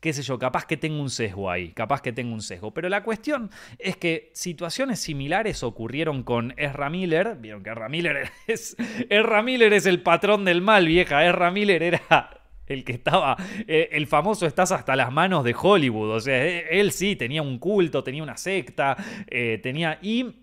qué 0.00 0.12
sé 0.12 0.22
yo, 0.22 0.36
capaz 0.38 0.66
que 0.66 0.76
tengo 0.76 1.00
un 1.00 1.10
sesgo 1.10 1.48
ahí, 1.48 1.70
capaz 1.70 2.02
que 2.02 2.12
tengo 2.12 2.34
un 2.34 2.42
sesgo. 2.42 2.74
Pero 2.74 2.88
la 2.88 3.04
cuestión 3.04 3.50
es 3.78 3.96
que 3.96 4.30
situaciones 4.34 4.98
similares 4.98 5.62
ocurrieron 5.62 6.24
con 6.24 6.54
Ezra 6.56 6.90
Miller, 6.90 7.36
vieron 7.36 7.62
que 7.62 7.70
Ezra 7.70 7.88
Miller 7.88 8.30
es, 8.48 8.76
Ezra 9.08 9.42
Miller 9.42 9.72
es 9.72 9.86
el 9.86 10.02
patrón 10.02 10.44
del 10.44 10.60
mal, 10.60 10.86
vieja, 10.86 11.24
Ezra 11.24 11.52
Miller 11.52 11.82
era 11.82 12.45
el 12.66 12.84
que 12.84 12.92
estaba, 12.92 13.36
eh, 13.66 13.88
el 13.92 14.06
famoso 14.06 14.46
estás 14.46 14.72
hasta 14.72 14.96
las 14.96 15.12
manos 15.12 15.44
de 15.44 15.54
Hollywood, 15.58 16.10
o 16.10 16.20
sea, 16.20 16.44
e, 16.44 16.80
él 16.80 16.92
sí 16.92 17.16
tenía 17.16 17.42
un 17.42 17.58
culto, 17.58 18.02
tenía 18.02 18.22
una 18.22 18.36
secta, 18.36 18.96
eh, 19.28 19.58
tenía... 19.62 19.98
Y 20.02 20.42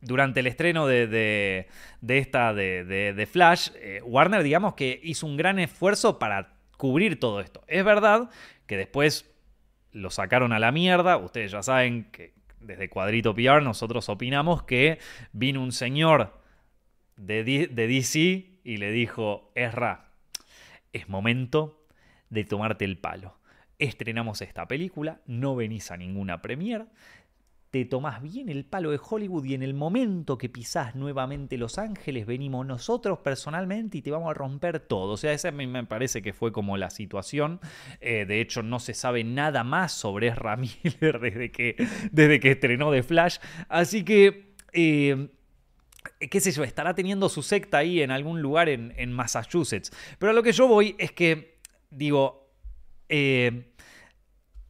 durante 0.00 0.40
el 0.40 0.48
estreno 0.48 0.86
de, 0.86 1.06
de, 1.06 2.18
esta, 2.18 2.52
de, 2.52 2.84
de 2.84 3.26
Flash, 3.26 3.68
eh, 3.76 4.00
Warner 4.04 4.42
digamos 4.42 4.74
que 4.74 5.00
hizo 5.04 5.26
un 5.26 5.36
gran 5.36 5.60
esfuerzo 5.60 6.18
para 6.18 6.54
cubrir 6.76 7.20
todo 7.20 7.40
esto. 7.40 7.62
Es 7.68 7.84
verdad 7.84 8.28
que 8.66 8.76
después 8.76 9.30
lo 9.92 10.10
sacaron 10.10 10.52
a 10.52 10.58
la 10.58 10.72
mierda, 10.72 11.18
ustedes 11.18 11.52
ya 11.52 11.62
saben 11.62 12.10
que 12.10 12.34
desde 12.58 12.88
Cuadrito 12.88 13.34
PR 13.34 13.62
nosotros 13.62 14.08
opinamos 14.08 14.64
que 14.64 14.98
vino 15.32 15.62
un 15.62 15.70
señor 15.70 16.32
de, 17.16 17.44
de 17.44 17.86
DC 17.86 18.20
y 18.64 18.76
le 18.78 18.90
dijo, 18.90 19.52
Ezra, 19.54 20.11
es 20.92 21.08
momento 21.08 21.86
de 22.30 22.44
tomarte 22.44 22.84
el 22.84 22.98
palo. 22.98 23.38
Estrenamos 23.78 24.42
esta 24.42 24.66
película, 24.68 25.20
no 25.26 25.56
venís 25.56 25.90
a 25.90 25.96
ninguna 25.96 26.40
premiere, 26.40 26.86
te 27.72 27.86
tomás 27.86 28.20
bien 28.20 28.50
el 28.50 28.66
palo 28.66 28.90
de 28.90 29.00
Hollywood 29.02 29.46
y 29.46 29.54
en 29.54 29.62
el 29.62 29.72
momento 29.72 30.36
que 30.36 30.50
pisás 30.50 30.94
nuevamente 30.94 31.56
Los 31.56 31.78
Ángeles 31.78 32.26
venimos 32.26 32.66
nosotros 32.66 33.20
personalmente 33.20 33.96
y 33.96 34.02
te 34.02 34.10
vamos 34.10 34.30
a 34.30 34.34
romper 34.34 34.78
todo. 34.78 35.12
O 35.12 35.16
sea, 35.16 35.32
esa 35.32 35.50
me 35.52 35.84
parece 35.84 36.20
que 36.20 36.34
fue 36.34 36.52
como 36.52 36.76
la 36.76 36.90
situación. 36.90 37.60
Eh, 38.02 38.26
de 38.26 38.42
hecho, 38.42 38.62
no 38.62 38.78
se 38.78 38.92
sabe 38.92 39.24
nada 39.24 39.64
más 39.64 39.92
sobre 39.92 40.28
Ezra 40.28 40.56
Miller 40.58 41.18
desde 41.18 41.50
que, 41.50 41.76
desde 42.12 42.40
que 42.40 42.50
estrenó 42.50 42.92
The 42.92 43.02
Flash. 43.02 43.38
Así 43.68 44.04
que... 44.04 44.52
Eh, 44.74 45.28
qué 46.18 46.40
sé 46.40 46.52
yo, 46.52 46.64
estará 46.64 46.94
teniendo 46.94 47.28
su 47.28 47.42
secta 47.42 47.78
ahí 47.78 48.02
en 48.02 48.10
algún 48.10 48.40
lugar 48.40 48.68
en, 48.68 49.12
Massachusetts. 49.12 49.90
Pero 50.18 50.30
a 50.30 50.34
lo 50.34 50.42
que 50.42 50.52
yo 50.52 50.66
voy 50.66 50.94
es 50.98 51.12
que, 51.12 51.58
digo, 51.90 52.48
eh, 53.08 53.72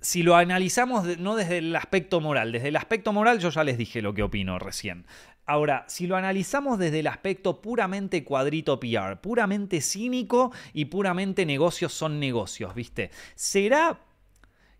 si 0.01 0.23
lo 0.23 0.35
analizamos 0.35 1.19
no 1.19 1.37
desde 1.37 1.59
el 1.59 1.77
aspecto 1.77 2.21
moral, 2.21 2.53
desde 2.53 2.69
el 2.69 2.77
aspecto 2.77 3.13
moral 3.13 3.39
yo 3.39 3.51
ya 3.51 3.65
les 3.65 3.79
dije 3.79 4.03
lo 4.03 4.15
que 4.15 4.23
opino 4.23 4.59
recién. 4.59 5.07
Ahora, 5.45 5.85
si 5.89 6.07
lo 6.07 6.17
analizamos 6.17 6.79
desde 6.79 7.01
el 7.01 7.07
aspecto 7.07 7.61
puramente 7.61 8.25
cuadrito 8.25 8.79
PR, 8.79 9.21
puramente 9.21 9.81
cínico 9.81 10.53
y 10.73 10.87
puramente 10.87 11.47
negocios 11.47 11.93
son 11.93 12.21
negocios, 12.21 12.75
¿viste? 12.75 13.11
¿Será 13.35 14.01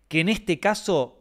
que 0.07 0.21
en 0.21 0.29
este 0.29 0.59
caso 0.59 1.19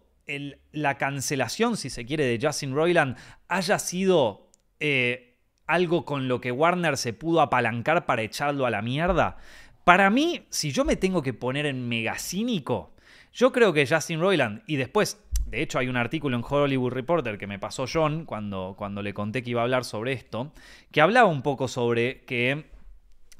la 0.72 0.98
cancelación, 0.98 1.76
si 1.76 1.90
se 1.90 2.04
quiere, 2.04 2.24
de 2.24 2.38
Justin 2.40 2.74
Roiland 2.74 3.16
haya 3.48 3.78
sido 3.78 4.50
eh, 4.82 5.38
algo 5.66 6.04
con 6.04 6.26
lo 6.26 6.40
que 6.40 6.50
Warner 6.50 6.96
se 6.96 7.12
pudo 7.12 7.40
apalancar 7.40 8.04
para 8.04 8.22
echarlo 8.22 8.66
a 8.66 8.70
la 8.70 8.82
mierda? 8.82 9.36
Para 9.84 10.10
mí, 10.10 10.46
si 10.50 10.72
yo 10.72 10.84
me 10.84 10.96
tengo 10.96 11.22
que 11.22 11.32
poner 11.32 11.66
en 11.66 11.88
mega 11.88 12.18
cínico, 12.18 12.92
yo 13.32 13.52
creo 13.52 13.72
que 13.72 13.86
Justin 13.86 14.20
Roiland, 14.20 14.62
y 14.66 14.76
después 14.76 15.22
de 15.52 15.60
hecho, 15.60 15.78
hay 15.78 15.88
un 15.88 15.98
artículo 15.98 16.34
en 16.34 16.44
Hollywood 16.48 16.92
Reporter 16.92 17.36
que 17.36 17.46
me 17.46 17.58
pasó 17.58 17.84
John 17.86 18.24
cuando, 18.24 18.74
cuando 18.78 19.02
le 19.02 19.12
conté 19.12 19.42
que 19.42 19.50
iba 19.50 19.60
a 19.60 19.64
hablar 19.64 19.84
sobre 19.84 20.12
esto, 20.12 20.50
que 20.90 21.02
hablaba 21.02 21.28
un 21.28 21.42
poco 21.42 21.68
sobre 21.68 22.22
que 22.22 22.64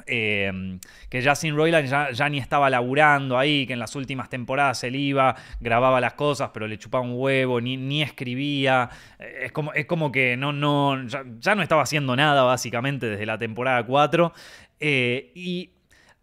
eh, 0.06 0.78
que 1.08 1.24
Justin 1.24 1.56
Roiland 1.56 2.12
ya, 2.12 2.28
ni 2.28 2.38
estaba 2.38 2.70
laburando 2.70 3.38
ahí, 3.38 3.66
que 3.66 3.72
en 3.72 3.78
las 3.78 3.94
últimas 3.96 4.28
temporadas 4.28 4.82
él 4.84 4.96
iba, 4.96 5.36
grababa 5.60 6.00
las 6.00 6.14
cosas, 6.14 6.50
pero 6.52 6.66
le 6.66 6.78
chupaba 6.78 7.04
un 7.04 7.14
huevo, 7.14 7.60
ni, 7.60 7.76
ni 7.76 8.02
escribía. 8.02 8.88
Eh, 9.18 9.44
es 9.44 9.52
como, 9.52 9.72
es 9.72 9.86
como 9.86 10.12
que 10.12 10.36
no, 10.36 10.52
no, 10.52 11.06
ya, 11.06 11.54
no 11.54 11.62
estaba 11.62 11.82
haciendo 11.82 12.16
nada, 12.16 12.42
básicamente, 12.42 13.06
desde 13.06 13.26
la 13.26 13.38
temporada 13.38 13.84
4. 13.84 14.32
Eh, 14.80 15.32
y 15.34 15.70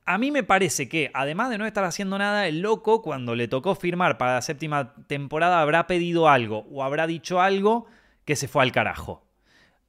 a 0.06 0.18
mí 0.18 0.32
me 0.32 0.44
parece 0.44 0.90
que, 0.90 1.12
además 1.14 1.50
de 1.50 1.58
no 1.58 1.66
estar 1.66 1.84
haciendo 1.84 2.18
nada, 2.18 2.48
el 2.48 2.62
loco, 2.62 3.02
cuando 3.02 3.36
le 3.36 3.48
tocó 3.48 3.76
firmar 3.76 4.18
para 4.18 4.36
la 4.36 4.42
séptima 4.42 4.96
temporada, 5.08 5.62
habrá 5.62 5.86
pedido 5.88 6.28
algo 6.28 6.66
o 6.72 6.84
habrá 6.84 7.06
dicho 7.06 7.42
algo 7.42 7.86
que 8.26 8.36
se 8.36 8.48
fue 8.48 8.64
al 8.64 8.72
carajo. 8.72 9.26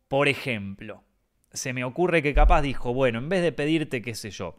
Por 0.09 0.29
ejemplo, 0.29 1.05
se 1.53 1.73
me 1.73 1.85
ocurre 1.85 2.23
que 2.23 2.35
capaz 2.35 2.63
dijo, 2.63 2.95
bueno, 2.95 3.19
en 3.19 3.29
vez 3.29 3.43
de 3.43 3.53
pedirte, 3.53 4.03
qué 4.03 4.15
sé 4.15 4.31
yo, 4.31 4.57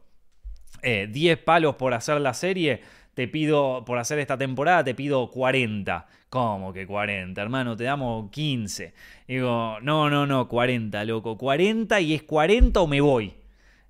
10 0.82 1.14
eh, 1.14 1.38
palos 1.38 1.76
por 1.76 1.94
hacer 1.94 2.20
la 2.22 2.34
serie, 2.34 2.82
te 3.14 3.28
pido, 3.28 3.84
por 3.86 3.98
hacer 3.98 4.20
esta 4.20 4.38
temporada, 4.38 4.84
te 4.84 4.96
pido 4.96 5.30
40. 5.30 6.08
¿Cómo 6.30 6.72
que 6.72 6.88
40, 6.88 7.42
hermano? 7.42 7.76
Te 7.76 7.84
damos 7.84 8.32
15. 8.32 8.94
Digo, 9.28 9.78
no, 9.82 10.10
no, 10.10 10.26
no, 10.26 10.48
40, 10.48 11.04
loco. 11.04 11.38
40 11.38 12.00
y 12.00 12.14
es 12.14 12.24
40 12.24 12.80
o 12.80 12.88
me 12.88 13.02
voy. 13.02 13.34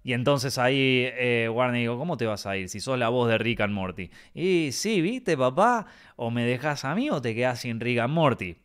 Y 0.04 0.14
entonces 0.14 0.58
ahí 0.58 1.06
eh, 1.06 1.48
Warner 1.54 1.82
dijo, 1.82 1.98
¿cómo 2.00 2.18
te 2.18 2.26
vas 2.26 2.48
a 2.48 2.58
ir 2.58 2.70
si 2.70 2.80
sos 2.80 2.98
la 2.98 3.10
voz 3.10 3.30
de 3.30 3.38
Rick 3.38 3.62
and 3.62 3.74
Morty? 3.74 4.10
Y 4.34 4.72
sí, 4.72 5.00
¿viste, 5.02 5.38
papá? 5.38 5.86
O 6.16 6.32
me 6.32 6.44
dejas 6.44 6.86
a 6.86 6.96
mí 6.96 7.12
o 7.12 7.22
te 7.22 7.36
quedas 7.36 7.60
sin 7.60 7.80
Rick 7.80 8.00
and 8.00 8.14
Morty. 8.14 8.56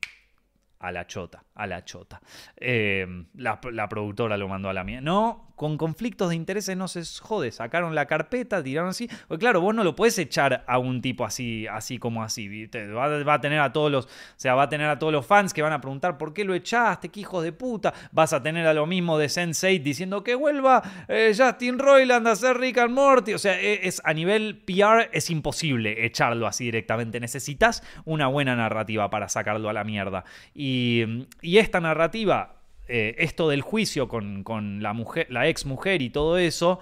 A 0.78 0.92
la 0.92 1.06
chota, 1.06 1.42
a 1.54 1.66
la 1.66 1.84
chota. 1.84 2.20
Eh, 2.56 3.06
la, 3.34 3.60
la, 3.72 3.88
productora 3.88 4.36
lo 4.36 4.48
mandó 4.48 4.68
a 4.68 4.74
la 4.74 4.84
mía. 4.84 5.00
No, 5.00 5.45
con 5.56 5.78
conflictos 5.78 6.28
de 6.28 6.36
intereses 6.36 6.76
no 6.76 6.86
se 6.86 7.02
jode. 7.20 7.50
Sacaron 7.50 7.94
la 7.94 8.06
carpeta, 8.06 8.62
tiraron 8.62 8.90
así. 8.90 9.08
Porque 9.26 9.40
claro, 9.40 9.62
vos 9.62 9.74
no 9.74 9.82
lo 9.82 9.96
puedes 9.96 10.18
echar 10.18 10.64
a 10.66 10.78
un 10.78 11.00
tipo 11.00 11.24
así, 11.24 11.66
así 11.66 11.98
como 11.98 12.22
así. 12.22 12.66
Va, 12.66 13.34
a 13.34 13.40
tener 13.40 13.60
a 13.60 13.72
todos 13.72 13.90
los. 13.90 14.04
O 14.04 14.08
sea, 14.36 14.54
va 14.54 14.64
a 14.64 14.68
tener 14.68 14.88
a 14.88 14.98
todos 14.98 15.12
los 15.12 15.26
fans 15.26 15.54
que 15.54 15.62
van 15.62 15.72
a 15.72 15.80
preguntar 15.80 16.18
por 16.18 16.34
qué 16.34 16.44
lo 16.44 16.54
echaste, 16.54 17.08
qué 17.08 17.20
hijos 17.20 17.42
de 17.42 17.52
puta. 17.52 17.94
Vas 18.12 18.34
a 18.34 18.42
tener 18.42 18.66
a 18.66 18.74
lo 18.74 18.86
mismo 18.86 19.18
de 19.18 19.26
Sense8 19.26 19.82
diciendo 19.82 20.22
que 20.22 20.34
vuelva 20.34 20.82
eh, 21.08 21.32
Justin 21.36 21.78
Roiland 21.78 22.28
a 22.28 22.32
hacer 22.32 22.58
Rick 22.58 22.78
and 22.78 22.92
Morty. 22.92 23.32
O 23.32 23.38
sea, 23.38 23.58
e, 23.58 23.88
es, 23.88 24.02
a 24.04 24.12
nivel 24.12 24.62
PR 24.66 25.08
es 25.12 25.30
imposible 25.30 26.04
echarlo 26.04 26.46
así 26.46 26.64
directamente. 26.64 27.18
Necesitas 27.18 27.82
una 28.04 28.26
buena 28.26 28.54
narrativa 28.54 29.08
para 29.08 29.30
sacarlo 29.30 29.70
a 29.70 29.72
la 29.72 29.84
mierda. 29.84 30.24
Y 30.54 31.26
esta 31.42 31.80
narrativa 31.80 32.55
eh, 32.88 33.14
esto 33.18 33.49
del 33.49 33.62
juicio 33.62 34.09
con, 34.09 34.83
la, 34.83 34.92
mujer, 34.92 35.27
la 35.31 35.49
ex 35.49 35.66
mujer 35.66 36.03
y 36.03 36.11
todo 36.11 36.38
eso, 36.38 36.81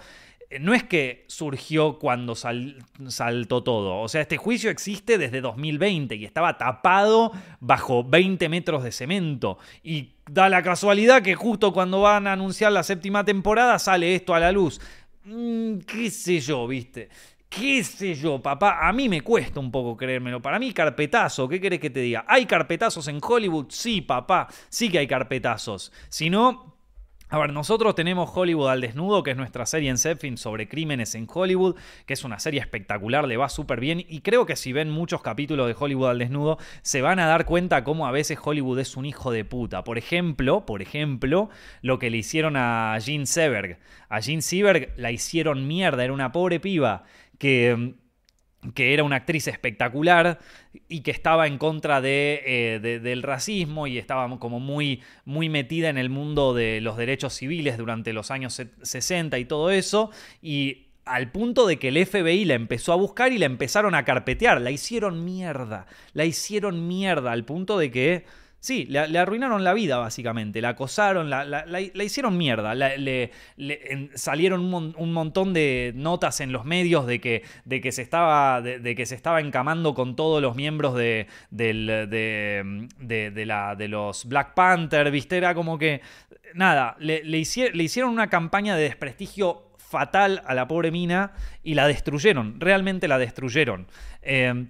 eh, 0.50 0.58
no 0.58 0.74
es 0.74 0.82
que 0.82 1.24
surgió 1.28 1.98
cuando 1.98 2.34
saltó 2.34 3.62
todo. 3.62 4.00
O 4.00 4.08
sea, 4.08 4.20
este 4.20 4.36
juicio 4.36 4.70
existe 4.70 5.18
desde 5.18 5.40
2020 5.40 6.14
y 6.16 6.24
estaba 6.24 6.58
tapado 6.58 7.32
bajo 7.60 8.04
20 8.04 8.48
metros 8.48 8.84
de 8.84 8.92
cemento. 8.92 9.58
Y 9.82 10.10
da 10.30 10.48
la 10.48 10.62
casualidad 10.62 11.22
que 11.22 11.34
justo 11.34 11.72
cuando 11.72 12.02
van 12.02 12.26
a 12.26 12.32
anunciar 12.32 12.72
la 12.72 12.82
séptima 12.82 13.24
temporada 13.24 13.78
sale 13.78 14.14
esto 14.14 14.34
a 14.34 14.40
la 14.40 14.52
luz. 14.52 14.80
Mm, 15.24 15.78
¿Qué 15.78 16.10
sé 16.10 16.40
yo, 16.40 16.66
viste? 16.66 17.08
Qué 17.56 17.84
sé 17.84 18.14
yo, 18.14 18.40
papá, 18.42 18.86
a 18.86 18.92
mí 18.92 19.08
me 19.08 19.20
cuesta 19.20 19.60
un 19.60 19.70
poco 19.70 19.96
creérmelo. 19.96 20.42
Para 20.42 20.58
mí, 20.58 20.72
carpetazo, 20.72 21.48
¿qué 21.48 21.60
querés 21.60 21.80
que 21.80 21.90
te 21.90 22.00
diga? 22.00 22.24
¿Hay 22.28 22.46
carpetazos 22.46 23.08
en 23.08 23.20
Hollywood? 23.22 23.66
Sí, 23.68 24.00
papá, 24.00 24.48
sí 24.68 24.90
que 24.90 24.98
hay 24.98 25.06
carpetazos. 25.06 25.92
Si 26.08 26.30
no, 26.30 26.74
a 27.30 27.38
ver, 27.38 27.52
nosotros 27.52 27.94
tenemos 27.94 28.30
Hollywood 28.32 28.68
al 28.68 28.80
desnudo, 28.80 29.22
que 29.22 29.32
es 29.32 29.36
nuestra 29.36 29.66
serie 29.66 29.90
en 29.90 29.98
Zepfin 29.98 30.36
sobre 30.36 30.68
crímenes 30.68 31.14
en 31.14 31.26
Hollywood, 31.28 31.74
que 32.06 32.14
es 32.14 32.22
una 32.22 32.38
serie 32.38 32.60
espectacular, 32.60 33.26
le 33.26 33.36
va 33.36 33.48
súper 33.48 33.80
bien 33.80 34.04
y 34.08 34.20
creo 34.20 34.46
que 34.46 34.56
si 34.56 34.72
ven 34.72 34.90
muchos 34.90 35.22
capítulos 35.22 35.66
de 35.66 35.74
Hollywood 35.76 36.10
al 36.10 36.18
desnudo, 36.18 36.58
se 36.82 37.02
van 37.02 37.18
a 37.18 37.26
dar 37.26 37.44
cuenta 37.44 37.82
cómo 37.82 38.06
a 38.06 38.12
veces 38.12 38.38
Hollywood 38.40 38.78
es 38.78 38.96
un 38.96 39.04
hijo 39.04 39.32
de 39.32 39.44
puta. 39.44 39.82
Por 39.82 39.98
ejemplo, 39.98 40.64
por 40.64 40.82
ejemplo, 40.82 41.48
lo 41.82 41.98
que 41.98 42.10
le 42.10 42.18
hicieron 42.18 42.56
a 42.56 42.96
Jean 43.00 43.26
Seberg. 43.26 43.78
A 44.08 44.20
Jean 44.20 44.42
Seberg 44.42 44.92
la 44.96 45.10
hicieron 45.10 45.66
mierda, 45.66 46.04
era 46.04 46.12
una 46.12 46.30
pobre 46.30 46.60
piba 46.60 47.04
que, 47.38 47.94
que 48.74 48.94
era 48.94 49.04
una 49.04 49.16
actriz 49.16 49.48
espectacular 49.48 50.38
y 50.88 51.00
que 51.00 51.10
estaba 51.10 51.46
en 51.46 51.58
contra 51.58 52.00
eh, 52.04 52.78
de, 52.82 53.00
del 53.00 53.22
racismo 53.22 53.86
y 53.86 53.98
estaba 53.98 54.38
como 54.38 54.60
muy, 54.60 55.02
muy 55.24 55.48
metida 55.48 55.88
en 55.88 55.98
el 55.98 56.10
mundo 56.10 56.54
de 56.54 56.80
los 56.80 56.96
derechos 56.96 57.34
civiles 57.34 57.78
durante 57.78 58.12
los 58.12 58.30
años 58.30 58.62
60 58.82 59.38
y 59.38 59.44
todo 59.44 59.70
eso. 59.70 60.10
Y 60.40 60.88
al 61.04 61.30
punto 61.30 61.66
de 61.66 61.78
que 61.78 61.88
el 61.88 62.04
FBI 62.04 62.44
la 62.44 62.54
empezó 62.54 62.92
a 62.92 62.96
buscar 62.96 63.32
y 63.32 63.38
la 63.38 63.46
empezaron 63.46 63.94
a 63.94 64.04
carpetear. 64.04 64.60
La 64.60 64.70
hicieron 64.70 65.24
mierda. 65.24 65.86
La 66.12 66.24
hicieron 66.24 66.88
mierda 66.88 67.32
al 67.32 67.44
punto 67.44 67.78
de 67.78 67.90
que 67.90 68.24
Sí, 68.64 68.86
le, 68.86 69.18
arruinaron 69.18 69.62
la 69.62 69.74
vida, 69.74 69.98
básicamente. 69.98 70.62
La 70.62 70.70
acosaron, 70.70 71.28
la, 71.28 71.80
hicieron 72.02 72.38
mierda. 72.38 72.74
le, 72.74 73.30
salieron 74.14 74.72
un, 74.72 75.12
montón 75.12 75.52
de 75.52 75.92
notas 75.94 76.40
en 76.40 76.50
los 76.50 76.64
medios 76.64 77.06
de 77.06 77.20
que, 77.20 77.42
se, 77.92 78.00
estaba, 78.00 78.62
de, 78.62 78.94
que 78.94 79.04
se 79.04 79.16
estaba 79.16 79.42
encamando 79.42 79.92
con 79.92 80.16
todos 80.16 80.40
los 80.40 80.56
miembros 80.56 80.94
de, 80.94 81.26
los 83.86 84.24
Black 84.24 84.54
Panther, 84.54 85.10
¿viste? 85.10 85.36
Era 85.36 85.54
como 85.54 85.76
que. 85.76 86.00
Nada, 86.54 86.96
le, 86.98 87.20
hicieron 87.38 88.12
una 88.12 88.30
campaña 88.30 88.76
de 88.76 88.84
desprestigio 88.84 89.72
fatal 89.76 90.42
a 90.46 90.54
la 90.54 90.66
pobre 90.66 90.90
mina 90.90 91.32
y 91.62 91.74
la 91.74 91.86
destruyeron. 91.86 92.58
Realmente 92.60 93.08
la 93.08 93.18
destruyeron. 93.18 93.88
Eh, 94.22 94.68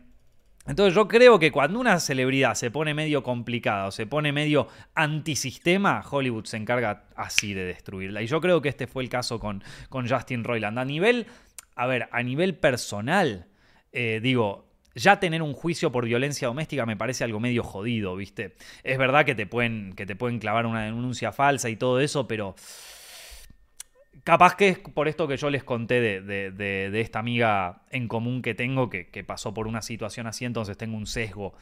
entonces 0.67 0.95
yo 0.95 1.09
creo 1.09 1.39
que 1.39 1.53
cuando 1.53 1.79
una 1.79 2.01
celebridad 2.01 2.55
se 2.55 2.71
pone 2.71 2.95
medio 2.95 3.23
complicada 3.23 3.87
o 3.87 3.91
se 3.91 4.07
pone 4.07 4.33
medio 4.33 4.69
antisistema, 4.95 6.03
Hollywood 6.11 6.47
se 6.47 6.57
encarga 6.57 7.05
así 7.17 7.53
de 7.53 7.65
destruirla. 7.65 8.23
Y 8.23 8.27
yo 8.27 8.41
creo 8.41 8.63
que 8.63 8.71
este 8.71 8.87
fue 8.87 9.03
el 9.03 9.11
caso 9.11 9.39
con, 9.39 9.63
con 9.91 10.09
Justin 10.09 10.43
Roiland. 10.43 10.79
A 10.79 10.85
nivel, 10.85 11.27
a 11.77 11.87
ver, 11.87 12.09
a 12.13 12.23
nivel 12.23 12.55
personal, 12.55 13.47
eh, 13.93 14.21
digo, 14.23 14.67
ya 14.95 15.21
tener 15.21 15.43
un 15.43 15.53
juicio 15.53 15.93
por 15.93 16.07
violencia 16.07 16.49
doméstica 16.49 16.87
me 16.87 16.97
parece 16.97 17.25
algo 17.25 17.41
medio 17.41 17.63
jodido, 17.63 18.17
¿viste? 18.17 18.55
Es 18.85 18.97
verdad 18.97 19.27
que 19.27 19.35
te 19.35 19.47
pueden, 19.47 19.93
que 19.95 20.07
te 20.07 20.17
pueden 20.17 20.39
clavar 20.39 20.67
una 20.67 20.85
denuncia 20.85 21.33
falsa 21.33 21.69
y 21.69 21.77
todo 21.77 22.01
eso, 22.01 22.27
pero 22.27 22.55
Capaz 24.25 24.57
que 24.57 24.71
es 24.71 24.79
por 24.79 25.07
esto 25.07 25.29
que 25.29 25.37
yo 25.37 25.51
les 25.51 25.65
conté 25.65 26.01
de, 26.01 27.01
esta 27.01 27.19
amiga 27.19 27.83
en 27.91 28.09
común 28.09 28.41
que 28.41 28.55
tengo, 28.55 28.89
que, 28.89 29.25
pasó 29.27 29.53
por 29.53 29.67
una 29.67 29.83
situación 29.83 30.27
así, 30.27 30.47
entonces 30.47 30.79
tengo 30.79 30.97
un 30.97 31.07
sesgo 31.07 31.53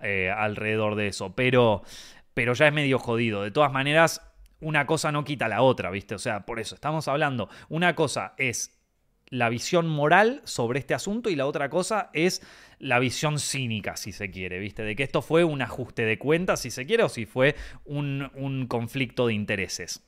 eh, 0.00 0.30
alrededor 0.30 0.94
de 0.94 1.08
eso. 1.08 1.34
Pero, 1.34 1.82
pero 2.32 2.54
ya 2.54 2.68
es 2.68 2.72
medio 2.72 3.00
jodido. 3.00 3.42
De 3.42 3.50
todas 3.50 3.72
maneras, 3.72 4.22
una 4.60 4.86
cosa 4.86 5.10
no 5.10 5.24
quita 5.24 5.48
la 5.48 5.62
otra, 5.62 5.90
¿viste? 5.90 6.14
O 6.14 6.18
sea, 6.20 6.46
por 6.46 6.60
eso 6.60 6.76
estamos 6.76 7.08
hablando. 7.08 7.48
Una 7.68 7.96
cosa 7.96 8.34
es 8.38 8.78
la 9.26 9.48
visión 9.48 9.88
moral 9.88 10.42
sobre 10.44 10.78
este 10.78 10.94
asunto 10.94 11.28
y 11.28 11.34
la 11.34 11.46
otra 11.46 11.70
cosa 11.70 12.10
es 12.12 12.40
la 12.78 13.00
visión 13.00 13.40
cínica, 13.40 13.96
si 13.96 14.12
se 14.12 14.30
quiere, 14.30 14.60
¿viste? 14.60 14.84
De 14.84 14.94
que 14.94 15.02
esto 15.02 15.22
fue 15.22 15.42
un 15.42 15.60
ajuste 15.60 16.04
de 16.04 16.18
cuentas, 16.18 16.60
si 16.60 16.70
se 16.70 16.86
quiere, 16.86 17.02
o 17.02 17.08
si 17.08 17.26
fue 17.26 17.56
un, 17.84 18.30
un 18.34 18.68
conflicto 18.68 19.26
de 19.26 19.34
intereses. 19.34 20.04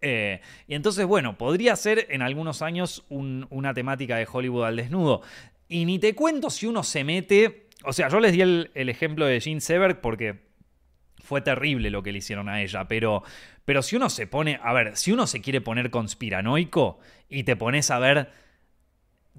Eh, 0.00 0.40
y 0.66 0.74
entonces, 0.74 1.06
bueno, 1.06 1.38
podría 1.38 1.74
ser 1.76 2.06
en 2.10 2.22
algunos 2.22 2.62
años 2.62 3.04
una 3.08 3.74
temática 3.74 4.16
de 4.16 4.28
Hollywood 4.30 4.64
al 4.64 4.76
desnudo. 4.76 5.22
Y 5.68 5.84
ni 5.84 5.98
te 5.98 6.14
cuento 6.14 6.50
si 6.50 6.66
uno 6.66 6.82
se 6.82 7.04
mete. 7.04 7.68
O 7.84 7.92
sea, 7.92 8.08
yo 8.08 8.20
les 8.20 8.32
di 8.32 8.40
el, 8.40 8.70
ejemplo 8.74 9.26
de 9.26 9.40
Jean 9.40 9.60
Seberg 9.60 10.00
porque 10.00 10.46
fue 11.22 11.40
terrible 11.40 11.90
lo 11.90 12.02
que 12.02 12.12
le 12.12 12.18
hicieron 12.18 12.48
a 12.48 12.62
ella. 12.62 12.86
Pero, 12.88 13.22
pero 13.64 13.82
si 13.82 13.96
uno 13.96 14.10
se 14.10 14.26
pone. 14.26 14.60
A 14.62 14.72
ver, 14.72 14.96
si 14.96 15.12
uno 15.12 15.26
se 15.26 15.40
quiere 15.40 15.60
poner 15.60 15.90
conspiranoico 15.90 16.98
y 17.28 17.44
te 17.44 17.56
pones 17.56 17.90
a 17.90 17.98
ver 17.98 18.30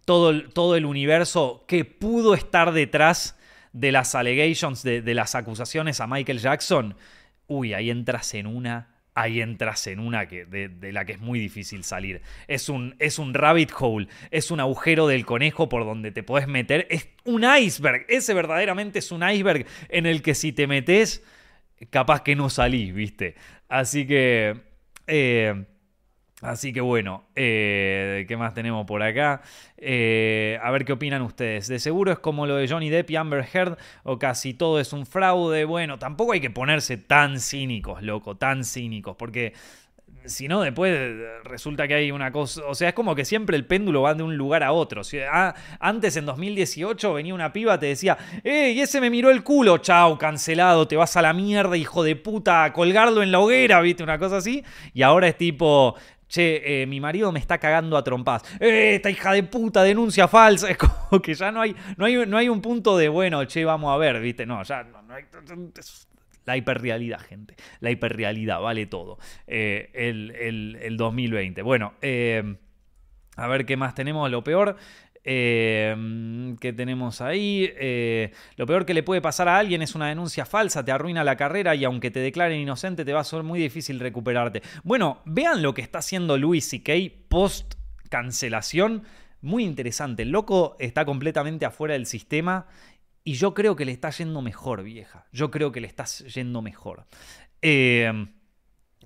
todo, 0.05 0.49
todo 0.49 0.75
el 0.75 0.85
universo 0.85 1.65
que 1.67 1.85
pudo 1.85 2.33
estar 2.33 2.71
detrás 2.73 3.37
de 3.73 3.91
las 3.91 4.15
allegations, 4.15 4.81
de, 4.83 5.01
de 5.01 5.13
las 5.13 5.35
acusaciones 5.35 6.01
a 6.01 6.07
Michael 6.07 6.39
Jackson, 6.39 6.95
uy, 7.47 7.73
ahí 7.73 7.89
entras 7.89 8.33
en 8.33 8.47
una 8.47 8.96
ahí 9.17 9.41
entras 9.41 9.87
en 9.87 9.99
una 9.99 10.27
que, 10.27 10.45
de, 10.45 10.91
la 10.93 11.03
que 11.03 11.13
es 11.13 11.19
muy 11.19 11.39
difícil 11.39 11.83
salir. 11.83 12.21
Es 12.47 12.69
un, 12.69 12.95
es 12.99 13.17
un 13.17 13.33
rabbit 13.33 13.71
hole, 13.77 14.07
es 14.29 14.51
un 14.51 14.59
agujero 14.59 15.07
del 15.07 15.25
conejo 15.25 15.67
por 15.69 15.85
donde 15.85 16.11
te 16.11 16.21
podés 16.21 16.47
meter. 16.47 16.85
Es 16.91 17.09
un 17.25 17.43
iceberg, 17.43 18.05
ese 18.09 18.35
verdaderamente 18.35 18.99
es 18.99 19.11
un 19.11 19.27
iceberg 19.27 19.65
en 19.89 20.05
el 20.05 20.21
que 20.21 20.35
si 20.35 20.53
te 20.53 20.67
metes, 20.67 21.23
capaz 21.89 22.21
que 22.21 22.35
no 22.35 22.49
salís, 22.49 22.93
¿viste? 22.93 23.35
Así 23.67 24.05
que... 24.05 24.55
Eh, 25.07 25.65
Así 26.41 26.71
que 26.71 26.81
bueno, 26.81 27.23
eh, 27.35 28.25
¿qué 28.27 28.37
más 28.37 28.53
tenemos 28.53 28.85
por 28.85 29.01
acá? 29.01 29.41
Eh, 29.75 30.59
a 30.61 30.69
ver 30.69 30.85
qué 30.85 30.93
opinan 30.93 31.23
ustedes. 31.23 31.67
De 31.67 31.79
seguro 31.79 32.11
es 32.11 32.19
como 32.19 32.45
lo 32.45 32.57
de 32.57 32.67
Johnny 32.67 32.91
Depp 32.91 33.09
y 33.09 33.15
Amber 33.15 33.47
Heard, 33.51 33.77
o 34.03 34.19
casi 34.19 34.53
todo 34.53 34.79
es 34.79 34.93
un 34.93 35.07
fraude. 35.07 35.65
Bueno, 35.65 35.97
tampoco 35.97 36.33
hay 36.33 36.39
que 36.39 36.51
ponerse 36.51 36.97
tan 36.97 37.39
cínicos, 37.39 38.03
loco, 38.03 38.37
tan 38.37 38.63
cínicos, 38.63 39.15
porque 39.15 39.53
si 40.25 40.47
no, 40.47 40.61
después 40.61 40.93
resulta 41.43 41.87
que 41.87 41.95
hay 41.95 42.11
una 42.11 42.31
cosa. 42.31 42.61
O 42.67 42.75
sea, 42.75 42.89
es 42.89 42.93
como 42.93 43.15
que 43.15 43.25
siempre 43.25 43.55
el 43.55 43.65
péndulo 43.65 44.01
va 44.01 44.13
de 44.13 44.23
un 44.23 44.37
lugar 44.37 44.63
a 44.63 44.73
otro. 44.73 45.01
Ah, 45.31 45.55
antes, 45.79 46.17
en 46.17 46.25
2018, 46.25 47.13
venía 47.13 47.33
una 47.33 47.53
piba, 47.53 47.79
te 47.79 47.87
decía, 47.87 48.17
¡Ey, 48.43 48.79
ese 48.79 49.01
me 49.01 49.09
miró 49.09 49.31
el 49.31 49.43
culo! 49.43 49.77
Chau, 49.79 50.17
cancelado, 50.17 50.87
te 50.87 50.95
vas 50.95 51.15
a 51.17 51.21
la 51.21 51.33
mierda, 51.33 51.77
hijo 51.77 52.03
de 52.03 52.15
puta, 52.15 52.65
a 52.65 52.73
colgarlo 52.73 53.23
en 53.23 53.31
la 53.31 53.39
hoguera, 53.39 53.81
¿viste? 53.81 54.03
Una 54.03 54.19
cosa 54.19 54.37
así. 54.37 54.63
Y 54.93 55.01
ahora 55.01 55.27
es 55.27 55.37
tipo, 55.37 55.95
Che, 56.27 56.81
eh, 56.81 56.85
mi 56.85 56.99
marido 56.99 57.31
me 57.31 57.39
está 57.39 57.57
cagando 57.57 57.95
a 57.97 58.03
trompas. 58.03 58.43
¡Eh, 58.59 58.95
esta 58.95 59.09
hija 59.09 59.31
de 59.31 59.43
puta, 59.43 59.83
denuncia 59.83 60.27
falsa! 60.27 60.69
Es 60.71 60.77
como 60.77 61.21
que 61.21 61.33
ya 61.33 61.51
no 61.51 61.61
hay, 61.61 61.75
no 61.95 62.05
hay, 62.05 62.25
no 62.25 62.37
hay 62.37 62.49
un 62.49 62.61
punto 62.61 62.97
de, 62.97 63.07
bueno, 63.09 63.45
che, 63.45 63.63
vamos 63.63 63.93
a 63.93 63.97
ver, 63.97 64.19
¿viste? 64.19 64.45
No, 64.45 64.61
ya 64.63 64.83
no, 64.83 65.13
hay... 65.13 65.23
La 66.47 66.55
hiperrealidad, 66.55 67.19
gente. 67.19 67.55
La 67.81 67.91
hiperrealidad, 67.91 68.61
vale 68.61 68.85
todo. 68.85 69.19
Eh, 69.47 69.91
el, 69.93 70.31
el, 70.79 70.95
2020. 70.95 71.61
Bueno, 71.61 71.95
eh, 72.01 72.55
a 73.35 73.47
ver 73.47 73.65
qué 73.65 73.75
más 73.75 73.93
tenemos. 73.93 74.31
Lo 74.31 74.45
peor. 74.45 74.77
Eh, 75.29 76.55
¿Qué 76.61 76.71
tenemos 76.71 77.19
ahí? 77.19 77.69
Eh, 77.77 78.31
lo 78.55 78.65
peor 78.65 78.85
que 78.85 78.93
le 78.93 79.03
puede 79.03 79.19
pasar 79.19 79.49
a 79.49 79.57
alguien 79.57 79.81
es 79.81 79.93
una 79.93 80.07
denuncia 80.07 80.45
falsa, 80.45 80.85
te 80.85 80.93
arruina 80.93 81.25
la 81.25 81.35
carrera 81.35 81.75
y 81.75 81.83
aunque 81.83 82.11
te 82.11 82.21
declaren 82.21 82.61
inocente 82.61 83.03
te 83.03 83.11
va 83.11 83.19
a 83.19 83.25
ser 83.25 83.43
muy 83.43 83.59
difícil 83.59 83.99
recuperarte. 83.99 84.61
Bueno, 84.83 85.21
vean 85.25 85.61
lo 85.61 85.73
que 85.73 85.81
está 85.81 85.99
haciendo 85.99 86.37
Luis 86.37 86.69
C.K. 86.69 86.93
post 87.27 87.73
cancelación. 88.09 89.03
Muy 89.41 89.65
interesante. 89.65 90.23
El 90.23 90.31
loco 90.31 90.77
está 90.79 91.03
completamente 91.03 91.65
afuera 91.65 91.93
del 91.93 92.05
sistema 92.05 92.67
y 93.25 93.33
yo 93.33 93.53
creo 93.53 93.75
que 93.75 93.83
le 93.83 93.91
está 93.91 94.09
yendo 94.11 94.41
mejor, 94.41 94.81
vieja. 94.81 95.25
Yo 95.33 95.51
creo 95.51 95.73
que 95.73 95.81
le 95.81 95.87
está 95.87 96.05
yendo 96.05 96.61
mejor. 96.61 97.05
Eh, 97.61 98.27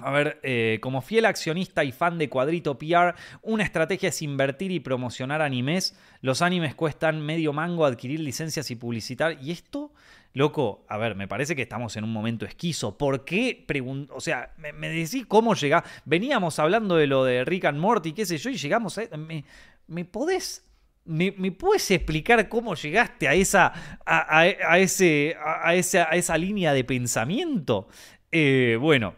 a 0.03 0.11
ver, 0.11 0.39
eh, 0.43 0.79
como 0.81 1.01
fiel 1.01 1.25
accionista 1.25 1.83
y 1.83 1.91
fan 1.91 2.17
de 2.17 2.29
Cuadrito 2.29 2.77
PR, 2.77 3.15
una 3.41 3.63
estrategia 3.63 4.09
es 4.09 4.21
invertir 4.21 4.71
y 4.71 4.79
promocionar 4.79 5.41
animes. 5.41 5.97
Los 6.21 6.41
animes 6.41 6.75
cuestan 6.75 7.21
medio 7.21 7.53
mango 7.53 7.85
adquirir 7.85 8.19
licencias 8.19 8.71
y 8.71 8.75
publicitar. 8.75 9.37
¿Y 9.41 9.51
esto? 9.51 9.93
Loco, 10.33 10.85
a 10.87 10.97
ver, 10.97 11.15
me 11.15 11.27
parece 11.27 11.55
que 11.55 11.61
estamos 11.61 11.95
en 11.97 12.03
un 12.03 12.13
momento 12.13 12.45
esquizo. 12.45 12.97
¿Por 12.97 13.25
qué? 13.25 13.65
O 14.09 14.21
sea, 14.21 14.53
me, 14.57 14.89
decís 14.89 15.25
cómo 15.27 15.55
llega. 15.55 15.83
Veníamos 16.05 16.57
hablando 16.59 16.95
de 16.95 17.07
lo 17.07 17.25
de 17.25 17.43
Rick 17.43 17.65
and 17.65 17.79
Morty, 17.79 18.13
qué 18.13 18.25
sé 18.25 18.37
yo, 18.37 18.49
y 18.49 18.57
llegamos 18.57 18.97
a... 18.97 19.17
¿Me, 19.17 19.43
me 19.87 20.05
podés 20.05 20.65
¿Me, 21.03 21.31
puedes 21.51 21.89
explicar 21.89 22.47
cómo 22.47 22.75
llegaste 22.75 23.27
a 23.27 23.33
esa, 23.33 23.73
a, 24.05 24.77
ese, 24.77 25.35
a, 25.43 25.73
esa, 25.73 26.07
a 26.09 26.15
esa 26.15 26.37
línea 26.37 26.73
de 26.73 26.83
pensamiento? 26.83 27.87
Eh, 28.31 28.77
bueno, 28.79 29.15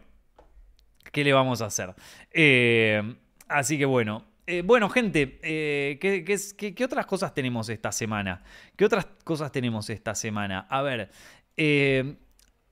¿qué 1.13 1.23
le 1.23 1.31
vamos 1.31 1.61
a 1.61 1.67
hacer? 1.67 1.93
Eh, 2.31 3.15
así 3.47 3.77
que 3.77 3.85
bueno. 3.85 4.25
Eh, 4.45 4.61
bueno, 4.61 4.89
gente, 4.89 5.39
eh, 5.41 5.97
¿qué, 6.01 6.83
otras 6.83 7.05
cosas 7.05 7.33
tenemos 7.33 7.69
esta 7.69 7.93
semana? 7.93 8.43
¿Qué 8.75 8.83
otras 8.83 9.07
cosas 9.23 9.49
tenemos 9.53 9.89
esta 9.89 10.15
semana? 10.15 10.67
A 10.69 10.81
ver. 10.81 11.09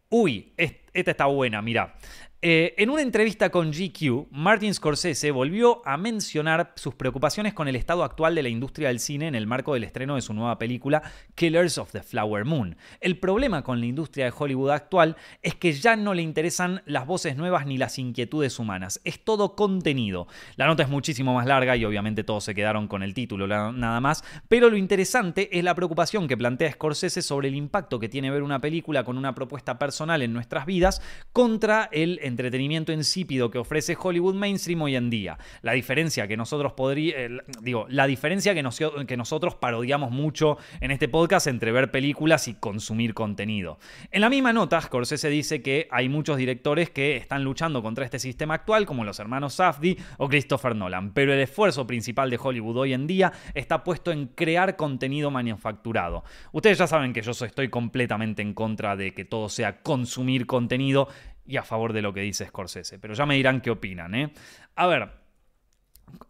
uy, 0.09 0.53
esta 0.57 1.11
está 1.11 1.25
buena, 1.27 1.61
mira. 1.61 1.95
Eh, 2.43 2.73
en 2.79 2.89
una 2.89 3.03
entrevista 3.03 3.51
con 3.51 3.69
GQ, 3.69 4.29
Martin 4.31 4.73
Scorsese 4.73 5.29
volvió 5.29 5.87
a 5.87 5.95
mencionar 5.97 6.73
sus 6.75 6.95
preocupaciones 6.95 7.53
con 7.53 7.67
el 7.67 7.75
estado 7.75 8.03
actual 8.03 8.33
de 8.33 8.41
la 8.41 8.49
industria 8.49 8.87
del 8.87 8.99
cine 8.99 9.27
en 9.27 9.35
el 9.35 9.45
marco 9.45 9.75
del 9.75 9.83
estreno 9.83 10.15
de 10.15 10.23
su 10.23 10.33
nueva 10.33 10.57
película 10.57 11.03
Killers 11.35 11.77
of 11.77 11.91
the 11.91 12.01
Flower 12.01 12.43
Moon. 12.43 12.77
El 12.99 13.19
problema 13.19 13.63
con 13.63 13.79
la 13.79 13.85
industria 13.85 14.25
de 14.25 14.33
Hollywood 14.35 14.71
actual 14.71 15.17
es 15.43 15.53
que 15.53 15.71
ya 15.71 15.95
no 15.95 16.15
le 16.15 16.23
interesan 16.23 16.81
las 16.87 17.05
voces 17.05 17.37
nuevas 17.37 17.67
ni 17.67 17.77
las 17.77 17.99
inquietudes 17.99 18.57
humanas, 18.57 19.01
es 19.03 19.23
todo 19.23 19.55
contenido. 19.55 20.25
La 20.55 20.65
nota 20.65 20.81
es 20.81 20.89
muchísimo 20.89 21.35
más 21.35 21.45
larga 21.45 21.77
y 21.77 21.85
obviamente 21.85 22.23
todos 22.23 22.43
se 22.43 22.55
quedaron 22.55 22.87
con 22.87 23.03
el 23.03 23.13
título 23.13 23.45
nada 23.45 24.01
más, 24.01 24.23
pero 24.47 24.71
lo 24.71 24.77
interesante 24.77 25.55
es 25.55 25.63
la 25.63 25.75
preocupación 25.75 26.27
que 26.27 26.37
plantea 26.37 26.71
Scorsese 26.71 27.21
sobre 27.21 27.49
el 27.49 27.55
impacto 27.55 27.99
que 27.99 28.09
tiene 28.09 28.31
ver 28.31 28.41
una 28.41 28.61
película 28.61 29.03
con 29.03 29.19
una 29.19 29.35
propuesta 29.35 29.77
personal 29.77 30.23
en 30.23 30.33
nuestras 30.33 30.65
vidas 30.65 31.03
contra 31.33 31.87
el 31.91 32.19
entretenimiento 32.31 32.91
insípido 32.91 33.51
que 33.51 33.59
ofrece 33.59 33.95
Hollywood 33.99 34.35
mainstream 34.35 34.81
hoy 34.81 34.95
en 34.95 35.09
día. 35.09 35.37
La 35.61 35.73
diferencia 35.73 36.27
que 36.27 36.37
nosotros 36.37 36.73
podríamos, 36.73 37.45
digo, 37.61 37.85
la 37.89 38.07
diferencia 38.07 38.53
que, 38.53 38.67
que 39.05 39.17
nosotros 39.17 39.55
parodiamos 39.55 40.11
mucho 40.11 40.57
en 40.79 40.91
este 40.91 41.07
podcast 41.07 41.47
entre 41.47 41.71
ver 41.71 41.91
películas 41.91 42.47
y 42.47 42.55
consumir 42.55 43.13
contenido. 43.13 43.79
En 44.11 44.21
la 44.21 44.29
misma 44.29 44.53
nota, 44.53 44.81
Scorsese 44.81 45.29
dice 45.29 45.61
que 45.61 45.87
hay 45.91 46.09
muchos 46.09 46.37
directores 46.37 46.89
que 46.89 47.17
están 47.17 47.43
luchando 47.43 47.83
contra 47.83 48.05
este 48.05 48.19
sistema 48.19 48.55
actual, 48.55 48.85
como 48.85 49.03
los 49.03 49.19
hermanos 49.19 49.55
Safdie 49.55 49.97
o 50.17 50.27
Christopher 50.27 50.75
Nolan, 50.75 51.13
pero 51.13 51.33
el 51.33 51.39
esfuerzo 51.39 51.85
principal 51.85 52.29
de 52.29 52.39
Hollywood 52.41 52.77
hoy 52.77 52.93
en 52.93 53.07
día 53.07 53.31
está 53.53 53.83
puesto 53.83 54.11
en 54.11 54.27
crear 54.27 54.75
contenido 54.75 55.31
manufacturado. 55.31 56.23
Ustedes 56.51 56.77
ya 56.77 56.87
saben 56.87 57.13
que 57.13 57.21
yo 57.21 57.31
estoy 57.31 57.69
completamente 57.69 58.41
en 58.41 58.53
contra 58.53 58.95
de 58.95 59.13
que 59.13 59.25
todo 59.25 59.49
sea 59.49 59.81
consumir 59.81 60.45
contenido 60.45 61.07
y 61.51 61.57
a 61.57 61.63
favor 61.63 61.91
de 61.91 62.01
lo 62.01 62.13
que 62.13 62.21
dice 62.21 62.47
Scorsese. 62.47 62.97
Pero 62.97 63.13
ya 63.13 63.25
me 63.25 63.35
dirán 63.35 63.59
qué 63.59 63.71
opinan. 63.71 64.15
¿eh? 64.15 64.31
A 64.75 64.87
ver, 64.87 65.09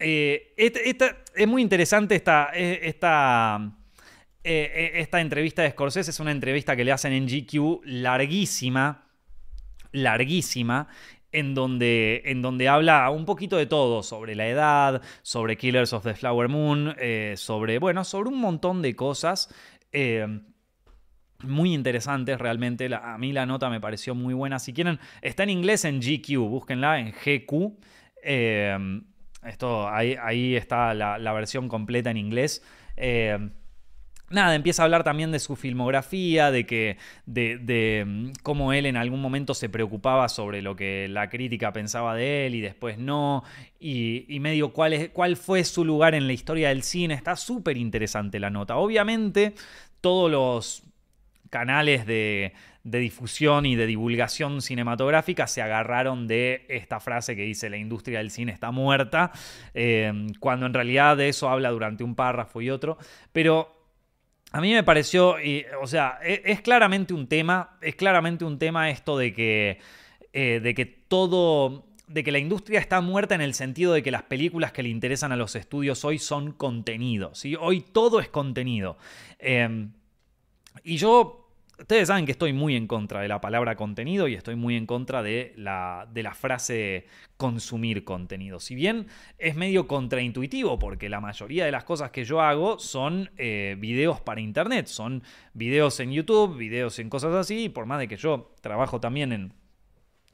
eh, 0.00 0.52
es 0.56 1.46
muy 1.46 1.62
interesante 1.62 2.16
esta, 2.16 2.50
eh, 2.52 2.80
esta, 2.82 3.72
eh, 4.42 4.90
esta 4.94 5.20
entrevista 5.20 5.62
de 5.62 5.70
Scorsese. 5.70 6.10
Es 6.10 6.18
una 6.18 6.32
entrevista 6.32 6.74
que 6.74 6.84
le 6.84 6.90
hacen 6.90 7.12
en 7.12 7.28
GQ 7.28 7.82
larguísima, 7.84 9.06
larguísima. 9.92 10.88
En 11.34 11.54
donde, 11.54 12.20
en 12.26 12.42
donde 12.42 12.68
habla 12.68 13.08
un 13.08 13.24
poquito 13.24 13.56
de 13.56 13.64
todo, 13.64 14.02
sobre 14.02 14.34
la 14.34 14.48
edad, 14.48 15.00
sobre 15.22 15.56
Killers 15.56 15.94
of 15.94 16.04
the 16.04 16.12
Flower 16.12 16.50
Moon, 16.50 16.94
sobre, 17.36 17.78
bueno, 17.78 18.04
sobre 18.04 18.28
un 18.28 18.38
montón 18.38 18.82
de 18.82 18.94
cosas 18.94 19.48
muy 21.42 21.74
interesantes 21.74 22.38
realmente. 22.38 22.88
a 22.94 23.18
mí 23.18 23.32
la 23.32 23.46
nota 23.46 23.70
me 23.70 23.80
pareció 23.80 24.14
muy 24.14 24.34
buena. 24.34 24.58
Si 24.58 24.72
quieren, 24.72 24.98
está 25.20 25.42
en 25.42 25.50
inglés 25.50 25.84
en 25.84 26.00
GQ, 26.00 26.48
búsquenla 26.48 26.98
en 26.98 27.12
GQ. 27.12 27.76
Em, 28.22 29.04
esto, 29.44 29.88
ahí, 29.88 30.54
está 30.54 30.94
la, 30.94 31.32
versión 31.32 31.68
completa 31.68 32.10
en 32.10 32.16
inglés. 32.16 32.62
Em, 32.96 33.50
nada, 34.30 34.54
empieza 34.54 34.82
a 34.82 34.84
hablar 34.84 35.02
también 35.02 35.32
de 35.32 35.40
su 35.40 35.56
filmografía, 35.56 36.50
de 36.50 36.64
que. 36.64 36.96
De, 37.26 38.00
em, 38.00 38.32
cómo 38.42 38.72
él 38.72 38.86
en 38.86 38.96
algún 38.96 39.20
momento 39.20 39.54
se 39.54 39.68
preocupaba 39.68 40.28
sobre 40.28 40.62
lo 40.62 40.76
que 40.76 41.08
la 41.08 41.28
crítica 41.28 41.72
pensaba 41.72 42.14
de 42.14 42.46
él 42.46 42.54
y 42.54 42.60
después 42.60 42.98
no. 42.98 43.42
Y, 43.80 44.38
medio 44.40 44.72
cuál, 44.72 44.92
es, 44.92 45.08
cuál 45.10 45.36
fue 45.36 45.64
su 45.64 45.84
lugar 45.84 46.14
en 46.14 46.26
la 46.26 46.32
historia 46.32 46.68
del 46.68 46.82
cine. 46.82 47.14
Está 47.14 47.36
súper 47.36 47.76
interesante 47.76 48.38
la 48.38 48.50
nota. 48.50 48.76
Obviamente, 48.76 49.54
todos 50.00 50.30
los 50.30 50.91
canales 51.52 52.06
de, 52.06 52.54
difusión 52.82 53.66
y 53.66 53.76
de 53.76 53.86
divulgación 53.86 54.62
cinematográfica 54.62 55.46
se 55.46 55.60
agarraron 55.60 56.26
de 56.26 56.64
esta 56.68 56.98
frase 56.98 57.36
que 57.36 57.42
dice 57.42 57.68
la 57.68 57.76
industria 57.76 58.18
del 58.18 58.30
cine 58.30 58.52
está 58.52 58.70
muerta, 58.70 59.30
eh, 59.74 60.26
cuando 60.40 60.64
en 60.64 60.72
realidad 60.72 61.18
de 61.18 61.28
eso 61.28 61.50
habla 61.50 61.70
durante 61.70 62.02
un 62.02 62.16
párrafo 62.16 62.60
y 62.60 62.70
otro, 62.70 62.98
pero... 63.32 63.80
A 64.54 64.60
mí 64.60 64.70
me 64.70 64.82
pareció, 64.82 65.36
o 65.80 65.86
sea, 65.86 66.18
e, 66.22 66.42
es, 66.44 66.60
claramente 66.60 67.14
un 67.14 67.26
tema, 67.26 67.78
es 67.80 67.94
claramente 67.94 68.44
un 68.44 68.58
tema 68.58 68.90
esto 68.90 69.16
de 69.16 69.32
que, 69.32 69.78
eh, 70.34 70.60
de 70.62 70.74
que 70.74 70.84
todo, 70.84 71.86
de 72.06 72.22
que 72.22 72.32
la 72.32 72.38
industria 72.38 72.78
está 72.78 73.00
muerta 73.00 73.34
en 73.34 73.40
el 73.40 73.54
sentido 73.54 73.94
de 73.94 74.02
que 74.02 74.10
las 74.10 74.24
películas 74.24 74.70
que 74.70 74.82
le 74.82 74.90
interesan 74.90 75.32
a 75.32 75.36
los 75.36 75.56
estudios 75.56 76.04
hoy 76.04 76.18
son 76.18 76.52
contenido, 76.52 77.34
¿sí? 77.34 77.56
Hoy 77.58 77.80
todo 77.80 78.20
es 78.20 78.28
contenido. 78.28 78.98
Eh, 79.38 79.86
y 80.84 80.96
yo 80.96 81.41
Ustedes 81.78 82.08
saben 82.08 82.26
que 82.26 82.32
estoy 82.32 82.52
muy 82.52 82.76
en 82.76 82.86
contra 82.86 83.20
de 83.20 83.28
la 83.28 83.40
palabra 83.40 83.76
contenido 83.76 84.28
y 84.28 84.34
estoy 84.34 84.56
muy 84.56 84.76
en 84.76 84.86
contra 84.86 85.22
de 85.22 85.52
la, 85.56 86.06
de 86.12 86.22
la 86.22 86.34
frase 86.34 87.06
consumir 87.36 88.04
contenido. 88.04 88.60
Si 88.60 88.74
bien 88.74 89.06
es 89.38 89.56
medio 89.56 89.88
contraintuitivo 89.88 90.78
porque 90.78 91.08
la 91.08 91.20
mayoría 91.20 91.64
de 91.64 91.72
las 91.72 91.84
cosas 91.84 92.10
que 92.10 92.24
yo 92.24 92.40
hago 92.40 92.78
son 92.78 93.30
eh, 93.36 93.76
videos 93.78 94.20
para 94.20 94.40
internet, 94.40 94.86
son 94.86 95.22
videos 95.54 95.98
en 96.00 96.12
YouTube, 96.12 96.56
videos 96.56 96.98
en 96.98 97.08
cosas 97.08 97.34
así, 97.34 97.64
y 97.64 97.68
por 97.68 97.86
más 97.86 97.98
de 97.98 98.06
que 98.06 98.16
yo 98.16 98.54
trabajo 98.60 99.00
también 99.00 99.32
en 99.32 99.52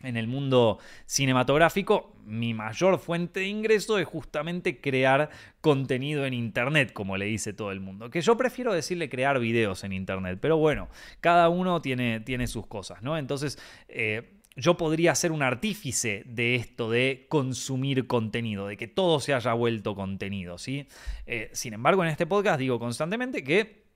en 0.03 0.17
el 0.17 0.27
mundo 0.27 0.79
cinematográfico, 1.07 2.17
mi 2.25 2.55
mayor 2.55 2.99
fuente 2.99 3.41
de 3.41 3.49
ingreso 3.49 3.99
es 3.99 4.07
justamente 4.07 4.81
crear 4.81 5.31
contenido 5.61 6.25
en 6.27 6.35
Internet, 6.35 6.93
como 6.93 7.17
le 7.17 7.25
dice 7.25 7.53
todo 7.53 7.73
el 7.73 7.81
mundo. 7.81 8.11
Que 8.11 8.21
yo 8.21 8.37
prefiero 8.37 8.73
decirle 8.73 9.09
crear 9.09 9.39
videos 9.41 9.83
en 9.85 9.93
Internet, 9.93 10.39
pero 10.41 10.57
bueno, 10.57 10.89
cada 11.21 11.49
uno 11.49 11.81
tiene, 11.81 12.21
tiene 12.21 12.47
sus 12.47 12.67
cosas, 12.67 13.03
¿no? 13.03 13.19
Entonces, 13.19 13.59
eh, 13.89 14.39
yo 14.57 14.77
podría 14.77 15.15
ser 15.15 15.33
un 15.33 15.43
artífice 15.43 16.25
de 16.27 16.57
esto 16.57 16.91
de 16.91 17.27
consumir 17.29 18.07
contenido, 18.07 18.67
de 18.67 18.77
que 18.77 18.89
todo 18.89 19.21
se 19.21 19.33
haya 19.33 19.53
vuelto 19.55 19.95
contenido, 19.95 20.59
¿sí? 20.59 20.87
Eh, 21.27 21.49
sin 21.53 21.75
embargo, 21.75 22.03
en 22.03 22.11
este 22.11 22.27
podcast 22.27 22.59
digo 22.59 22.79
constantemente 22.79 23.45
que 23.45 23.89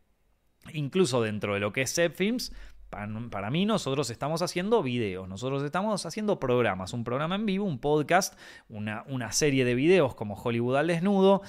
incluso 0.73 1.21
dentro 1.21 1.55
de 1.55 1.61
lo 1.61 1.73
que 1.73 1.83
es 1.83 1.91
Set 1.91 2.15
Films, 2.15 2.53
para, 2.93 3.51
mí 3.51 3.65
nosotros 3.65 4.11
estamos 4.11 4.43
haciendo 4.43 4.83
videos, 4.83 5.27
nosotros 5.27 5.63
estamos 5.63 6.05
haciendo 6.05 6.39
programas, 6.39 6.93
un 6.93 7.05
programa 7.05 7.37
en 7.37 7.47
vivo, 7.47 7.65
un 7.65 7.79
podcast, 7.79 8.39
una, 8.69 9.05
una 9.09 9.33
serie 9.33 9.65
de 9.65 9.75
videos 9.75 10.15
como 10.15 10.35
Hollywood 10.35 10.77
al 10.77 10.89
desnudo. 10.89 11.41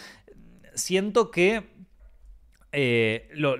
Siento 0.73 1.31
que 1.31 1.67
eh, 2.71 3.29
lo, 3.33 3.57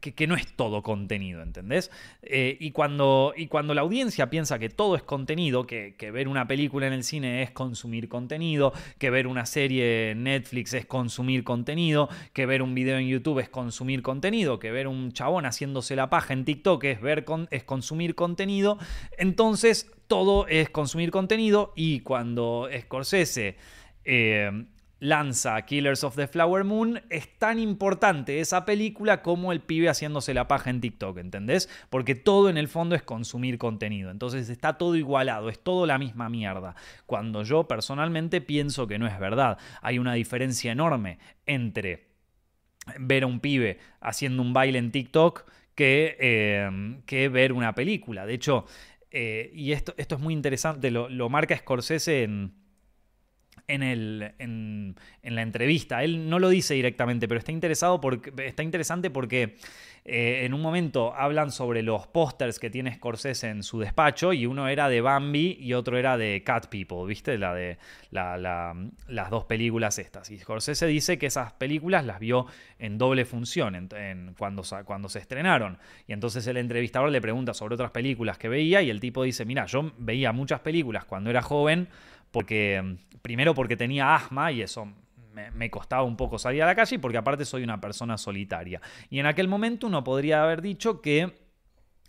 que, 0.00 0.26
no 0.26 0.34
es 0.36 0.46
todo 0.54 0.82
contenido, 0.82 1.42
¿entendés? 1.42 1.90
Eh, 2.22 2.56
y, 2.60 2.70
cuando, 2.70 3.32
y 3.36 3.46
cuando 3.46 3.74
la 3.74 3.82
audiencia 3.82 4.28
piensa 4.30 4.58
que 4.58 4.68
todo 4.68 4.96
es 4.96 5.02
contenido, 5.02 5.66
que, 5.66 5.94
ver 6.12 6.28
una 6.28 6.46
película 6.46 6.86
en 6.86 6.92
el 6.92 7.04
cine 7.04 7.42
es 7.42 7.50
consumir 7.50 8.08
contenido, 8.08 8.72
que 8.98 9.10
ver 9.10 9.26
una 9.26 9.46
serie 9.46 10.10
en 10.10 10.24
Netflix 10.24 10.74
es 10.74 10.86
consumir 10.86 11.44
contenido, 11.44 12.08
que 12.32 12.46
ver 12.46 12.62
un 12.62 12.74
video 12.74 12.98
en 12.98 13.08
YouTube 13.08 13.40
es 13.40 13.48
consumir 13.48 14.02
contenido, 14.02 14.58
que 14.58 14.70
ver 14.70 14.88
un 14.88 15.12
chabón 15.12 15.46
haciéndose 15.46 15.96
la 15.96 16.10
paja 16.10 16.32
en 16.32 16.44
TikTok 16.44 16.84
es, 16.84 17.00
ver 17.00 17.24
es 17.50 17.64
consumir 17.64 18.14
contenido, 18.14 18.78
entonces 19.18 19.90
todo 20.06 20.46
es 20.46 20.70
consumir 20.70 21.10
contenido 21.10 21.72
y 21.76 22.00
cuando 22.00 22.68
Scorsese... 22.80 23.56
Eh, 24.04 24.66
lanza 24.98 25.60
Killers 25.62 26.04
of 26.04 26.16
the 26.16 26.26
Flower 26.26 26.64
Moon, 26.64 27.02
es 27.10 27.38
tan 27.38 27.58
importante 27.58 28.40
esa 28.40 28.64
película 28.64 29.22
como 29.22 29.52
el 29.52 29.60
pibe 29.60 29.88
haciéndose 29.88 30.34
la 30.34 30.48
paja 30.48 30.70
en 30.70 30.80
TikTok, 30.80 31.18
¿entendés? 31.18 31.68
Porque 31.90 32.14
todo 32.14 32.48
en 32.48 32.56
el 32.56 32.68
fondo 32.68 32.94
es 32.94 33.02
consumir 33.02 33.58
contenido, 33.58 34.10
entonces 34.10 34.48
está 34.48 34.78
todo 34.78 34.96
igualado, 34.96 35.48
es 35.48 35.58
todo 35.58 35.86
la 35.86 35.98
misma 35.98 36.28
mierda. 36.28 36.74
Cuando 37.04 37.42
yo 37.42 37.68
personalmente 37.68 38.40
pienso 38.40 38.86
que 38.86 38.98
no 38.98 39.06
es 39.06 39.18
verdad, 39.18 39.58
hay 39.82 39.98
una 39.98 40.14
diferencia 40.14 40.72
enorme 40.72 41.18
entre 41.44 42.08
ver 42.98 43.24
a 43.24 43.26
un 43.26 43.40
pibe 43.40 43.78
haciendo 44.00 44.42
un 44.42 44.52
baile 44.52 44.78
en 44.78 44.92
TikTok 44.92 45.44
que, 45.74 46.16
eh, 46.18 47.00
que 47.04 47.28
ver 47.28 47.52
una 47.52 47.74
película. 47.74 48.24
De 48.24 48.34
hecho, 48.34 48.64
eh, 49.10 49.50
y 49.54 49.72
esto, 49.72 49.94
esto 49.98 50.14
es 50.14 50.20
muy 50.20 50.32
interesante, 50.32 50.90
lo, 50.90 51.08
lo 51.08 51.28
marca 51.28 51.56
Scorsese 51.56 52.22
en 52.22 52.65
en, 53.68 53.82
el, 53.82 54.32
en, 54.38 54.94
la 55.22 55.42
entrevista. 55.42 56.02
Él 56.02 56.28
no 56.28 56.38
lo 56.38 56.48
dice 56.48 56.74
directamente, 56.74 57.28
pero 57.28 57.38
está, 57.38 57.52
interesado 57.52 58.00
porque, 58.00 58.32
está 58.44 58.62
interesante 58.62 59.10
porque 59.10 59.56
eh, 60.04 60.44
en 60.44 60.54
un 60.54 60.62
momento 60.62 61.12
hablan 61.14 61.50
sobre 61.50 61.82
los 61.82 62.06
pósters 62.06 62.60
que 62.60 62.70
tiene 62.70 62.94
Scorsese 62.94 63.48
en 63.48 63.64
su 63.64 63.80
despacho 63.80 64.32
y 64.32 64.46
uno 64.46 64.68
era 64.68 64.88
de 64.88 65.00
Bambi 65.00 65.58
y 65.60 65.72
otro 65.72 65.98
era 65.98 66.16
de 66.16 66.44
Cat 66.44 66.68
People, 66.68 67.06
¿viste? 67.06 67.38
La 67.38 67.54
de 67.54 67.78
las 68.12 69.30
dos 69.30 69.44
películas 69.46 69.98
estas. 69.98 70.30
Y 70.30 70.38
Scorsese 70.38 70.86
dice 70.86 71.18
que 71.18 71.26
esas 71.26 71.52
películas 71.54 72.04
las 72.04 72.20
vio 72.20 72.46
en 72.78 72.98
doble 72.98 73.24
función 73.24 73.74
en, 73.74 74.34
cuando, 74.38 74.62
cuando 74.84 75.08
se 75.08 75.18
estrenaron. 75.18 75.78
Y 76.06 76.12
entonces 76.12 76.46
el 76.46 76.56
entrevistador 76.56 77.10
le 77.10 77.20
pregunta 77.20 77.52
sobre 77.52 77.74
otras 77.74 77.90
películas 77.90 78.38
que 78.38 78.48
veía 78.48 78.82
y 78.82 78.90
el 78.90 79.00
tipo 79.00 79.24
dice, 79.24 79.44
mira, 79.44 79.66
yo 79.66 79.92
veía 79.98 80.30
muchas 80.30 80.60
películas 80.60 81.04
cuando 81.04 81.30
era 81.30 81.42
joven 81.42 81.88
porque 82.36 82.98
primero 83.22 83.54
porque 83.54 83.78
tenía 83.78 84.14
asma 84.14 84.52
y 84.52 84.60
eso 84.60 84.86
me, 85.54 85.70
costaba 85.70 86.02
un 86.02 86.18
poco 86.18 86.38
salir 86.38 86.62
a 86.62 86.66
la 86.66 86.74
calle 86.74 86.96
y 86.96 86.98
porque 86.98 87.16
aparte 87.16 87.46
soy 87.46 87.62
una 87.62 87.80
persona 87.80 88.18
solitaria. 88.18 88.78
Y 89.08 89.20
en 89.20 89.24
aquel 89.24 89.48
momento 89.48 89.86
uno 89.86 90.04
podría 90.04 90.42
haber 90.42 90.60
dicho 90.60 91.00
que 91.00 91.32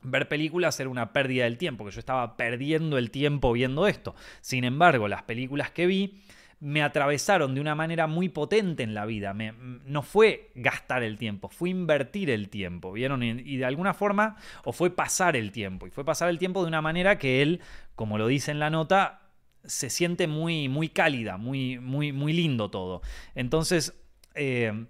ver 0.02 0.28
películas 0.28 0.78
era 0.82 0.90
una 0.90 1.14
pérdida 1.14 1.46
del 1.46 1.58
tiempo, 1.58 1.86
que 1.86 1.92
yo 1.92 2.00
estaba 2.02 2.36
perdiendo 2.36 2.98
el 2.98 3.10
tiempo 3.10 3.54
viendo 3.54 3.88
esto. 3.88 4.16
Sin 4.42 4.66
embargo, 4.66 5.08
las 5.08 5.24
películas 5.24 5.72
que 5.72 5.86
vi 5.86 6.22
me 6.60 6.84
atravesaron 6.84 7.56
de 7.56 7.62
una 7.62 7.76
manera 7.76 8.06
muy 8.06 8.28
potente 8.28 8.84
en 8.84 8.94
la 8.94 9.06
vida. 9.06 9.34
Me, 9.34 9.54
no 9.86 10.02
fue 10.02 10.52
gastar 10.56 11.04
el 11.04 11.18
tiempo, 11.18 11.48
fue 11.48 11.70
invertir 11.70 12.30
el 12.30 12.50
tiempo, 12.50 12.92
¿vieron? 12.92 13.24
Y, 13.24 13.56
de 13.56 13.66
alguna 13.66 13.94
forma, 13.94 14.36
o 14.66 14.74
fue 14.74 14.90
pasar 14.90 15.38
el 15.38 15.54
tiempo. 15.54 15.88
Y 15.88 15.90
fue 15.90 16.04
pasar 16.04 16.28
el 16.28 16.38
tiempo 16.38 16.64
de 16.64 16.68
una 16.68 16.82
manera 16.82 17.18
que 17.18 17.42
él, 17.42 17.62
como 17.96 18.18
lo 18.18 18.28
dice 18.28 18.52
en 18.52 18.60
la 18.60 18.70
nota, 18.70 19.22
se 19.68 19.90
siente 19.90 20.28
muy, 20.28 20.70
muy 20.70 20.90
cálida, 20.90 21.38
muy, 21.38 21.78
muy, 21.80 22.12
muy 22.12 22.34
lindo 22.34 22.72
todo. 22.72 23.02
Entonces, 23.36 23.94
eh, 24.34 24.86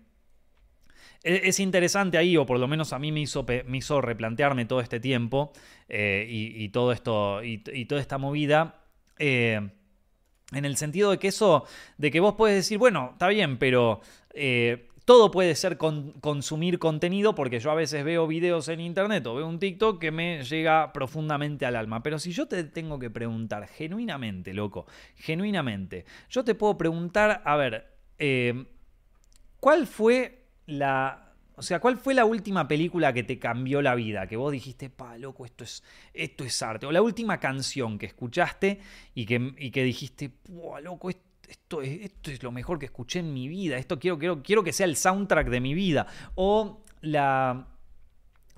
e-, 1.24 1.42
es 1.44 1.60
interesante 1.60 2.18
ahí, 2.18 2.38
o 2.38 2.46
por 2.46 2.60
lo 2.60 2.68
menos 2.68 2.94
a 2.94 3.00
mí 3.00 3.12
me 3.12 3.22
hizo, 3.22 3.46
me 3.66 3.78
hizo 3.78 4.02
replantearme 4.02 4.66
todo 4.66 4.80
este 4.80 5.00
tiempo 5.00 5.52
eh, 5.90 6.26
y, 6.30 6.70
todo 6.70 6.92
esto, 6.92 7.44
y, 7.44 7.86
toda 7.86 8.02
esta 8.02 8.18
movida. 8.18 8.82
Eh, 9.20 9.70
en 10.54 10.64
el 10.64 10.78
sentido 10.78 11.12
de 11.12 11.20
que 11.20 11.28
eso, 11.28 11.66
de 11.98 12.10
que 12.10 12.22
vos 12.22 12.36
puedes 12.36 12.56
decir, 12.56 12.78
bueno, 12.78 13.10
está 13.14 13.28
bien, 13.28 13.58
pero 13.58 14.00
todo 15.08 15.32
puede 15.32 15.56
ser 15.56 15.78
consumir 15.78 16.80
contenido 16.80 17.34
porque 17.34 17.62
yo 17.62 17.72
a 17.72 17.76
veces 17.76 18.04
veo 18.04 18.28
videos 18.28 18.68
en 18.68 18.82
internet 18.82 19.26
o 19.28 19.36
veo 19.36 19.48
un 19.48 19.58
TikTok 19.58 20.02
que 20.02 20.12
me 20.12 20.44
llega 20.44 20.92
profundamente 20.92 21.66
al 21.66 21.78
alma. 21.78 22.04
Pero 22.04 22.20
si 22.20 22.34
yo 22.34 22.50
te 22.50 22.66
tengo 22.66 23.00
que 23.00 23.10
preguntar 23.10 23.70
genuinamente, 23.70 24.54
loco, 24.54 24.86
genuinamente, 25.16 26.04
yo 26.30 26.44
te 26.44 26.56
puedo 26.56 26.78
preguntar, 26.78 27.42
a 27.46 27.56
ver, 27.56 27.88
eh, 28.20 28.66
¿cuál 29.62 29.88
fue 29.88 30.44
la... 30.66 31.32
O 31.56 31.62
sea, 31.62 31.80
¿cuál 31.80 31.96
fue 31.96 32.14
la 32.14 32.26
última 32.26 32.68
película 32.68 33.14
que 33.14 33.24
te 33.24 33.40
cambió 33.40 33.82
la 33.82 33.96
vida? 33.96 34.28
Que 34.28 34.36
vos 34.36 34.52
dijiste, 34.52 34.90
pa, 34.90 35.18
loco, 35.18 35.46
esto 35.46 35.64
es, 35.64 35.86
esto 36.14 36.44
es 36.44 36.62
arte. 36.62 36.86
O 36.86 36.92
la 36.92 37.02
última 37.02 37.40
canción 37.40 37.98
que 37.98 38.08
escuchaste 38.08 38.82
y 39.16 39.26
que, 39.26 39.54
y 39.58 39.72
que 39.72 39.84
dijiste, 39.84 40.30
pa, 40.30 40.82
loco, 40.82 41.10
esto 41.10 41.27
esto 41.48 41.82
es, 41.82 42.02
esto 42.02 42.32
es 42.32 42.44
lo 42.44 42.52
mejor 42.52 42.78
que 42.80 42.86
escuché 42.86 43.20
en 43.20 43.34
mi 43.34 43.48
vida, 43.48 43.78
esto 43.78 44.00
quiero, 44.00 44.20
quiero, 44.20 44.44
quiero 44.44 44.64
que 44.64 44.74
sea 44.74 44.86
el 44.86 44.96
soundtrack 44.96 45.48
de 45.50 45.62
mi 45.62 45.74
vida. 45.74 46.08
O 46.36 46.84
la. 47.02 47.68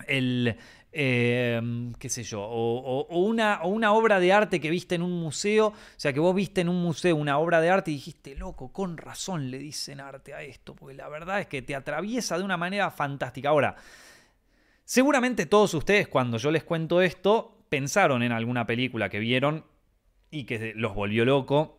El. 0.07 0.57
Em, 0.91 1.93
qué 1.93 2.09
sé 2.09 2.23
yo, 2.23 2.41
o, 2.41 3.19
una, 3.19 3.61
o, 3.61 3.67
una, 3.67 3.93
obra 3.93 4.19
de 4.19 4.33
arte 4.33 4.59
que 4.59 4.71
viste 4.71 4.95
en 4.95 5.03
un 5.03 5.19
museo, 5.19 5.67
o 5.67 5.75
sea, 5.97 6.13
que 6.13 6.19
vos 6.19 6.33
viste 6.33 6.61
en 6.61 6.69
un 6.69 6.81
museo 6.81 7.15
una 7.15 7.37
obra 7.37 7.61
de 7.61 7.69
arte 7.69 7.91
y 7.91 7.93
dijiste, 7.93 8.33
loco, 8.33 8.73
con 8.73 8.97
razón 8.97 9.51
le 9.51 9.59
dicen 9.59 9.99
arte 9.99 10.33
a 10.33 10.41
esto, 10.41 10.75
porque 10.75 10.95
la 10.95 11.07
verdad 11.07 11.41
es 11.41 11.45
que 11.45 11.61
te 11.61 11.75
atraviesa 11.75 12.39
de 12.39 12.43
una 12.43 12.57
manera 12.57 12.89
fantástica. 12.89 13.49
Ahora, 13.49 13.75
seguramente 14.83 15.45
todos 15.45 15.75
ustedes 15.75 16.07
cuando 16.07 16.39
yo 16.39 16.49
les 16.49 16.63
cuento 16.63 17.03
esto, 17.03 17.59
pensaron 17.69 18.23
en 18.23 18.31
alguna 18.31 18.65
película 18.65 19.09
que 19.09 19.19
vieron 19.19 19.65
y 20.31 20.45
que 20.45 20.73
los 20.75 20.95
volvió 20.95 21.23
loco 21.23 21.78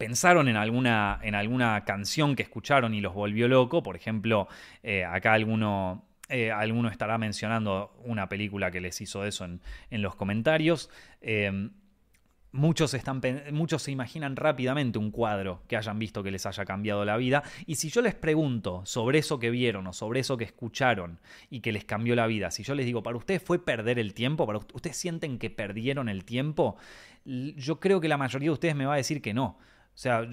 pensaron 0.00 0.48
en 0.48 0.56
alguna, 0.56 1.20
en 1.22 1.34
alguna 1.34 1.84
canción 1.84 2.34
que 2.34 2.42
escucharon 2.42 2.94
y 2.94 3.02
los 3.02 3.12
volvió 3.12 3.48
loco. 3.48 3.82
Por 3.82 3.96
ejemplo, 3.96 4.48
eh, 4.82 5.04
acá 5.04 5.34
alguno, 5.34 6.06
eh, 6.30 6.50
alguno 6.50 6.88
estará 6.88 7.18
mencionando 7.18 7.92
una 8.06 8.26
película 8.26 8.70
que 8.70 8.80
les 8.80 8.98
hizo 9.02 9.26
eso 9.26 9.44
en, 9.44 9.60
los 9.90 10.16
comentarios. 10.16 10.88
Em, 11.20 11.72
muchos, 12.50 12.94
están, 12.94 13.20
muchos 13.52 13.82
se 13.82 13.90
imaginan 13.90 14.36
rápidamente 14.36 14.98
un 14.98 15.10
cuadro 15.10 15.62
que 15.68 15.76
hayan 15.76 15.98
visto 15.98 16.22
que 16.22 16.30
les 16.30 16.46
haya 16.46 16.64
cambiado 16.64 17.04
la 17.04 17.18
vida. 17.18 17.42
Y 17.66 17.74
si 17.74 17.90
yo 17.90 18.00
les 18.00 18.14
pregunto 18.14 18.80
sobre 18.86 19.18
eso 19.18 19.38
que 19.38 19.50
vieron 19.50 19.86
o 19.86 19.92
sobre 19.92 20.20
eso 20.20 20.38
que 20.38 20.44
escucharon 20.44 21.20
y 21.50 21.60
que 21.60 21.72
les 21.72 21.84
cambió 21.84 22.16
la 22.16 22.26
vida, 22.26 22.50
si 22.50 22.62
yo 22.62 22.74
les 22.74 22.86
digo, 22.86 23.02
¿para 23.02 23.18
ustedes 23.18 23.42
fue 23.42 23.62
perder 23.62 23.98
el 23.98 24.14
tiempo? 24.14 24.46
¿Para 24.46 24.60
ustedes 24.60 24.96
sienten 24.96 25.38
que 25.38 25.50
perdieron 25.50 26.08
el 26.08 26.24
tiempo? 26.24 26.78
Yo 27.26 27.80
creo 27.80 28.00
que 28.00 28.08
la 28.08 28.16
mayoría 28.16 28.48
de 28.48 28.54
ustedes 28.54 28.74
me 28.74 28.86
va 28.86 28.94
a 28.94 28.96
decir 28.96 29.20
que 29.20 29.34
no. 29.34 29.58
O 30.00 30.02
sea, 30.02 30.26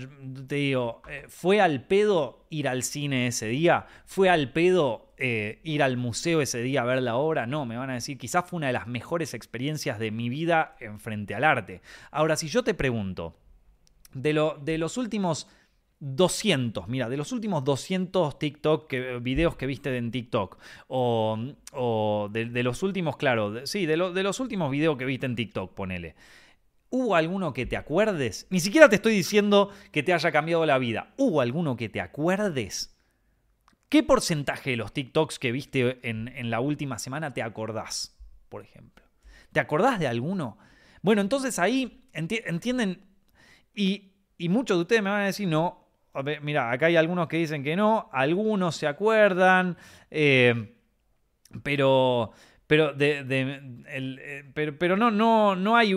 te 0.47 0.55
digo, 0.55 1.01
eh, 1.09 1.25
¿fue 1.27 1.59
al 1.59 1.83
pedo 1.87 2.45
ir 2.49 2.69
al 2.69 2.83
cine 2.83 3.27
ese 3.27 3.47
día? 3.47 3.85
¿Fue 4.05 4.29
al 4.29 4.53
pedo 4.53 5.11
eh, 5.17 5.59
ir 5.65 5.83
al 5.83 5.97
museo 5.97 6.39
ese 6.39 6.61
día 6.61 6.83
a 6.83 6.85
ver 6.85 7.01
la 7.01 7.17
obra? 7.17 7.47
No, 7.47 7.65
me 7.65 7.75
van 7.75 7.89
a 7.89 7.95
decir, 7.95 8.17
quizás 8.17 8.45
fue 8.49 8.55
una 8.55 8.67
de 8.67 8.73
las 8.73 8.87
mejores 8.87 9.33
experiencias 9.33 9.99
de 9.99 10.09
mi 10.09 10.29
vida 10.29 10.77
en 10.79 11.01
frente 11.01 11.35
al 11.35 11.43
arte. 11.43 11.81
Ahora, 12.11 12.37
si 12.37 12.47
yo 12.47 12.63
te 12.63 12.75
pregunto, 12.75 13.35
de, 14.13 14.31
lo, 14.31 14.57
de 14.57 14.77
los 14.77 14.95
últimos 14.95 15.49
200, 15.99 16.87
mira, 16.87 17.09
de 17.09 17.17
los 17.17 17.33
últimos 17.33 17.65
200 17.65 18.39
TikTok 18.39 18.89
videos 19.19 19.57
que 19.57 19.65
viste 19.65 19.97
en 19.97 20.11
TikTok, 20.11 20.59
o, 20.87 22.29
de, 22.31 22.63
los 22.63 22.83
últimos, 22.83 23.17
claro, 23.17 23.67
sí, 23.67 23.85
de, 23.85 23.97
de 23.97 24.23
los 24.23 24.39
últimos 24.39 24.71
videos 24.71 24.97
que 24.97 25.03
viste 25.03 25.25
en 25.25 25.35
TikTok, 25.35 25.73
ponele. 25.73 26.15
¿Hubo 26.89 27.15
alguno 27.15 27.53
que 27.53 27.65
te 27.65 27.77
acuerdes? 27.77 28.47
Ni 28.49 28.59
siquiera 28.59 28.89
te 28.89 28.95
estoy 28.95 29.13
diciendo 29.13 29.71
que 29.91 30.03
te 30.03 30.13
haya 30.13 30.31
cambiado 30.31 30.65
la 30.65 30.77
vida. 30.77 31.13
¿Hubo 31.17 31.41
alguno 31.41 31.75
que 31.75 31.89
te 31.89 32.01
acuerdes? 32.01 32.97
¿Qué 33.89 34.03
porcentaje 34.03 34.71
de 34.71 34.77
los 34.77 34.93
TikToks 34.93 35.39
que 35.39 35.51
viste 35.51 35.99
en, 36.07 36.49
la 36.49 36.59
última 36.59 36.99
semana 36.99 37.33
te 37.33 37.41
acordás, 37.41 38.17
por 38.49 38.63
ejemplo? 38.63 39.05
¿Te 39.51 39.59
acordás 39.59 39.99
de 39.99 40.07
alguno? 40.07 40.57
Bueno, 41.01 41.21
entonces 41.21 41.57
ahí 41.59 42.09
entienden, 42.13 43.05
y, 43.73 44.13
y 44.37 44.49
muchos 44.49 44.77
de 44.77 44.81
ustedes 44.81 45.01
me 45.01 45.09
van 45.09 45.21
a 45.21 45.25
decir, 45.27 45.47
no, 45.47 45.87
mira, 46.41 46.71
acá 46.71 46.87
hay 46.87 46.95
algunos 46.95 47.27
que 47.27 47.37
dicen 47.37 47.63
que 47.63 47.75
no, 47.75 48.09
algunos 48.11 48.75
se 48.75 48.87
acuerdan, 48.87 49.77
eh, 50.09 50.75
pero, 51.63 52.31
pero, 52.67 52.93
de, 52.93 53.23
eh, 53.87 54.43
pero, 54.53 54.97
no, 54.97 55.09
no, 55.09 55.55
no 55.55 55.77
hay, 55.77 55.95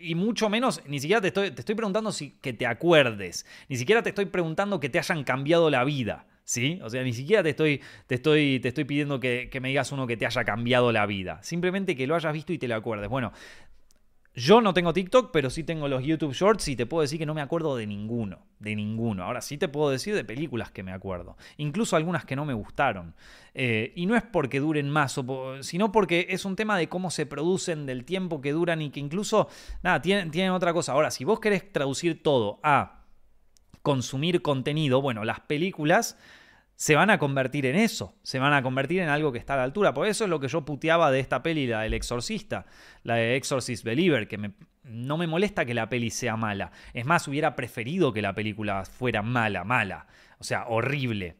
y 0.00 0.14
mucho 0.14 0.48
menos, 0.48 0.80
ni 0.86 1.00
siquiera 1.00 1.20
te 1.20 1.28
estoy, 1.28 1.50
te 1.50 1.60
estoy 1.60 1.74
preguntando 1.74 2.12
si 2.12 2.30
que 2.40 2.52
te 2.52 2.64
acuerdes, 2.64 3.44
ni 3.68 3.76
siquiera 3.76 4.02
te 4.02 4.10
estoy 4.10 4.26
preguntando 4.26 4.78
que 4.78 4.88
te 4.88 4.98
hayan 4.98 5.24
cambiado 5.24 5.68
la 5.70 5.84
vida. 5.84 6.26
¿Sí? 6.44 6.80
O 6.82 6.90
sea, 6.90 7.04
ni 7.04 7.12
siquiera 7.12 7.40
te 7.42 7.50
estoy, 7.50 7.80
te 8.08 8.16
estoy, 8.16 8.58
te 8.58 8.68
estoy 8.68 8.84
pidiendo 8.84 9.20
que, 9.20 9.48
que, 9.48 9.60
me 9.60 9.68
digas 9.68 9.92
uno 9.92 10.08
que 10.08 10.16
te 10.16 10.26
haya 10.26 10.44
cambiado 10.44 10.90
la 10.90 11.06
vida. 11.06 11.40
Simplemente 11.42 11.94
que 11.94 12.04
lo 12.08 12.16
hayas 12.16 12.32
visto 12.32 12.52
y 12.52 12.58
te 12.58 12.66
lo 12.66 12.74
acuerdes. 12.74 13.08
Bueno, 13.08 13.32
yo 14.34 14.62
no 14.62 14.72
tengo 14.72 14.94
TikTok, 14.94 15.30
pero 15.30 15.50
sí 15.50 15.62
tengo 15.62 15.88
los 15.88 16.04
YouTube 16.04 16.32
Shorts 16.32 16.68
y 16.68 16.76
te 16.76 16.86
puedo 16.86 17.02
decir 17.02 17.18
que 17.18 17.26
no 17.26 17.34
me 17.34 17.42
acuerdo 17.42 17.76
de 17.76 17.86
ninguno, 17.86 18.38
de 18.60 18.74
ninguno. 18.74 19.24
Ahora 19.24 19.42
sí 19.42 19.58
te 19.58 19.68
puedo 19.68 19.90
decir 19.90 20.14
de 20.14 20.24
películas 20.24 20.70
que 20.70 20.82
me 20.82 20.92
acuerdo, 20.92 21.36
incluso 21.58 21.96
algunas 21.96 22.24
que 22.24 22.34
no 22.34 22.46
me 22.46 22.54
gustaron. 22.54 23.14
Eh, 23.52 23.92
y 23.94 24.06
no 24.06 24.16
es 24.16 24.22
porque 24.22 24.60
duren 24.60 24.88
más, 24.88 25.20
sino 25.60 25.92
porque 25.92 26.28
es 26.30 26.46
un 26.46 26.56
tema 26.56 26.78
de 26.78 26.88
cómo 26.88 27.10
se 27.10 27.26
producen, 27.26 27.84
del 27.84 28.06
tiempo 28.06 28.40
que 28.40 28.52
duran 28.52 28.80
y 28.80 28.90
que 28.90 29.00
incluso, 29.00 29.48
nada, 29.82 30.00
tienen, 30.00 30.30
tienen 30.30 30.52
otra 30.52 30.72
cosa. 30.72 30.92
Ahora, 30.92 31.10
si 31.10 31.24
vos 31.24 31.38
querés 31.38 31.70
traducir 31.70 32.22
todo 32.22 32.58
a 32.62 33.02
consumir 33.82 34.40
contenido, 34.40 35.02
bueno, 35.02 35.24
las 35.24 35.40
películas 35.40 36.16
se 36.82 36.96
van 36.96 37.10
a 37.10 37.18
convertir 37.18 37.64
en 37.66 37.76
eso, 37.76 38.16
se 38.24 38.40
van 38.40 38.52
a 38.52 38.60
convertir 38.60 38.98
en 39.02 39.08
algo 39.08 39.30
que 39.30 39.38
está 39.38 39.54
a 39.54 39.58
la 39.58 39.62
altura. 39.62 39.94
Por 39.94 40.08
eso 40.08 40.24
es 40.24 40.30
lo 40.30 40.40
que 40.40 40.48
yo 40.48 40.64
puteaba 40.64 41.12
de 41.12 41.20
esta 41.20 41.40
peli, 41.40 41.68
la 41.68 41.82
del 41.82 41.94
exorcista, 41.94 42.66
la 43.04 43.14
de 43.14 43.36
Exorcist 43.36 43.84
Believer, 43.84 44.26
que 44.26 44.50
no 44.82 45.16
me 45.16 45.28
molesta 45.28 45.64
que 45.64 45.74
la 45.74 45.88
peli 45.88 46.10
sea 46.10 46.36
mala. 46.36 46.72
Es 46.92 47.06
más, 47.06 47.28
hubiera 47.28 47.54
preferido 47.54 48.12
que 48.12 48.20
la 48.20 48.34
película 48.34 48.84
fuera 48.84 49.22
mala, 49.22 49.62
mala, 49.62 50.08
o 50.40 50.42
sea, 50.42 50.66
horrible. 50.66 51.36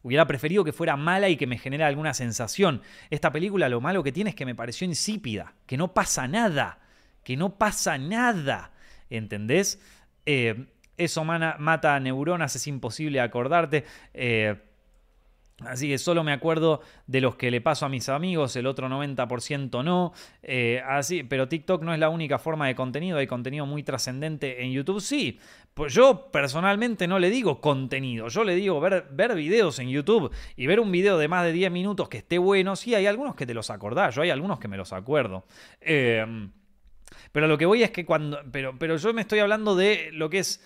Hubiera 0.00 0.26
preferido 0.26 0.64
que 0.64 0.72
fuera 0.72 0.96
mala 0.96 1.28
y 1.28 1.36
que 1.36 1.46
me 1.46 1.58
genera 1.58 1.88
alguna 1.88 2.14
sensación. 2.14 2.80
Esta 3.10 3.30
película 3.30 3.68
lo 3.68 3.82
malo 3.82 4.02
que 4.02 4.12
tiene 4.12 4.30
es 4.30 4.36
que 4.36 4.46
me 4.46 4.54
pareció 4.54 4.86
insípida, 4.86 5.56
que 5.66 5.76
no 5.76 5.92
pasa 5.92 6.26
nada, 6.26 6.78
que 7.22 7.36
no 7.36 7.58
pasa 7.58 7.98
nada, 7.98 8.72
¿entendés? 9.10 9.78
Eh, 10.24 10.68
eso 10.96 11.22
mata 11.22 12.00
neuronas, 12.00 12.56
es 12.56 12.66
imposible 12.66 13.20
acordarte. 13.20 13.84
Eh, 14.14 14.62
Así 15.64 15.88
que 15.88 15.96
solo 15.96 16.22
me 16.22 16.32
acuerdo 16.32 16.82
de 17.06 17.22
los 17.22 17.36
que 17.36 17.50
le 17.50 17.62
paso 17.62 17.86
a 17.86 17.88
mis 17.88 18.10
amigos, 18.10 18.54
el 18.56 18.66
otro 18.66 18.88
90% 18.88 19.82
no. 19.82 20.12
Eh, 20.42 20.82
así, 20.86 21.22
pero 21.22 21.48
TikTok 21.48 21.82
no 21.82 21.94
es 21.94 21.98
la 21.98 22.10
única 22.10 22.38
forma 22.38 22.66
de 22.66 22.74
contenido, 22.74 23.16
hay 23.16 23.26
contenido 23.26 23.64
muy 23.64 23.82
trascendente 23.82 24.62
en 24.62 24.72
YouTube. 24.72 25.00
Sí, 25.00 25.40
pues 25.72 25.94
yo 25.94 26.30
personalmente 26.30 27.08
no 27.08 27.18
le 27.18 27.30
digo 27.30 27.62
contenido, 27.62 28.28
yo 28.28 28.44
le 28.44 28.54
digo 28.54 28.80
ver, 28.80 29.34
videos 29.34 29.78
en 29.78 29.88
YouTube 29.88 30.30
y 30.56 30.66
ver 30.66 30.78
un 30.78 30.92
video 30.92 31.16
de 31.16 31.26
más 31.26 31.44
de 31.44 31.52
10 31.52 31.72
minutos 31.72 32.10
que 32.10 32.18
esté 32.18 32.36
bueno. 32.36 32.76
Sí, 32.76 32.94
hay 32.94 33.06
algunos 33.06 33.34
que 33.34 33.46
te 33.46 33.54
los 33.54 33.70
acordás, 33.70 34.14
yo 34.14 34.20
hay 34.20 34.30
algunos 34.30 34.58
que 34.58 34.68
me 34.68 34.76
los 34.76 34.92
acuerdo. 34.92 35.46
Em, 35.80 36.50
pero 37.32 37.46
lo 37.46 37.56
que 37.56 37.64
voy 37.64 37.82
es 37.82 37.90
que 37.90 38.04
cuando. 38.04 38.40
Pero, 38.52 38.78
pero 38.78 38.98
yo 38.98 39.14
me 39.14 39.22
estoy 39.22 39.38
hablando 39.38 39.74
de 39.74 40.10
lo 40.12 40.28
que 40.28 40.40
es 40.40 40.62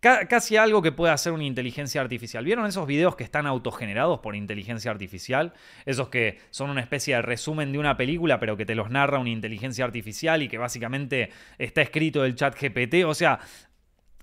casi 0.00 0.56
algo 0.56 0.80
que 0.80 0.92
puede 0.92 1.12
hacer 1.12 1.32
una 1.32 1.44
inteligencia 1.44 2.00
artificial. 2.00 2.44
¿Vieron 2.44 2.66
esos 2.66 2.86
videos 2.86 3.16
que 3.16 3.24
están 3.24 3.46
autogenerados 3.46 4.20
por 4.20 4.36
inteligencia 4.36 4.90
artificial? 4.90 5.52
Esos 5.86 6.08
que 6.08 6.38
son 6.50 6.70
una 6.70 6.80
especie 6.80 7.16
de 7.16 7.22
resumen 7.22 7.72
de 7.72 7.78
una 7.78 7.96
película, 7.96 8.38
pero 8.38 8.56
que 8.56 8.66
te 8.66 8.74
los 8.74 8.90
narra 8.90 9.18
una 9.18 9.30
inteligencia 9.30 9.84
artificial 9.84 10.42
y 10.42 10.48
que 10.48 10.58
básicamente 10.58 11.30
está 11.58 11.82
escrito 11.82 12.22
del 12.22 12.36
chat 12.36 12.56
GPT. 12.60 13.04
O 13.06 13.14
sea, 13.14 13.40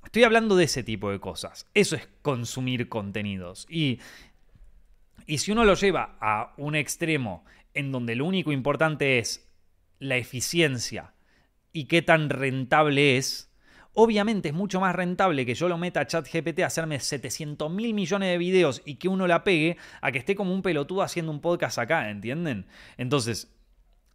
estoy 0.04 0.24
hablando 0.24 0.56
de 0.56 0.66
ese 0.66 0.84
tipo 0.84 1.12
de 1.12 1.20
cosas. 1.20 1.68
Eso 1.74 1.96
es 1.96 2.08
consumir 2.22 2.88
contenidos. 2.88 3.66
Y, 3.70 4.00
y 5.26 5.40
si 5.40 5.52
uno 5.52 5.66
lo 5.66 5.74
lleva 5.74 6.18
a 6.22 6.54
un 6.58 6.76
extremo 6.76 7.44
en 7.74 7.92
donde 7.92 8.16
lo 8.16 8.26
único 8.26 8.52
importante 8.52 9.20
es 9.20 9.50
la 10.00 10.16
eficiencia 10.16 11.14
y 11.74 11.86
qué 11.86 12.02
tan 12.02 12.30
rentable 12.30 13.18
es, 13.18 13.52
Obviamente 13.98 14.50
es 14.50 14.54
mucho 14.54 14.82
más 14.82 14.94
rentable 14.94 15.46
que 15.46 15.56
yo 15.56 15.70
lo 15.70 15.78
meta 15.78 16.02
a 16.02 16.08
ChatGPT 16.08 16.60
a 16.60 16.66
hacerme 16.66 17.00
700 17.00 17.72
mil 17.72 17.94
millones 17.94 18.30
de 18.30 18.38
videos 18.38 18.82
y 18.86 18.96
que 18.96 19.08
uno 19.08 19.26
la 19.26 19.46
pegue 19.46 19.78
a 20.02 20.12
que 20.12 20.18
esté 20.18 20.36
como 20.36 20.54
un 20.54 20.62
pelotudo 20.62 21.02
haciendo 21.02 21.32
un 21.32 21.40
podcast 21.40 21.80
acá, 21.80 22.10
¿entienden? 22.10 22.68
Entonces, 22.98 23.56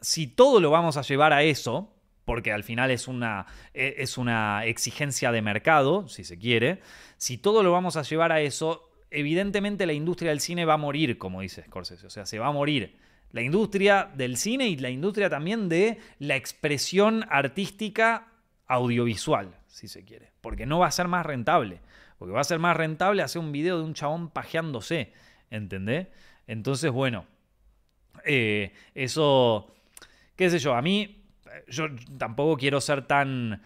si 0.03 0.27
todo 0.27 0.61
lo 0.61 0.71
vamos 0.71 0.99
a 0.99 1.03
llevar 1.03 1.33
a 1.33 1.43
eso, 1.45 1.97
porque 2.27 2.53
al 2.53 2.63
final 2.63 2.91
es 2.91 3.09
una, 3.09 3.47
e, 3.73 3.95
es 3.99 4.19
una 4.19 4.67
exigencia 4.67 5.33
de 5.33 5.41
mercado, 5.41 6.09
si 6.09 6.25
se 6.25 6.39
quiere, 6.39 6.83
si 7.17 7.39
todo 7.39 7.63
lo 7.63 7.73
vamos 7.73 7.97
a 7.97 8.03
llevar 8.03 8.33
a 8.33 8.43
eso, 8.43 8.91
evidentemente 9.11 9.87
la 9.87 9.95
industria 9.95 10.29
del 10.29 10.41
cine 10.41 10.67
va 10.67 10.75
a 10.75 10.77
morir, 10.77 11.17
como 11.17 11.41
dice 11.41 11.63
Scorsese, 11.63 12.07
o 12.07 12.11
sea, 12.11 12.27
se 12.27 12.39
va 12.39 12.49
a 12.49 12.53
morir. 12.53 12.99
La 13.33 13.41
industria 13.41 14.11
del 14.15 14.37
cine 14.37 14.69
y 14.69 14.77
la 14.77 14.91
industria 14.91 15.31
también 15.31 15.71
de 15.71 15.99
la 16.19 16.37
expresión 16.37 17.25
artística 17.31 18.29
audiovisual 18.67 19.60
si 19.71 19.89
se 19.89 20.05
quiere. 20.05 20.33
Porque 20.41 20.67
no 20.67 20.79
va 20.79 20.89
a 20.89 20.91
ser 20.91 21.09
más 21.09 21.25
rentable. 21.25 21.81
Porque 22.19 22.35
va 22.35 22.41
a 22.41 22.45
ser 22.45 22.59
más 22.59 22.77
rentable 22.77 23.23
hacer 23.23 23.41
un 23.41 23.53
video 23.53 23.79
de 23.79 23.85
un 23.85 23.95
chabón 23.95 24.29
pajeándose. 24.29 25.13
¿Entendés? 25.51 26.09
Entonces, 26.47 26.91
bueno. 26.91 27.27
Eh, 28.25 28.73
eso. 28.95 29.75
¿Qué 30.37 30.51
sé 30.51 30.59
yo? 30.59 30.75
A 30.75 30.83
mí. 30.83 31.25
Yo 31.69 31.87
tampoco 32.19 32.57
quiero 32.57 32.81
ser 32.81 33.07
tan. 33.07 33.63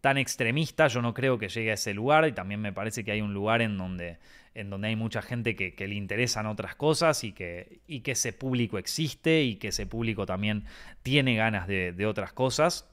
tan 0.00 0.18
extremista. 0.18 0.88
Yo 0.88 1.00
no 1.00 1.14
creo 1.14 1.38
que 1.38 1.48
llegue 1.48 1.70
a 1.70 1.74
ese 1.74 1.94
lugar. 1.94 2.26
Y 2.26 2.32
también 2.32 2.60
me 2.60 2.72
parece 2.72 3.04
que 3.04 3.12
hay 3.12 3.20
un 3.20 3.32
lugar 3.32 3.62
en 3.62 3.78
donde. 3.78 4.18
En 4.54 4.70
donde 4.70 4.88
hay 4.88 4.96
mucha 4.96 5.22
gente 5.22 5.54
que, 5.54 5.86
le 5.86 5.94
interesan 5.94 6.46
otras 6.46 6.74
cosas 6.74 7.22
y 7.22 7.30
que, 7.30 7.80
y 7.86 8.00
que 8.00 8.12
ese 8.12 8.32
público 8.32 8.78
existe 8.78 9.44
y 9.44 9.54
que 9.54 9.68
ese 9.68 9.86
público 9.86 10.26
también 10.26 10.64
tiene 11.04 11.36
ganas 11.36 11.68
de 11.68 12.06
otras 12.06 12.32
cosas. 12.32 12.90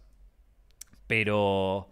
Pero, 1.08 1.89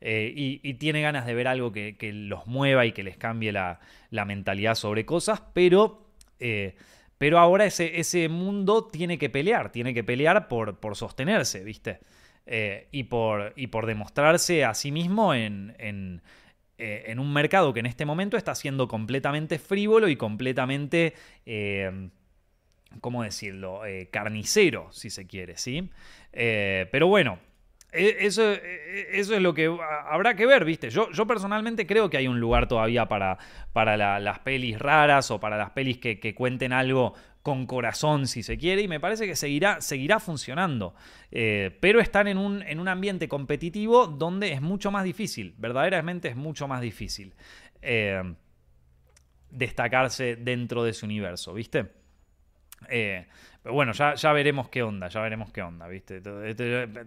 eh, 0.00 0.32
y, 0.34 0.74
tiene 0.74 1.00
ganas 1.00 1.26
de 1.26 1.34
ver 1.34 1.48
algo 1.48 1.72
que, 1.72 1.96
los 2.12 2.46
mueva 2.46 2.84
y 2.84 2.92
que 2.92 3.02
les 3.02 3.16
cambie 3.16 3.52
la, 3.52 3.80
mentalidad 4.10 4.74
sobre 4.74 5.06
cosas, 5.06 5.42
pero, 5.54 6.06
eh, 6.38 6.74
pero 7.18 7.38
ahora 7.38 7.64
ese, 7.64 8.28
mundo 8.28 8.86
tiene 8.86 9.18
que 9.18 9.30
pelear, 9.30 9.72
tiene 9.72 9.94
que 9.94 10.04
pelear 10.04 10.48
por, 10.48 10.96
sostenerse, 10.96 11.64
¿viste? 11.64 12.00
Eh, 12.46 12.88
y, 12.92 13.04
por, 13.04 13.52
y 13.56 13.68
por 13.68 13.86
demostrarse 13.86 14.64
a 14.64 14.74
sí 14.74 14.92
mismo 14.92 15.34
en, 15.34 16.22
un 17.18 17.32
mercado 17.32 17.72
que 17.72 17.80
en 17.80 17.86
este 17.86 18.04
momento 18.04 18.36
está 18.36 18.54
siendo 18.54 18.88
completamente 18.88 19.58
frívolo 19.58 20.08
y 20.08 20.16
completamente... 20.16 21.14
¿cómo 23.00 23.22
decirlo? 23.22 23.82
carnicero, 24.10 24.88
si 24.90 25.10
se 25.10 25.26
quiere, 25.26 25.58
¿sí? 25.58 25.90
pero 26.32 27.08
bueno, 27.08 27.38
eso, 27.96 28.52
e, 28.52 28.56
e, 28.56 29.20
eso 29.20 29.34
es 29.34 29.42
lo 29.42 29.54
que 29.54 29.74
habrá 30.06 30.34
que 30.34 30.46
ver, 30.46 30.64
¿viste? 30.64 30.90
Yo, 30.90 31.10
yo 31.12 31.26
personalmente 31.26 31.86
creo 31.86 32.10
que 32.10 32.16
hay 32.16 32.28
un 32.28 32.40
lugar 32.40 32.68
todavía 32.68 33.06
para, 33.06 33.38
para 33.72 34.18
las 34.20 34.38
pelis 34.40 34.78
raras 34.78 35.30
o 35.30 35.40
para 35.40 35.56
las 35.56 35.70
pelis 35.70 35.98
que, 35.98 36.34
cuenten 36.34 36.72
algo 36.72 37.14
con 37.42 37.66
corazón, 37.66 38.26
si 38.26 38.42
se 38.42 38.58
quiere, 38.58 38.82
y 38.82 38.88
me 38.88 38.98
parece 38.98 39.26
que 39.26 39.36
seguirá, 39.36 39.80
seguirá 39.80 40.18
funcionando. 40.18 40.94
Eh, 41.30 41.76
pero 41.80 42.00
están 42.00 42.26
en 42.26 42.38
un, 42.38 42.62
en 42.62 42.80
un, 42.80 42.88
ambiente 42.88 43.28
competitivo 43.28 44.06
donde 44.06 44.52
es 44.52 44.60
mucho 44.60 44.90
más 44.90 45.04
difícil, 45.04 45.54
verdaderamente 45.56 46.28
es 46.28 46.36
mucho 46.36 46.66
más 46.66 46.80
difícil 46.80 47.34
eh, 47.82 48.34
destacarse 49.50 50.36
dentro 50.36 50.82
de 50.82 50.90
ese 50.90 51.04
universo, 51.04 51.54
¿viste? 51.54 51.86
Eh, 52.88 53.26
pero 53.66 53.74
bueno, 53.74 53.90
ya, 53.94 54.14
ya 54.14 54.32
veremos 54.32 54.68
qué 54.68 54.84
onda, 54.84 55.08
ya 55.08 55.20
veremos 55.20 55.50
qué 55.50 55.60
onda, 55.60 55.88
¿viste? 55.88 56.20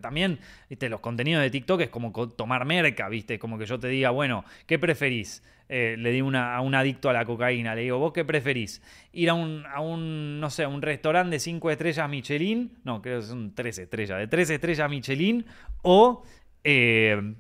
También, 0.01 0.38
¿viste? 0.70 0.89
Los 0.89 0.99
contenidos 0.99 1.41
de 1.41 1.49
TikTok 1.49 1.80
es 1.80 1.89
como 1.89 2.12
tomar 2.32 2.66
merca, 2.66 3.07
¿viste? 3.07 3.39
Como 3.39 3.57
que 3.57 3.66
yo 3.66 3.80
te 3.80 3.88
diga, 3.88 4.10
bueno, 4.10 4.43
¿qué 4.66 4.78
preferís? 4.78 5.41
Eh, 5.70 5.95
le 5.97 6.12
digo 6.12 6.30
a 6.36 6.60
un 6.60 6.76
adicto 6.76 7.10
a 7.10 7.14
la 7.14 7.24
cocaína, 7.24 7.76
le 7.76 7.84
digo, 7.84 7.97
¿vos 7.97 8.12
qué 8.12 8.26
preferís? 8.26 8.82
Ir 9.14 9.30
a 9.30 9.36
un, 9.36 9.64
a 9.74 9.80
un 9.80 10.41
no 10.41 10.49
sé, 10.49 10.66
a 10.66 10.68
un 10.68 10.82
restaurante 10.82 11.38
de 11.38 11.39
5 11.39 11.72
estrellas 11.72 12.10
Michelin, 12.10 12.78
no, 12.84 13.01
creo 13.01 13.22
que 13.22 13.28
son 13.28 13.55
3 13.55 13.78
estrellas, 13.80 14.18
de 14.18 14.28
3 14.28 14.49
estrellas 14.49 14.89
Michelin, 14.89 15.45
o, 15.82 16.24
eh, 16.66 17.36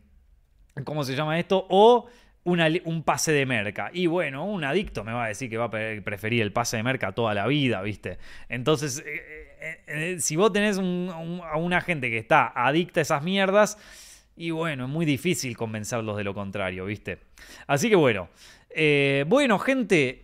¿cómo 0.85 1.03
se 1.03 1.13
llama 1.13 1.37
esto? 1.37 1.67
O 1.69 2.07
un 2.43 3.03
pase 3.03 3.31
de 3.31 3.45
merca. 3.45 3.91
Y 3.93 4.07
bueno, 4.07 4.45
un 4.45 4.63
adicto 4.63 5.03
me 5.03 5.11
va 5.11 5.25
a 5.25 5.27
decir 5.27 5.49
que 5.49 5.57
va 5.57 5.65
a 5.65 5.69
preferir 5.69 6.41
el 6.41 6.51
pase 6.51 6.77
de 6.77 6.83
merca 6.83 7.11
toda 7.11 7.33
la 7.33 7.47
vida, 7.47 7.81
¿viste? 7.81 8.17
Entonces, 8.47 9.03
eh, 9.05 9.57
eh, 9.61 9.83
eh, 9.87 10.15
si 10.19 10.35
vos 10.35 10.51
tenés 10.51 10.77
a 10.77 11.57
una 11.57 11.81
gente 11.81 12.09
que 12.09 12.17
está 12.17 12.51
adicta 12.55 12.99
a 12.99 13.03
esas 13.03 13.23
mierdas, 13.23 13.77
y 14.35 14.51
bueno, 14.51 14.85
es 14.85 14.89
muy 14.89 15.05
difícil 15.05 15.57
convencerlos 15.57 16.15
de 16.15 16.23
lo 16.23 16.33
contrario, 16.33 16.85
¿viste? 16.85 17.19
Así 17.67 17.89
que 17.89 17.95
bueno. 17.95 18.29
bueno, 19.27 19.59
gente, 19.59 20.23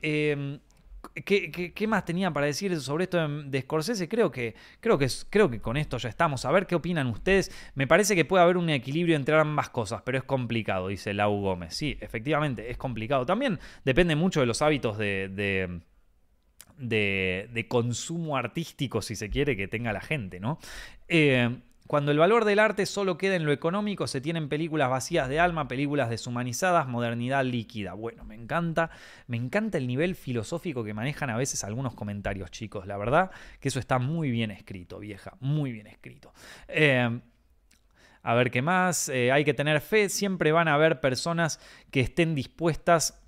¿Qué, 1.24 1.86
más 1.88 2.04
tenía 2.04 2.32
para 2.32 2.46
decir 2.46 2.78
sobre 2.82 3.06
esto 3.06 3.26
de, 3.28 3.62
Scorsese? 3.62 4.10
Creo 4.10 4.32
que, 4.32 4.54
creo, 4.82 4.98
que, 4.98 5.08
creo 5.30 5.50
que 5.50 5.62
con 5.62 5.78
esto 5.78 5.98
ya 5.98 6.10
estamos. 6.10 6.44
A 6.44 6.52
ver 6.52 6.68
qué 6.68 6.76
opinan 6.76 7.08
ustedes. 7.08 7.52
Me 7.74 7.88
parece 7.88 8.16
que 8.16 8.26
puede 8.26 8.44
haber 8.44 8.58
un 8.58 8.70
equilibrio 8.70 9.16
entre 9.16 9.36
ambas 9.40 9.70
cosas, 9.70 10.02
pero 10.02 10.18
es 10.18 10.26
complicado, 10.26 10.90
dice 10.90 11.14
Lau 11.14 11.40
Gómez. 11.40 11.74
Sí, 11.74 11.98
efectivamente, 12.02 12.70
es 12.70 12.78
complicado. 12.78 13.26
También 13.26 13.60
depende 13.86 14.18
mucho 14.18 14.42
de 14.42 14.46
los 14.46 14.62
hábitos 14.62 14.98
de, 14.98 15.80
de 16.78 17.66
consumo 17.70 18.36
artístico, 18.36 19.02
si 19.02 19.16
se 19.16 19.30
quiere, 19.30 19.56
que 19.56 19.70
tenga 19.70 19.94
la 19.94 20.02
gente, 20.02 20.42
¿no? 20.42 20.60
Eh, 21.08 21.50
cuando 21.88 22.12
el 22.12 22.18
valor 22.18 22.46
del 22.46 22.60
arte 22.60 22.86
solo 22.86 23.18
queda 23.18 23.36
en 23.36 23.46
lo 23.46 23.52
económico, 23.52 24.08
se 24.08 24.20
tienen 24.20 24.50
películas 24.50 24.90
vacías 24.90 25.30
de 25.30 25.40
alma, 25.40 25.68
películas 25.68 26.10
deshumanizadas, 26.10 26.88
modernidad 26.88 27.46
líquida. 27.46 27.94
Bueno, 27.94 28.26
me 28.26 28.36
encanta, 28.36 28.90
me 29.28 29.38
encanta 29.38 29.78
el 29.78 29.86
nivel 29.86 30.16
filosófico 30.16 30.84
que 30.84 30.94
manejan 30.96 31.30
a 31.30 31.38
veces 31.38 31.64
algunos 31.64 31.94
comentarios, 31.94 32.50
chicos. 32.50 32.88
La 32.88 32.98
verdad 32.98 33.30
que 33.60 33.68
eso 33.68 33.80
está 33.80 34.00
muy 34.00 34.32
bien 34.32 34.50
escrito, 34.50 35.00
vieja, 35.00 35.38
muy 35.40 35.72
bien 35.72 35.88
escrito. 35.88 36.34
Eh, 36.68 37.20
a 38.24 38.34
ver 38.34 38.50
qué 38.50 38.64
más. 38.64 39.08
Eh, 39.10 39.32
hay 39.32 39.46
que 39.46 39.54
tener 39.54 39.80
fe. 39.80 40.10
Siempre 40.10 40.52
van 40.52 40.68
a 40.68 40.74
haber 40.74 41.00
personas 41.00 41.60
que 41.92 42.00
estén 42.00 42.34
dispuestas 42.34 43.22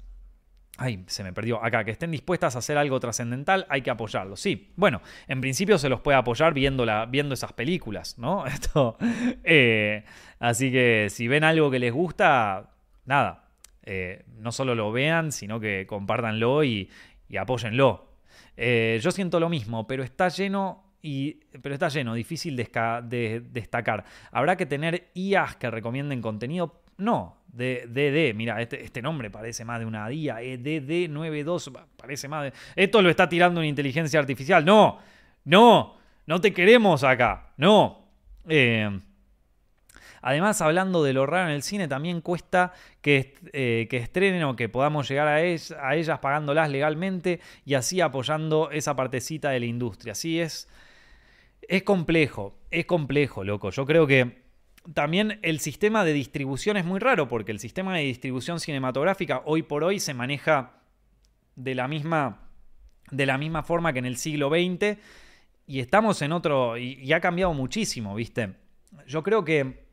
Ay, 0.77 1.03
se 1.07 1.23
me 1.23 1.33
perdió. 1.33 1.63
Acá, 1.63 1.83
que 1.83 1.91
estén 1.91 2.11
dispuestas 2.11 2.55
a 2.55 2.59
hacer 2.59 2.77
algo 2.77 2.99
trascendental, 2.99 3.65
hay 3.69 3.81
que 3.81 3.89
apoyarlos. 3.89 4.39
Sí, 4.39 4.71
bueno, 4.75 5.01
en 5.27 5.41
principio 5.41 5.77
se 5.77 5.89
los 5.89 6.01
puede 6.01 6.17
apoyar 6.17 6.53
viendo, 6.53 6.85
viendo 7.09 7.33
esas 7.33 7.53
películas, 7.53 8.17
¿no? 8.17 8.45
Esto, 8.47 8.97
eh, 9.43 10.03
así 10.39 10.71
que 10.71 11.07
si 11.09 11.27
ven 11.27 11.43
algo 11.43 11.71
que 11.71 11.79
les 11.79 11.91
gusta, 11.91 12.69
nada, 13.05 13.49
eh, 13.83 14.23
no 14.37 14.51
solo 14.51 14.75
lo 14.75 14.91
vean, 14.91 15.31
sino 15.31 15.59
que 15.59 15.85
compártanlo 15.87 16.63
y, 16.63 16.89
y 17.27 17.37
apóyenlo. 17.37 18.07
Eh, 18.55 18.99
yo 19.01 19.11
siento 19.11 19.39
lo 19.39 19.49
mismo, 19.49 19.87
pero 19.87 20.03
está 20.03 20.29
lleno 20.29 20.83
y, 21.01 21.33
pero 21.61 21.73
está 21.73 21.89
lleno, 21.89 22.13
difícil 22.15 22.55
de, 22.55 23.43
destacar. 23.51 24.05
Habrá 24.31 24.57
que 24.57 24.65
tener 24.65 25.09
IAs 25.13 25.55
que 25.55 25.69
recomienden 25.69 26.21
contenido. 26.21 26.81
No, 26.97 27.37
DD, 27.57 28.35
mira, 28.35 28.61
este, 28.61 28.83
este, 28.83 29.01
nombre 29.01 29.31
parece 29.31 29.65
más 29.65 29.79
de 29.79 29.85
una 29.85 30.07
DIA, 30.07 30.41
eh, 30.41 30.59
DD92, 30.59 31.85
parece 31.95 32.27
más 32.27 32.43
de... 32.43 32.53
Esto 32.75 33.01
lo 33.01 33.09
está 33.09 33.27
tirando 33.27 33.59
una 33.59 33.67
inteligencia 33.67 34.19
artificial. 34.19 34.63
No, 34.63 34.99
no, 35.45 35.97
no 36.27 36.41
te 36.41 36.53
queremos 36.53 37.03
acá, 37.03 37.49
no. 37.57 38.05
Eh, 38.47 38.99
además, 40.21 40.61
hablando 40.61 41.03
de 41.03 41.13
lo 41.13 41.25
raro 41.25 41.49
en 41.49 41.55
el 41.55 41.63
cine, 41.63 41.87
también 41.87 42.21
cuesta 42.21 42.73
que, 43.01 43.33
eh, 43.53 43.87
que 43.89 43.97
estrenen 43.97 44.43
o 44.43 44.55
que 44.55 44.69
podamos 44.69 45.09
llegar 45.09 45.27
a, 45.27 45.35
a, 45.35 45.95
ellas 45.95 46.19
pagándolas 46.19 46.69
legalmente 46.69 47.39
y 47.65 47.73
así 47.73 48.01
apoyando 48.01 48.69
esa 48.71 48.95
partecita 48.95 49.49
de 49.49 49.61
la 49.61 49.65
industria. 49.65 50.11
Así 50.11 50.39
es, 50.39 50.69
es 51.67 51.81
complejo, 51.83 52.55
es 52.69 52.85
complejo, 52.85 53.43
loco. 53.43 53.71
Yo 53.71 53.85
creo 53.85 54.05
que 54.05 54.46
también 54.93 55.39
el 55.41 55.59
sistema 55.59 56.03
de 56.05 56.13
distribución 56.13 56.77
es 56.77 56.85
muy 56.85 56.99
raro 56.99 57.27
porque 57.27 57.51
el 57.51 57.59
sistema 57.59 57.95
de 57.95 58.03
distribución 58.03 58.59
cinematográfica 58.59 59.41
hoy 59.45 59.63
por 59.63 59.83
hoy 59.83 59.99
se 59.99 60.13
maneja 60.13 60.81
de 61.55 61.75
la 61.75 61.87
misma, 61.87 62.49
de 63.11 63.25
la 63.25 63.37
misma 63.37 63.63
forma 63.63 63.93
que 63.93 63.99
en 63.99 64.05
el 64.05 64.17
siglo 64.17 64.49
XX 64.49 64.97
y 65.65 65.81
estamos 65.81 66.21
en 66.21 66.31
otro, 66.31 66.77
y, 66.77 67.11
ha 67.11 67.19
cambiado 67.19 67.53
muchísimo, 67.53 68.15
¿viste? 68.15 68.53
Yo 69.05 69.21
creo 69.21 69.43
que 69.43 69.86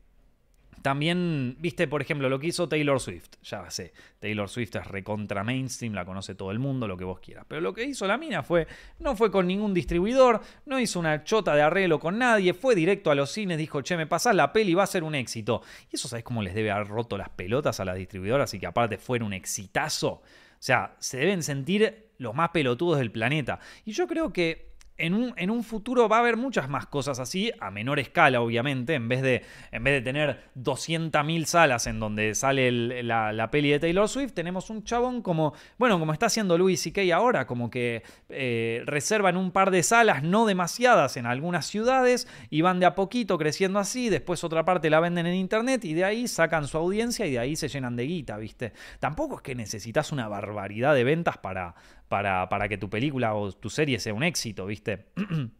también, 0.85 1.55
viste, 1.57 1.87
por 1.87 2.03
ejemplo, 2.03 2.29
lo 2.29 2.37
que 2.37 2.45
hizo 2.45 2.69
Taylor 2.69 2.99
Swift. 2.99 3.37
Ya 3.41 3.67
sé, 3.71 3.91
Taylor 4.19 4.47
Swift 4.47 4.75
es 4.75 4.85
recontra 4.85 5.43
mainstream, 5.43 5.95
la 5.95 6.05
conoce 6.05 6.35
todo 6.35 6.51
el 6.51 6.59
mundo, 6.59 6.87
lo 6.87 6.95
que 6.95 7.03
vos 7.03 7.19
quieras. 7.19 7.43
Pero 7.47 7.59
lo 7.59 7.73
que 7.73 7.85
hizo 7.85 8.05
la 8.05 8.19
mina 8.19 8.43
fue, 8.43 8.67
no 8.99 9.15
fue 9.15 9.31
con 9.31 9.47
ningún 9.47 9.73
distribuidor, 9.73 10.41
no 10.67 10.79
hizo 10.79 10.99
una 10.99 11.23
chota 11.23 11.55
de 11.55 11.63
arreglo 11.63 11.99
con 11.99 12.19
nadie, 12.19 12.53
fue 12.53 12.75
directo 12.75 13.09
a 13.09 13.15
los 13.15 13.31
cines, 13.31 13.57
dijo, 13.57 13.81
che, 13.81 13.97
me 13.97 14.05
pasás 14.05 14.35
la 14.35 14.53
peli, 14.53 14.75
va 14.75 14.83
a 14.83 14.85
ser 14.85 15.03
un 15.03 15.15
éxito. 15.15 15.63
Y 15.91 15.95
eso, 15.95 16.07
¿sabés 16.07 16.23
cómo 16.23 16.43
les 16.43 16.53
debe 16.53 16.69
haber 16.69 16.87
roto 16.87 17.17
las 17.17 17.29
pelotas 17.29 17.79
a 17.79 17.85
las 17.85 17.95
distribuidoras 17.95 18.53
y 18.53 18.59
que 18.59 18.67
aparte 18.67 18.99
fuera 18.99 19.25
un 19.25 19.33
exitazo? 19.33 20.09
O 20.11 20.21
sea, 20.59 20.95
se 20.99 21.17
deben 21.17 21.41
sentir 21.41 22.11
los 22.19 22.35
más 22.35 22.49
pelotudos 22.49 22.99
del 22.99 23.09
planeta. 23.09 23.59
Y 23.85 23.93
yo 23.93 24.05
creo 24.05 24.31
que 24.31 24.74
en 24.97 25.13
un, 25.49 25.63
futuro 25.63 26.07
va 26.07 26.17
a 26.17 26.19
haber 26.19 26.37
muchas 26.37 26.69
más 26.69 26.85
cosas 26.85 27.19
así, 27.19 27.51
a 27.59 27.69
menor 27.69 27.99
escala 27.99 28.39
obviamente, 28.39 28.93
en 28.93 29.09
vez 29.09 29.21
de, 29.21 29.43
en 29.71 29.83
vez 29.83 29.95
de 29.95 30.01
tener 30.01 30.39
200.000 30.57 31.45
salas 31.45 31.87
en 31.87 31.99
donde 31.99 32.33
sale 32.33 33.03
la, 33.03 33.49
peli 33.51 33.71
de 33.71 33.79
Taylor 33.79 34.07
Swift, 34.07 34.33
tenemos 34.33 34.69
un 34.69 34.83
chabón 34.83 35.21
como, 35.21 35.53
bueno, 35.77 35.99
como 35.99 36.13
está 36.13 36.27
haciendo 36.27 36.57
Louis 36.57 36.81
C.K. 36.81 37.01
ahora, 37.13 37.45
como 37.45 37.69
que 37.69 38.03
eh, 38.29 38.83
reservan 38.85 39.35
un 39.35 39.51
par 39.51 39.69
de 39.69 39.83
salas, 39.83 40.23
no 40.23 40.45
demasiadas 40.45 41.17
en 41.17 41.25
algunas 41.25 41.65
ciudades, 41.65 42.27
y 42.49 42.61
van 42.61 42.79
de 42.79 42.85
a 42.85 42.95
poquito 42.95 43.37
creciendo 43.37 43.79
así, 43.79 44.09
después 44.09 44.43
otra 44.43 44.63
parte 44.63 44.89
la 44.89 45.01
venden 45.01 45.25
en 45.25 45.35
internet 45.35 45.83
y 45.83 45.93
de 45.93 46.05
ahí 46.05 46.27
sacan 46.27 46.67
su 46.67 46.77
audiencia 46.77 47.25
y 47.25 47.31
de 47.31 47.39
ahí 47.39 47.55
se 47.55 47.67
llenan 47.67 47.95
de 47.95 48.03
guita, 48.05 48.37
¿viste? 48.37 48.71
Tampoco 48.99 49.35
es 49.35 49.41
que 49.41 49.55
necesitas 49.55 50.11
una 50.11 50.29
barbaridad 50.29 50.95
de 50.95 51.03
ventas 51.03 51.37
para, 51.37 51.75
para, 52.07 52.47
para 52.49 52.67
que 52.67 52.77
tu 52.77 52.89
película 52.89 53.33
o 53.35 53.51
tu 53.51 53.69
serie 53.69 53.99
sea 53.99 54.13
un 54.13 54.23
éxito, 54.23 54.65
¿viste? 54.65 55.05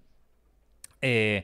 Eh, 1.01 1.43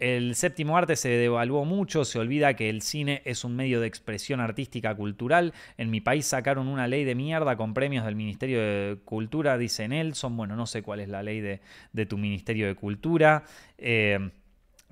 el 0.00 0.34
séptimo 0.34 0.78
arte 0.78 0.96
se 0.96 1.08
devaluó 1.08 1.64
mucho, 1.64 2.04
se 2.04 2.18
olvida 2.18 2.54
que 2.54 2.70
el 2.70 2.80
cine 2.80 3.20
es 3.26 3.44
un 3.44 3.54
medio 3.54 3.80
de 3.80 3.86
expresión 3.86 4.40
artística 4.40 4.94
cultural. 4.94 5.52
En 5.76 5.90
mi 5.90 6.00
país 6.00 6.24
sacaron 6.26 6.68
una 6.68 6.88
ley 6.88 7.04
de 7.04 7.14
mierda 7.14 7.56
con 7.56 7.74
premios 7.74 8.04
del 8.06 8.14
Ministerio 8.14 8.60
de 8.60 8.98
Cultura, 9.04 9.58
dice 9.58 9.88
Nelson. 9.88 10.36
Bueno, 10.36 10.54
no 10.54 10.66
sé 10.66 10.82
cuál 10.82 11.00
es 11.00 11.08
la 11.08 11.22
ley 11.22 11.40
de, 11.40 11.60
de 11.92 12.06
tu 12.06 12.16
Ministerio 12.16 12.66
de 12.66 12.76
Cultura. 12.76 13.44
Eh, 13.76 14.30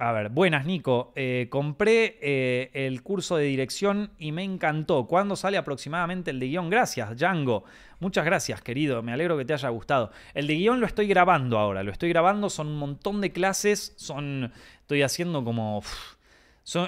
a 0.00 0.12
ver, 0.12 0.28
buenas 0.28 0.64
Nico. 0.64 1.12
Eh, 1.16 1.48
compré 1.50 2.18
eh, 2.22 2.70
el 2.72 3.02
curso 3.02 3.36
de 3.36 3.46
dirección 3.46 4.12
y 4.16 4.30
me 4.30 4.44
encantó. 4.44 5.08
¿Cuándo 5.08 5.34
sale 5.34 5.56
aproximadamente 5.56 6.30
el 6.30 6.38
de 6.38 6.46
guion? 6.46 6.70
Gracias, 6.70 7.16
Django. 7.16 7.64
Muchas 7.98 8.24
gracias, 8.24 8.62
querido. 8.62 9.02
Me 9.02 9.12
alegro 9.12 9.36
que 9.36 9.44
te 9.44 9.54
haya 9.54 9.68
gustado. 9.70 10.12
El 10.34 10.46
de 10.46 10.54
guion 10.54 10.78
lo 10.78 10.86
estoy 10.86 11.08
grabando 11.08 11.58
ahora. 11.58 11.82
Lo 11.82 11.90
estoy 11.90 12.10
grabando. 12.10 12.48
Son 12.48 12.68
un 12.68 12.78
montón 12.78 13.20
de 13.20 13.32
clases. 13.32 13.92
Son. 13.96 14.52
Estoy 14.82 15.02
haciendo 15.02 15.42
como. 15.42 15.82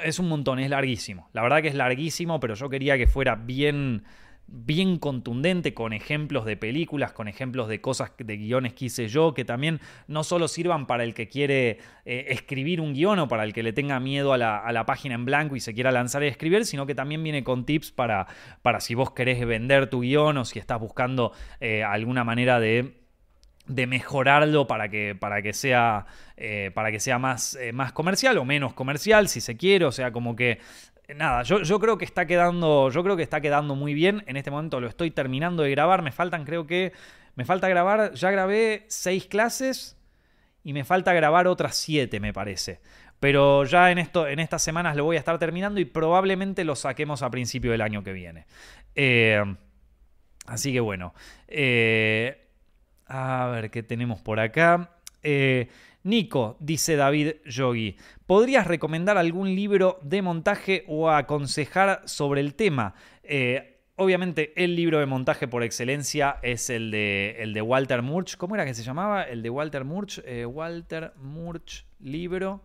es 0.04 0.18
un 0.20 0.28
montón. 0.28 0.61
Es 0.61 0.70
larguísimo. 0.70 1.28
La 1.32 1.42
verdad 1.42 1.62
que 1.62 1.68
es 1.68 1.74
larguísimo, 1.74 2.38
pero 2.38 2.54
yo 2.54 2.68
quería 2.68 2.96
que 2.96 3.08
fuera 3.08 3.34
bien 3.34 4.04
bien 4.53 4.98
contundente 4.98 5.74
con 5.74 5.92
ejemplos 5.92 6.44
de 6.44 6.57
películas, 6.57 7.12
con 7.12 7.28
ejemplos 7.28 7.68
de 7.68 7.80
cosas, 7.80 8.12
de 8.18 8.36
guiones 8.36 8.74
que 8.74 8.86
hice 8.86 9.09
yo, 9.09 9.32
que 9.32 9.44
también 9.44 9.80
no 10.09 10.24
solo 10.24 10.48
sirvan 10.48 10.86
para 10.86 11.05
el 11.05 11.14
que 11.14 11.28
quiere 11.28 11.78
eh, 12.05 12.26
escribir 12.30 12.80
un 12.80 12.92
guion 12.92 13.20
o 13.20 13.28
para 13.28 13.44
el 13.44 13.53
que 13.53 13.62
le 13.62 13.72
tenga 13.72 14.01
miedo 14.01 14.32
a 14.32 14.38
la, 14.38 14.84
página 14.86 15.14
en 15.14 15.24
blanco 15.24 15.55
y 15.55 15.61
se 15.61 15.72
quiera 15.72 15.92
lanzar 15.92 16.22
a 16.22 16.26
escribir, 16.26 16.66
sino 16.66 16.84
que 16.84 16.96
también 16.96 17.22
viene 17.22 17.44
con 17.44 17.64
tips 17.64 17.92
para, 17.92 18.26
para 18.62 18.80
si 18.80 18.94
vos 18.94 19.12
querés 19.12 19.46
vender 19.46 19.88
tu 19.88 20.01
guion 20.01 20.38
o 20.38 20.44
si 20.44 20.59
estás 20.59 20.80
buscando 20.80 21.32
eh, 21.61 21.84
alguna 21.84 22.24
manera 22.24 22.59
de 22.59 22.98
de 23.66 23.86
mejorarlo 23.86 24.66
para 24.66 24.88
que, 24.88 25.14
para 25.14 25.42
que 25.42 25.53
sea, 25.53 26.07
eh, 26.36 26.72
para 26.74 26.90
que 26.90 26.98
sea 26.98 27.20
más, 27.20 27.57
más 27.72 27.92
comercial 27.92 28.36
o 28.38 28.44
menos 28.44 28.72
comercial, 28.72 29.28
si 29.28 29.40
se 29.40 29.57
quiere. 29.57 29.84
O 29.84 29.92
sea, 29.92 30.11
como 30.11 30.34
que 30.34 30.59
nada, 31.16 31.42
yo, 31.42 31.62
yo, 31.62 31.78
creo 31.80 31.98
que 31.98 32.04
está 32.04 32.26
quedando. 32.26 32.90
Yo 32.90 33.02
creo 33.02 33.16
que 33.16 33.22
está 33.22 33.40
quedando 33.40 33.74
muy 33.74 33.94
bien. 33.94 34.22
En 34.26 34.36
este 34.36 34.50
momento 34.50 34.80
lo 34.80 34.88
estoy 34.88 35.11
terminando 35.11 35.62
de 35.62 35.70
grabar. 35.70 36.02
Me 36.02 36.12
faltan, 36.12 36.44
creo 36.44 36.66
que. 36.66 36.92
Me 37.36 37.44
falta 37.44 37.68
grabar. 37.68 38.14
Ya 38.14 38.30
grabé 38.30 38.84
seis 38.88 39.26
clases. 39.26 39.96
Y 40.62 40.72
me 40.72 40.84
falta 40.84 41.12
grabar 41.12 41.46
otras 41.46 41.76
siete, 41.76 42.20
me 42.20 42.32
parece. 42.32 42.80
Pero 43.18 43.64
ya 43.64 43.90
en, 43.90 43.98
esto, 43.98 44.26
en 44.26 44.38
estas 44.40 44.62
semanas 44.62 44.96
lo 44.96 45.04
voy 45.04 45.16
a 45.16 45.18
estar 45.18 45.38
terminando 45.38 45.80
y 45.80 45.84
probablemente 45.84 46.64
lo 46.64 46.74
saquemos 46.74 47.22
a 47.22 47.30
principio 47.30 47.70
del 47.70 47.80
año 47.80 48.02
que 48.02 48.12
viene. 48.12 48.46
Eh, 48.94 49.42
así 50.46 50.72
que 50.72 50.80
bueno. 50.80 51.14
Eh, 51.48 52.46
a 53.06 53.48
ver 53.48 53.70
qué 53.70 53.82
tenemos 53.82 54.20
por 54.20 54.38
acá. 54.40 54.90
Eh, 55.22 55.68
Nico, 56.03 56.57
dice 56.61 56.96
David 56.96 57.32
Yogi, 57.44 57.96
¿podrías 58.26 58.66
recomendar 58.66 59.18
algún 59.18 59.55
libro 59.55 59.98
de 60.03 60.22
montaje 60.22 60.84
o 60.88 61.11
aconsejar 61.11 62.03
sobre 62.07 62.40
el 62.40 62.55
tema? 62.55 62.94
Eh, 63.22 63.82
obviamente 63.96 64.55
el 64.57 64.76
libro 64.76 64.98
de 64.98 65.05
montaje 65.05 65.46
por 65.46 65.62
excelencia 65.62 66.38
es 66.42 66.70
el 66.70 66.90
de, 66.90 67.36
el 67.40 67.53
de 67.53 67.61
Walter 67.61 68.01
Murch. 68.01 68.38
¿Cómo 68.38 68.55
era 68.55 68.64
que 68.64 68.72
se 68.72 68.82
llamaba? 68.82 69.24
El 69.24 69.42
de 69.42 69.51
Walter 69.51 69.84
Murch. 69.84 70.22
Eh, 70.24 70.46
Walter 70.46 71.12
Murch, 71.16 71.84
libro. 71.98 72.62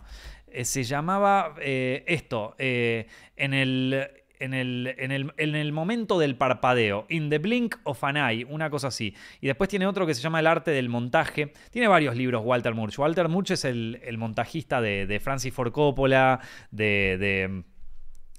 Eh, 0.47 0.63
se 0.63 0.85
llamaba 0.85 1.55
esto, 1.59 2.55
en 2.57 3.53
el 3.53 4.07
en 4.39 4.53
el, 4.53 4.95
en, 4.97 5.11
el, 5.11 5.33
en 5.37 5.55
el, 5.55 5.71
momento 5.71 6.19
del 6.19 6.35
parpadeo, 6.35 7.05
In 7.09 7.29
the 7.29 7.37
Blink 7.37 7.75
of 7.83 8.03
an 8.03 8.17
Eye, 8.17 8.45
una 8.45 8.69
cosa 8.69 8.87
así. 8.87 9.15
Y 9.41 9.47
después 9.47 9.69
tiene 9.69 9.87
otro 9.87 10.05
que 10.05 10.13
se 10.13 10.21
llama 10.21 10.39
El 10.39 10.47
arte 10.47 10.71
del 10.71 10.89
montaje. 10.89 11.53
Tiene 11.71 11.87
varios 11.87 12.15
libros 12.15 12.41
Walter 12.45 12.73
Murch. 12.73 12.97
Walter 12.99 13.29
Murch 13.29 13.51
es 13.51 13.65
el, 13.65 14.15
montajista 14.17 14.81
de, 14.81 15.19
Francis 15.23 15.53
Ford 15.53 15.71
Coppola, 15.71 16.39
de, 16.71 17.63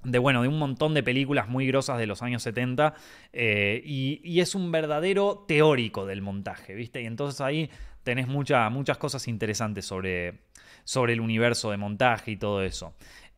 de, 0.03 0.19
bueno, 0.19 0.41
de 0.41 0.47
un 0.47 0.59
montón 0.59 0.93
de 0.93 1.03
películas 1.03 1.47
muy 1.47 1.67
grosas 1.67 1.97
de 1.97 2.07
los 2.07 2.21
años 2.21 2.43
70. 2.43 2.93
Eh, 3.33 3.81
y, 3.85 4.39
es 4.39 4.55
un 4.55 4.71
verdadero 4.71 5.45
teórico 5.47 6.05
del 6.05 6.21
montaje, 6.21 6.75
¿viste? 6.75 7.01
Y 7.01 7.05
entonces 7.05 7.41
ahí 7.41 7.69
tenés 8.03 8.27
muchas 8.27 8.97
cosas 8.97 9.27
interesantes 9.27 9.85
sobre, 9.85 10.39
sobre 10.83 11.13
el 11.13 11.21
universo 11.21 11.71
de 11.71 11.77
montaje 11.77 12.31
y 12.31 12.37
todo 12.37 12.63
eso. 12.63 12.93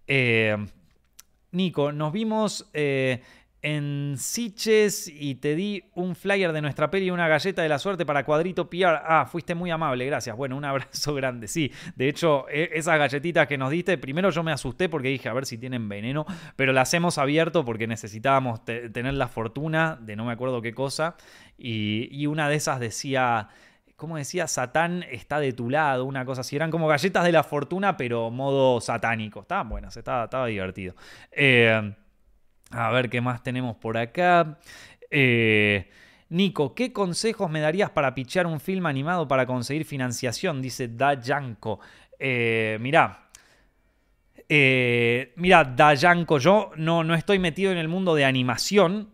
Eh, 0.06 0.58
Nico, 1.52 1.92
nos 1.92 2.12
vimos 2.14 2.70
eh, 2.74 3.22
en 3.62 4.16
Siches 4.18 5.08
y 5.08 5.36
te 5.36 5.56
di 5.56 5.84
un 5.96 6.16
flyer 6.16 6.54
de 6.54 6.62
nuestra 6.62 6.92
peli 6.92 7.08
y 7.08 7.12
una 7.12 7.28
galleta 7.28 7.62
de 7.62 7.70
la 7.70 7.80
suerte 7.80 8.06
para 8.06 8.24
Cuadrito 8.24 8.70
PR. 8.70 9.02
Ah, 9.04 9.28
fuiste 9.30 9.56
muy 9.56 9.72
amable, 9.72 10.06
gracias. 10.06 10.38
Bueno, 10.38 10.56
un 10.58 10.66
abrazo 10.66 11.14
grande. 11.16 11.48
Sí, 11.48 11.72
de 11.96 12.08
hecho, 12.08 12.48
e, 12.50 12.70
esas 12.74 13.00
galletitas 13.00 13.48
que 13.48 13.58
nos 13.58 13.72
diste, 13.72 13.98
primero 13.98 14.30
yo 14.30 14.44
me 14.44 14.52
asusté 14.52 14.90
porque 14.90 15.10
dije 15.10 15.28
a 15.28 15.34
ver 15.34 15.46
si 15.46 15.58
tienen 15.58 15.90
veneno, 15.90 16.26
pero 16.56 16.72
las 16.72 16.94
hemos 16.94 17.18
abierto 17.18 17.66
porque 17.66 17.88
necesitábamos 17.88 18.64
tener 18.64 19.14
la 19.14 19.28
fortuna 19.28 19.98
de 20.00 20.16
no 20.16 20.26
me 20.26 20.34
acuerdo 20.34 20.62
qué 20.62 20.74
cosa. 20.74 21.16
y 21.58 22.26
una 22.28 22.48
de 22.48 22.56
esas 22.56 22.80
decía 22.80 23.50
¿cómo 24.00 24.18
decía? 24.18 24.48
Satán 24.48 25.04
está 25.12 25.40
de 25.40 25.54
tu 25.54 25.70
lado, 25.70 26.06
una 26.06 26.26
cosa 26.26 26.42
así. 26.42 26.56
Eran 26.56 26.72
como 26.72 26.88
galletas 26.88 27.24
de 27.24 27.32
la 27.32 27.44
fortuna, 27.44 27.98
pero 27.98 28.32
modo 28.32 28.82
satánico. 28.82 29.42
Estaban 29.42 29.70
buenas, 29.70 29.96
estaba, 29.96 30.24
estaba 30.24 30.48
divertido. 30.48 30.96
Eh, 31.32 31.94
a 32.72 32.92
ver 32.92 33.10
qué 33.10 33.22
más 33.22 33.44
tenemos 33.44 33.76
por 33.76 33.98
acá. 33.98 34.58
Eh, 35.12 35.90
Nico, 36.30 36.74
¿qué 36.74 36.94
consejos 36.94 37.50
me 37.52 37.60
darías 37.60 37.90
para 37.90 38.16
pichar 38.16 38.48
un 38.48 38.60
film 38.60 38.86
animado 38.86 39.28
para 39.28 39.46
conseguir 39.46 39.86
financiación? 39.86 40.62
Dice 40.62 40.88
Dayanko. 40.88 41.80
Eh, 42.18 42.78
mirá. 42.80 43.30
Eh, 44.48 45.34
mira, 45.36 45.64
Dayanko, 45.64 46.38
yo 46.40 46.72
no, 46.78 47.04
no 47.04 47.16
estoy 47.16 47.38
metido 47.38 47.72
en 47.72 47.78
el 47.78 47.88
mundo 47.88 48.16
de 48.16 48.26
animación, 48.26 49.10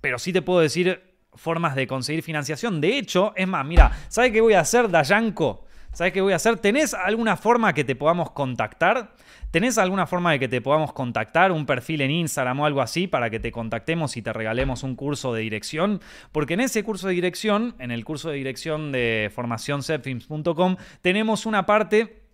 pero 0.00 0.18
sí 0.18 0.32
te 0.32 0.42
puedo 0.42 0.60
decir 0.60 1.15
formas 1.36 1.74
de 1.74 1.86
conseguir 1.86 2.22
financiación. 2.22 2.80
De 2.80 2.98
hecho, 2.98 3.32
es 3.36 3.46
más, 3.46 3.64
mira, 3.64 3.92
¿sabes 4.08 4.32
qué 4.32 4.40
voy 4.40 4.54
a 4.54 4.60
hacer, 4.60 4.90
Dayanko? 4.90 5.64
¿Sabes 5.92 6.12
qué 6.12 6.20
voy 6.20 6.34
a 6.34 6.36
hacer? 6.36 6.58
¿Tenés 6.58 6.92
alguna 6.92 7.38
forma 7.38 7.72
que 7.72 7.82
te 7.82 7.96
podamos 7.96 8.32
contactar? 8.32 9.14
¿Tenés 9.50 9.78
alguna 9.78 10.06
forma 10.06 10.32
de 10.32 10.38
que 10.38 10.48
te 10.48 10.60
podamos 10.60 10.92
contactar? 10.92 11.52
¿Un 11.52 11.64
perfil 11.64 12.02
en 12.02 12.10
Instagram 12.10 12.60
o 12.60 12.66
algo 12.66 12.82
así 12.82 13.06
para 13.06 13.30
que 13.30 13.40
te 13.40 13.50
contactemos 13.50 14.14
y 14.18 14.20
te 14.20 14.30
regalemos 14.30 14.82
un 14.82 14.94
curso 14.94 15.32
de 15.32 15.40
dirección? 15.40 16.02
Porque 16.32 16.52
en 16.52 16.60
ese 16.60 16.84
curso 16.84 17.08
de 17.08 17.14
dirección, 17.14 17.76
en 17.78 17.90
el 17.90 18.04
curso 18.04 18.28
de 18.28 18.36
dirección 18.36 18.92
de 18.92 19.32
formacioncepfilms.com, 19.34 20.76
tenemos 21.00 21.46
una 21.46 21.64
parte 21.64 22.25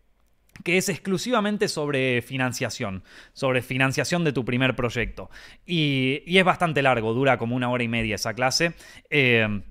que 0.64 0.78
es 0.78 0.88
exclusivamente 0.88 1.68
sobre 1.68 2.22
financiación, 2.22 3.02
sobre 3.32 3.62
financiación 3.62 4.24
de 4.24 4.32
tu 4.32 4.44
primer 4.44 4.76
proyecto. 4.76 5.30
Y, 5.66 6.22
es 6.26 6.44
bastante 6.44 6.82
largo, 6.82 7.14
dura 7.14 7.38
como 7.38 7.56
una 7.56 7.70
hora 7.70 7.84
y 7.84 7.88
media 7.88 8.14
esa 8.14 8.34
clase. 8.34 8.74
Eh, 9.10 9.62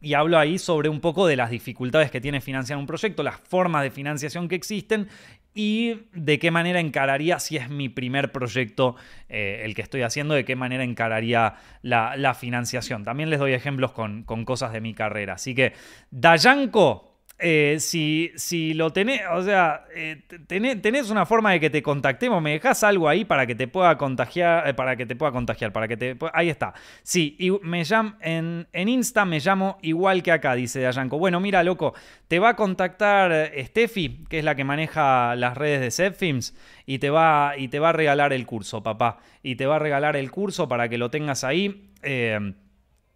y 0.00 0.14
hablo 0.14 0.38
ahí 0.38 0.58
sobre 0.58 0.88
un 0.88 1.00
poco 1.00 1.26
de 1.26 1.36
las 1.36 1.50
dificultades 1.50 2.10
que 2.10 2.20
tiene 2.20 2.40
financiar 2.40 2.78
un 2.78 2.86
proyecto, 2.86 3.22
las 3.22 3.40
formas 3.40 3.82
de 3.82 3.90
financiación 3.90 4.48
que 4.48 4.54
existen 4.54 5.08
y 5.54 6.02
de 6.12 6.38
qué 6.38 6.52
manera 6.52 6.78
encararía, 6.78 7.40
si 7.40 7.56
es 7.56 7.68
mi 7.68 7.88
primer 7.88 8.30
proyecto 8.30 8.94
eh, 9.28 9.62
el 9.64 9.74
que 9.74 9.82
estoy 9.82 10.02
haciendo, 10.02 10.34
de 10.34 10.44
qué 10.44 10.54
manera 10.54 10.84
encararía 10.84 11.56
la, 11.82 12.34
financiación. 12.34 13.02
También 13.02 13.28
les 13.28 13.40
doy 13.40 13.54
ejemplos 13.54 13.90
con, 13.90 14.22
con, 14.22 14.44
cosas 14.44 14.72
de 14.72 14.80
mi 14.80 14.94
carrera. 14.94 15.34
Así 15.34 15.56
que, 15.56 15.72
Dayanko, 16.12 17.17
eh, 17.40 17.76
si, 17.78 18.32
si, 18.34 18.74
lo 18.74 18.92
tenés, 18.92 19.20
o 19.30 19.42
sea, 19.42 19.84
eh, 19.94 20.22
tenés, 20.48 21.08
una 21.08 21.24
forma 21.24 21.52
de 21.52 21.60
que 21.60 21.70
te 21.70 21.82
contactemos, 21.82 22.42
me 22.42 22.50
dejas 22.50 22.82
algo 22.82 23.08
ahí 23.08 23.24
para 23.24 23.46
que 23.46 23.54
te 23.54 23.68
pueda 23.68 23.96
contagiar, 23.96 24.66
eh, 24.66 24.74
para 24.74 24.96
que 24.96 25.06
te 25.06 25.14
pueda 25.14 25.30
contagiar, 25.30 25.72
para 25.72 25.86
que 25.86 25.96
te... 25.96 26.16
Ahí 26.32 26.48
está. 26.48 26.74
Sí, 27.04 27.36
y 27.38 27.52
me 27.62 27.84
llamo, 27.84 28.14
en, 28.20 28.66
en, 28.72 28.88
Insta 28.88 29.24
me 29.24 29.38
llamo 29.38 29.78
igual 29.82 30.24
que 30.24 30.32
acá, 30.32 30.56
dice 30.56 30.80
Dayanko. 30.80 31.16
Bueno, 31.16 31.38
mira, 31.38 31.62
loco, 31.62 31.94
te 32.26 32.40
va 32.40 32.50
a 32.50 32.56
contactar 32.56 33.52
Steffi, 33.56 34.24
que 34.28 34.40
es 34.40 34.44
la 34.44 34.56
que 34.56 34.64
maneja 34.64 35.36
las 35.36 35.56
redes 35.56 35.80
de 35.80 35.90
Zepfilms, 35.92 36.56
y 36.86 36.98
te, 36.98 37.10
va, 37.10 37.52
y 37.56 37.68
te 37.68 37.78
va 37.78 37.90
a 37.90 37.92
regalar 37.92 38.32
el 38.32 38.46
curso, 38.46 38.82
papá. 38.82 39.20
Y 39.44 39.54
te 39.54 39.66
va 39.66 39.76
a 39.76 39.78
regalar 39.78 40.16
el 40.16 40.32
curso 40.32 40.68
para 40.68 40.88
que 40.88 40.98
lo 40.98 41.08
tengas 41.10 41.44
ahí 41.44 41.84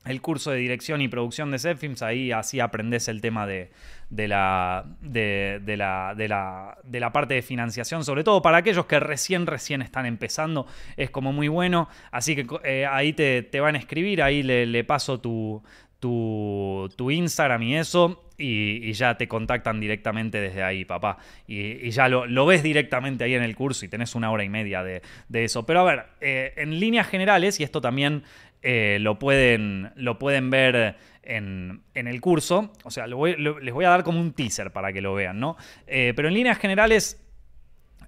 el 0.05 0.21
curso 0.21 0.51
de 0.51 0.59
dirección 0.59 1.01
y 1.01 1.09
producción 1.09 1.51
de 1.51 1.59
Zepfilms, 1.59 2.03
ahí 2.03 2.33
así 2.33 2.61
aprendes 2.61 3.09
el 3.09 3.21
tema 3.21 3.47
de, 3.47 3.71
la, 4.17 4.85
de, 5.01 5.61
la, 5.77 6.15
de, 6.17 7.01
la, 7.01 7.13
parte 7.13 7.35
de 7.35 7.43
financiación, 7.43 8.05
sobre 8.05 8.25
todo 8.25 8.43
para 8.43 8.59
aquellos 8.59 8.87
que 8.87 9.01
recién, 9.01 9.47
recién 9.47 9.83
están 9.83 10.07
empezando, 10.07 10.67
es 10.97 11.11
como 11.11 11.33
muy 11.33 11.49
bueno, 11.49 11.89
así 12.11 12.37
que 12.37 12.47
eh, 12.65 12.87
ahí 12.87 13.13
te, 13.13 13.61
van 13.61 13.75
a 13.75 13.79
escribir, 13.79 14.23
ahí 14.23 14.43
le, 14.43 14.85
paso 14.85 15.21
tu, 15.21 15.63
tu, 15.99 17.11
Instagram 17.11 17.63
y 17.63 17.77
eso, 17.77 18.29
y, 18.37 18.93
ya 18.93 19.17
te 19.17 19.29
contactan 19.29 19.81
directamente 19.81 20.41
desde 20.41 20.63
ahí, 20.63 20.85
papá. 20.85 21.19
Y, 21.47 21.91
ya 21.91 22.09
lo, 22.09 22.47
ves 22.47 22.63
directamente 22.63 23.25
ahí 23.25 23.35
en 23.35 23.43
el 23.43 23.55
curso 23.55 23.85
y 23.85 23.89
tenés 23.89 24.15
una 24.15 24.31
hora 24.31 24.45
y 24.45 24.49
media 24.49 24.83
de, 24.83 25.01
eso. 25.33 25.65
Pero 25.65 25.81
a 25.81 25.85
ver, 25.85 26.05
eh, 26.21 26.53
en 26.57 26.79
líneas 26.79 27.07
generales, 27.09 27.61
y 27.61 27.63
esto 27.63 27.81
también 27.81 28.25
eh, 28.63 28.99
lo, 29.01 29.19
pueden, 29.19 29.91
lo 29.97 30.19
pueden 30.19 30.51
ver 30.51 30.97
en, 31.23 31.83
el 31.95 32.21
curso. 32.21 32.73
O 32.85 32.91
sea, 32.91 33.07
les 33.07 33.15
voy 33.17 33.85
a 33.85 33.89
dar 33.89 34.05
como 34.05 34.21
un 34.21 34.33
teaser 34.33 34.73
para 34.73 34.93
que 34.93 35.01
lo 35.01 35.15
vean, 35.15 35.41
¿no? 35.41 35.57
Eh, 35.87 36.13
pero 36.15 36.29
en 36.29 36.35
líneas 36.35 36.59
generales 36.59 37.21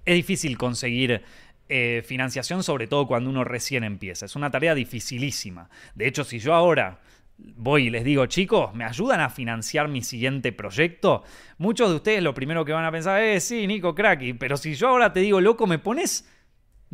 es 0.05 0.15
difícil 0.15 0.57
conseguir 0.57 1.23
eh, 1.67 2.03
financiación, 2.05 2.63
sobre 2.63 2.87
todo 2.87 3.07
cuando 3.07 3.29
uno 3.29 3.43
recién 3.43 3.83
empieza. 3.83 4.25
Es 4.25 4.35
una 4.35 4.51
tarea 4.51 4.75
dificilísima. 4.75 5.69
De 5.95 6.07
hecho, 6.07 6.23
si 6.23 6.39
yo 6.39 6.53
ahora 6.53 6.99
voy 7.37 7.87
y 7.87 7.89
les 7.89 8.03
digo, 8.03 8.25
chicos, 8.27 8.73
¿me 8.73 8.83
ayudan 8.83 9.19
a 9.19 9.29
financiar 9.29 9.87
mi 9.87 10.01
siguiente 10.01 10.51
proyecto? 10.51 11.23
Muchos 11.57 11.89
de 11.89 11.95
ustedes 11.95 12.23
lo 12.23 12.33
primero 12.33 12.63
que 12.65 12.71
van 12.71 12.85
a 12.85 12.91
pensar 12.91 13.21
es, 13.21 13.43
sí, 13.43 13.65
Nico, 13.67 13.95
cracky, 13.95 14.33
pero 14.33 14.57
si 14.57 14.75
yo 14.75 14.89
ahora 14.89 15.11
te 15.11 15.21
digo, 15.21 15.41
loco, 15.41 15.67
¿me 15.67 15.79
pones 15.79 16.29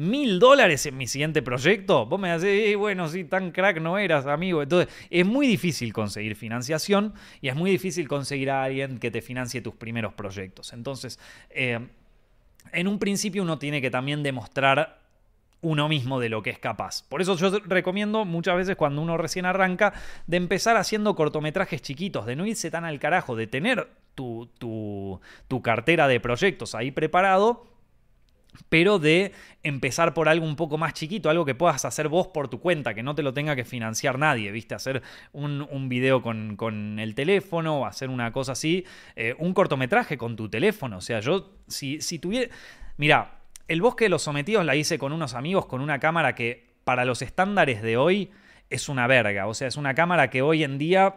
mil 0.01 0.39
dólares 0.39 0.85
en 0.87 0.97
mi 0.97 1.05
siguiente 1.05 1.43
proyecto, 1.43 2.07
vos 2.07 2.19
me 2.19 2.35
decís, 2.35 2.75
bueno, 2.75 3.07
sí, 3.07 3.23
tan 3.23 3.51
crack 3.51 3.79
no 3.79 3.99
eras, 3.99 4.25
amigo. 4.25 4.63
Entonces, 4.63 4.91
es 5.11 5.25
muy 5.25 5.45
difícil 5.45 5.93
conseguir 5.93 6.35
financiación 6.35 7.13
y 7.39 7.49
es 7.49 7.55
muy 7.55 7.69
difícil 7.69 8.07
conseguir 8.07 8.49
a 8.49 8.63
alguien 8.63 8.97
que 8.97 9.11
te 9.11 9.21
financie 9.21 9.61
tus 9.61 9.75
primeros 9.75 10.13
proyectos. 10.13 10.73
Entonces, 10.73 11.19
eh, 11.51 11.79
en 12.73 12.87
un 12.87 12.97
principio 12.97 13.43
uno 13.43 13.59
tiene 13.59 13.79
que 13.79 13.91
también 13.91 14.23
demostrar 14.23 14.99
uno 15.61 15.87
mismo 15.87 16.19
de 16.19 16.29
lo 16.29 16.41
que 16.41 16.49
es 16.49 16.57
capaz. 16.57 17.03
Por 17.07 17.21
eso 17.21 17.35
yo 17.37 17.59
recomiendo 17.65 18.25
muchas 18.25 18.55
veces 18.55 18.75
cuando 18.75 19.03
uno 19.03 19.17
recién 19.17 19.45
arranca 19.45 19.93
de 20.25 20.37
empezar 20.37 20.77
haciendo 20.77 21.15
cortometrajes 21.15 21.79
chiquitos, 21.83 22.25
de 22.25 22.35
no 22.35 22.47
irse 22.47 22.71
tan 22.71 22.85
al 22.85 22.97
carajo, 22.97 23.35
de 23.35 23.45
tener 23.45 23.87
tu, 24.15 24.49
tu, 24.57 25.21
tu 25.47 25.61
cartera 25.61 26.07
de 26.07 26.19
proyectos 26.19 26.73
ahí 26.73 26.89
preparado 26.89 27.70
pero 28.69 28.99
de 28.99 29.31
empezar 29.63 30.13
por 30.13 30.27
algo 30.29 30.45
un 30.45 30.55
poco 30.55 30.77
más 30.77 30.93
chiquito, 30.93 31.29
algo 31.29 31.45
que 31.45 31.55
puedas 31.55 31.85
hacer 31.85 32.07
vos 32.07 32.27
por 32.27 32.47
tu 32.47 32.59
cuenta, 32.59 32.93
que 32.93 33.03
no 33.03 33.15
te 33.15 33.23
lo 33.23 33.33
tenga 33.33 33.55
que 33.55 33.65
financiar 33.65 34.17
nadie, 34.17 34.51
¿viste? 34.51 34.75
Hacer 34.75 35.01
un, 35.33 35.89
video 35.89 36.21
con, 36.21 36.99
el 36.99 37.15
teléfono, 37.15 37.85
hacer 37.85 38.09
una 38.09 38.31
cosa 38.31 38.53
así, 38.53 38.85
eh, 39.15 39.35
un 39.39 39.53
cortometraje 39.53 40.17
con 40.17 40.35
tu 40.35 40.49
teléfono, 40.49 40.97
o 40.97 41.01
sea, 41.01 41.19
yo, 41.19 41.53
si, 41.67 42.01
si 42.01 42.19
tuviera... 42.19 42.53
Mira, 42.97 43.39
el 43.67 43.81
bosque 43.81 44.05
de 44.05 44.09
los 44.09 44.23
sometidos 44.23 44.65
la 44.65 44.75
hice 44.75 44.99
con 44.99 45.13
unos 45.13 45.33
amigos 45.33 45.65
con 45.65 45.81
una 45.81 45.99
cámara 45.99 46.35
que 46.35 46.75
para 46.83 47.05
los 47.05 47.21
estándares 47.21 47.81
de 47.81 47.97
hoy 47.97 48.31
es 48.69 48.89
una 48.89 49.07
verga, 49.07 49.47
o 49.47 49.53
sea, 49.53 49.67
es 49.67 49.77
una 49.77 49.93
cámara 49.93 50.29
que 50.29 50.41
hoy 50.41 50.63
en 50.63 50.77
día 50.77 51.15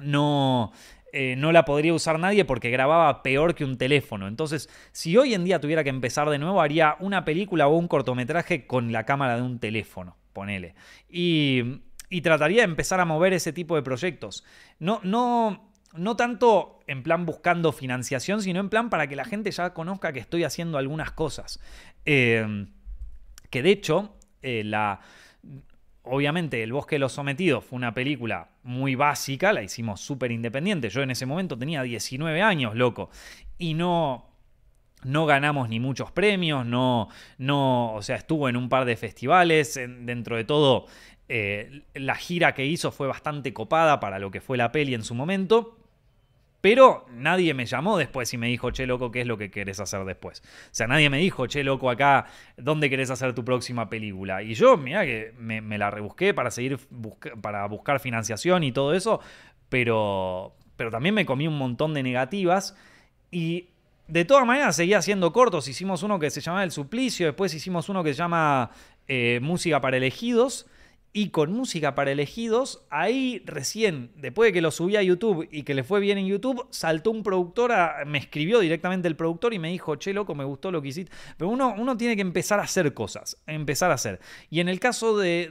no 0.00 0.72
eh, 1.12 1.36
no 1.36 1.52
la 1.52 1.66
podría 1.66 1.92
usar 1.92 2.18
nadie 2.18 2.46
porque 2.46 2.70
grababa 2.70 3.22
peor 3.22 3.54
que 3.54 3.64
un 3.64 3.76
teléfono. 3.76 4.26
Entonces, 4.26 4.70
si 4.92 5.16
hoy 5.18 5.34
en 5.34 5.44
día 5.44 5.60
tuviera 5.60 5.84
que 5.84 5.90
empezar 5.90 6.30
de 6.30 6.38
nuevo, 6.38 6.62
haría 6.62 6.96
una 7.00 7.24
película 7.24 7.68
o 7.68 7.76
un 7.76 7.86
cortometraje 7.86 8.66
con 8.66 8.92
la 8.92 9.04
cámara 9.04 9.36
de 9.36 9.42
un 9.42 9.58
teléfono, 9.58 10.16
ponele. 10.32 10.74
Y, 11.10 11.82
y 12.08 12.22
trataría 12.22 12.62
de 12.62 12.64
empezar 12.64 12.98
a 12.98 13.04
mover 13.04 13.34
ese 13.34 13.52
tipo 13.52 13.76
de 13.76 13.82
proyectos. 13.82 14.42
No, 14.78 15.00
no, 15.02 15.70
no 15.94 16.16
tanto 16.16 16.80
en 16.86 17.02
plan 17.02 17.26
buscando 17.26 17.72
financiación, 17.72 18.40
sino 18.40 18.60
en 18.60 18.70
plan 18.70 18.88
para 18.88 19.06
que 19.06 19.14
la 19.14 19.26
gente 19.26 19.50
ya 19.50 19.74
conozca 19.74 20.14
que 20.14 20.20
estoy 20.20 20.44
haciendo 20.44 20.78
algunas 20.78 21.12
cosas. 21.12 21.60
Eh, 22.06 22.66
que 23.50 23.62
de 23.62 23.70
hecho, 23.70 24.16
eh, 24.40 24.62
la 24.64 25.00
obviamente 26.04 26.62
El 26.62 26.72
Bosque 26.72 26.96
de 26.96 27.00
los 27.00 27.12
Sometidos 27.12 27.64
fue 27.64 27.76
una 27.76 27.94
película 27.94 28.50
muy 28.62 28.94
básica, 28.94 29.52
la 29.52 29.62
hicimos 29.62 30.00
súper 30.00 30.32
independiente. 30.32 30.88
Yo 30.90 31.02
en 31.02 31.10
ese 31.10 31.26
momento 31.26 31.58
tenía 31.58 31.82
19 31.82 32.42
años, 32.42 32.74
loco, 32.74 33.10
y 33.58 33.74
no, 33.74 34.26
no 35.04 35.26
ganamos 35.26 35.68
ni 35.68 35.80
muchos 35.80 36.10
premios, 36.10 36.66
no, 36.66 37.08
no, 37.38 37.94
o 37.94 38.02
sea, 38.02 38.16
estuvo 38.16 38.48
en 38.48 38.56
un 38.56 38.68
par 38.68 38.84
de 38.84 38.96
festivales, 38.96 39.74
dentro 39.74 40.36
de 40.36 40.44
todo, 40.44 40.86
eh, 41.28 41.82
la 41.94 42.14
gira 42.14 42.54
que 42.54 42.66
hizo 42.66 42.92
fue 42.92 43.06
bastante 43.06 43.52
copada 43.52 44.00
para 44.00 44.18
lo 44.18 44.30
que 44.30 44.40
fue 44.40 44.56
la 44.56 44.72
peli 44.72 44.94
en 44.94 45.04
su 45.04 45.14
momento. 45.14 45.81
Pero 46.62 47.04
nadie 47.10 47.54
me 47.54 47.66
llamó 47.66 47.98
después 47.98 48.32
y 48.32 48.38
me 48.38 48.46
dijo, 48.46 48.70
che, 48.70 48.86
loco, 48.86 49.10
¿qué 49.10 49.22
es 49.22 49.26
lo 49.26 49.36
que 49.36 49.50
querés 49.50 49.80
hacer 49.80 50.04
después? 50.04 50.42
O 50.46 50.68
sea, 50.70 50.86
nadie 50.86 51.10
me 51.10 51.18
dijo, 51.18 51.48
che, 51.48 51.64
loco, 51.64 51.90
acá, 51.90 52.26
¿dónde 52.56 52.88
querés 52.88 53.10
hacer 53.10 53.34
tu 53.34 53.44
próxima 53.44 53.90
película? 53.90 54.44
Y 54.44 54.54
yo, 54.54 54.76
mira 54.76 55.04
que 55.04 55.34
me, 55.36 55.60
la 55.76 55.90
rebusqué 55.90 56.34
para 56.34 56.52
seguir, 56.52 56.78
para 57.40 57.66
buscar 57.66 57.98
financiación 57.98 58.62
y 58.62 58.70
todo 58.70 58.94
eso, 58.94 59.18
pero, 59.68 60.54
pero 60.76 60.92
también 60.92 61.16
me 61.16 61.26
comí 61.26 61.48
un 61.48 61.58
montón 61.58 61.94
de 61.94 62.04
negativas 62.04 62.76
y 63.32 63.70
de 64.06 64.24
todas 64.24 64.46
maneras 64.46 64.76
seguía 64.76 64.98
haciendo 64.98 65.32
cortos. 65.32 65.66
Hicimos 65.66 66.04
uno 66.04 66.20
que 66.20 66.30
se 66.30 66.40
llamaba 66.40 66.62
El 66.62 66.70
Suplicio, 66.70 67.26
después 67.26 67.52
hicimos 67.54 67.88
uno 67.88 68.04
que 68.04 68.14
se 68.14 68.18
llama 68.18 68.70
eh, 69.08 69.40
Música 69.42 69.80
para 69.80 69.96
Elegidos. 69.96 70.66
Y 71.14 71.28
con 71.28 71.52
música 71.52 71.94
para 71.94 72.10
elegidos, 72.10 72.86
ahí 72.88 73.42
recién, 73.44 74.12
después 74.16 74.48
de 74.48 74.52
que 74.54 74.62
lo 74.62 74.70
subí 74.70 74.96
a 74.96 75.02
YouTube 75.02 75.46
y 75.52 75.62
que 75.62 75.74
le 75.74 75.84
fue 75.84 76.00
bien 76.00 76.16
en 76.16 76.26
YouTube, 76.26 76.66
saltó 76.70 77.10
un 77.10 77.22
productor, 77.22 77.70
me 78.06 78.16
escribió 78.16 78.60
directamente 78.60 79.08
el 79.08 79.16
productor 79.16 79.52
y 79.52 79.58
me 79.58 79.68
dijo, 79.68 79.96
che, 79.96 80.14
loco, 80.14 80.34
me 80.34 80.44
gustó 80.44 80.70
lo 80.70 80.80
que 80.80 80.88
hiciste. 80.88 81.14
Pero 81.36 81.50
uno, 81.50 81.74
uno 81.76 81.98
tiene 81.98 82.16
que 82.16 82.22
empezar 82.22 82.60
a 82.60 82.62
hacer 82.62 82.94
cosas, 82.94 83.36
empezar 83.46 83.90
a 83.90 83.94
hacer. 83.94 84.20
Y 84.48 84.60
en 84.60 84.70
el 84.70 84.80
caso 84.80 85.18
de, 85.18 85.50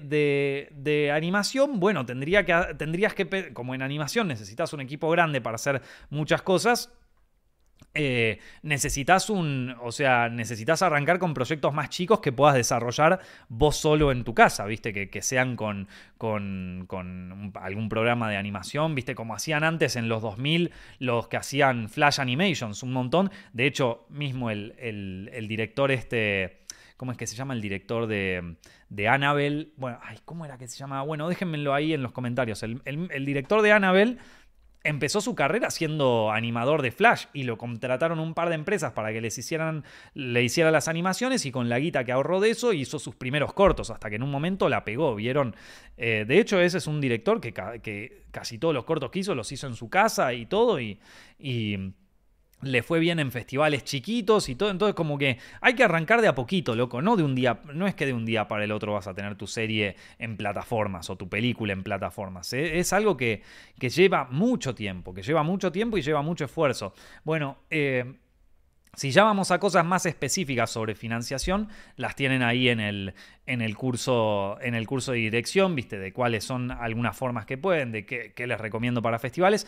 de, 0.74 1.12
animación, 1.12 1.80
bueno, 1.80 2.08
tendría 2.08 2.44
que, 2.44 2.74
tendrías 2.80 3.14
que, 3.14 3.54
como 3.54 3.76
en 3.76 3.84
animación 3.84 4.28
necesitas 4.28 4.74
un 4.74 4.82
equipo 4.82 5.12
grande 5.12 5.42
para 5.42 5.56
hacer 5.56 5.84
muchas 6.10 6.42
cosas, 6.42 6.92
eh, 7.94 8.40
necesitas 8.62 9.30
un, 9.30 9.76
o 9.82 9.92
sea, 9.92 10.30
necesitas 10.30 10.82
arrancar 10.82 11.20
con 11.20 11.34
proyectos 11.34 11.74
más 11.74 11.90
chicos 11.90 12.22
que 12.22 12.32
puedas 12.32 12.56
desarrollar 12.56 13.20
vos 13.50 13.76
solo 13.76 14.14
en 14.14 14.24
tu 14.24 14.34
casa, 14.34 14.66
¿viste? 14.66 15.10
Que, 15.10 15.22
sean 15.22 15.58
con, 15.58 15.90
con, 16.18 17.52
algún 17.56 17.90
programa 17.90 18.30
de 18.30 18.38
animación, 18.38 18.96
¿viste? 18.96 19.14
Como 19.14 19.36
hacían 19.36 19.66
antes 19.66 19.98
en 19.98 20.08
los 20.08 20.22
2000 20.22 20.72
los 21.00 21.28
que 21.28 21.36
hacían 21.36 21.90
Flash 21.90 22.22
Animations, 22.22 22.82
un 22.82 22.94
montón. 22.94 23.30
De 23.52 23.66
hecho, 23.66 24.06
mismo 24.10 24.50
el, 24.50 25.46
director 25.50 25.92
este... 25.92 26.60
¿Cómo 26.96 27.12
es 27.12 27.18
que 27.18 27.26
se 27.26 27.36
llama 27.36 27.56
el 27.56 27.62
director 27.62 28.06
de, 28.06 28.58
de 28.90 29.08
Annabelle? 29.08 29.70
Bueno, 29.76 29.98
ay, 30.04 30.20
¿cómo 30.24 30.46
era 30.46 30.60
que 30.60 30.68
se 30.68 30.78
llama? 30.78 31.02
Bueno, 31.02 31.28
déjenmelo 31.28 31.74
ahí 31.74 31.94
en 31.94 32.04
los 32.04 32.12
comentarios. 32.12 32.62
El, 32.62 32.80
el 32.86 33.26
director 33.26 33.64
de 33.64 33.72
Annabelle 33.72 34.20
empezó 34.84 35.22
su 35.22 35.36
carrera 35.36 35.70
siendo 35.70 36.32
animador 36.32 36.82
de 36.82 36.92
Flash 36.92 37.26
y 37.34 37.44
lo 37.44 37.58
contrataron 37.58 38.20
un 38.20 38.34
par 38.34 38.50
de 38.50 38.56
empresas 38.56 38.94
para 38.94 39.12
que 39.14 39.22
les 39.22 39.38
hicieran, 39.38 39.84
le 40.14 40.44
hicieran 40.44 40.74
las 40.74 40.88
animaciones 40.88 41.46
y 41.46 41.52
con 41.52 41.70
la 41.70 41.80
guita 41.80 42.04
que 42.04 42.12
ahorró 42.12 42.40
de 42.40 42.50
eso 42.50 42.74
hizo 42.74 43.00
sus 43.00 43.16
primeros 43.16 43.54
cortos, 43.54 43.90
hasta 43.92 44.10
que 44.10 44.16
en 44.16 44.24
un 44.24 44.32
momento 44.32 44.70
la 44.70 44.84
pegó, 44.84 45.16
¿vieron? 45.16 45.56
Eh, 45.98 46.26
de 46.28 46.40
hecho, 46.40 46.60
ese 46.60 46.80
es 46.80 46.88
un 46.88 47.00
director 47.00 47.40
que, 47.40 47.54
que, 47.54 48.24
casi 48.32 48.58
todos 48.58 48.74
los 48.74 48.86
cortos 48.86 49.12
que 49.12 49.20
hizo 49.20 49.36
los 49.36 49.52
hizo 49.52 49.68
en 49.68 49.76
su 49.76 49.90
casa 49.90 50.34
y 50.34 50.46
todo 50.46 50.80
y 50.80 51.00
le 52.62 52.84
fue 52.84 53.00
bien 53.00 53.20
en 53.20 53.32
festivales 53.32 53.84
chiquitos 53.84 54.50
y 54.50 54.56
todo. 54.56 54.70
Entonces, 54.70 54.96
como 54.96 55.18
que 55.18 55.38
hay 55.62 55.74
que 55.74 55.84
arrancar 55.84 56.22
de 56.22 56.28
a 56.28 56.36
poquito, 56.36 56.76
loco. 56.76 57.02
No 57.02 57.16
de 57.16 57.24
un 57.24 57.36
día, 57.36 57.62
no 57.74 57.88
es 57.88 57.96
que 57.96 58.06
de 58.06 58.14
un 58.14 58.26
día 58.26 58.48
para 58.48 58.64
el 58.64 58.72
otro 58.72 58.94
vas 58.94 59.08
a 59.08 59.14
tener 59.14 59.36
tu 59.36 59.48
serie 59.48 59.96
en 60.20 60.38
plataformas 60.38 61.10
o 61.10 61.16
tu 61.16 61.30
película 61.30 61.74
en 61.74 61.84
plataformas. 61.84 62.54
¿eh? 62.54 62.80
Es 62.80 62.94
algo 62.94 63.18
que, 63.18 63.42
que, 63.80 63.90
lleva 63.90 64.26
mucho 64.26 64.76
tiempo, 64.76 65.14
que 65.14 65.22
lleva 65.22 65.44
mucho 65.44 65.72
tiempo 65.72 65.98
y 65.98 66.02
lleva 66.02 66.22
mucho 66.22 66.46
esfuerzo. 66.46 66.94
Bueno, 67.24 67.58
eh, 67.70 68.16
si 68.94 69.12
ya 69.12 69.24
vamos 69.24 69.52
a 69.52 69.60
cosas 69.60 69.86
más 69.86 70.06
específicas 70.06 70.70
sobre 70.70 70.96
financiación, 70.96 71.70
las 71.96 72.16
tienen 72.16 72.44
ahí 72.44 72.68
en 72.68 72.82
el, 72.82 73.14
en 73.46 73.62
el, 73.62 73.78
curso, 73.78 74.58
en 74.62 74.76
el 74.76 74.86
curso 74.86 75.14
de 75.14 75.20
dirección, 75.20 75.76
¿viste? 75.76 75.98
De 75.98 76.12
cuáles 76.12 76.44
son 76.44 76.72
algunas 76.72 77.16
formas 77.16 77.46
que 77.46 77.58
pueden, 77.58 77.92
de 77.94 78.06
qué, 78.06 78.34
qué 78.36 78.48
les 78.48 78.60
recomiendo 78.60 79.02
para 79.02 79.18
festivales. 79.18 79.66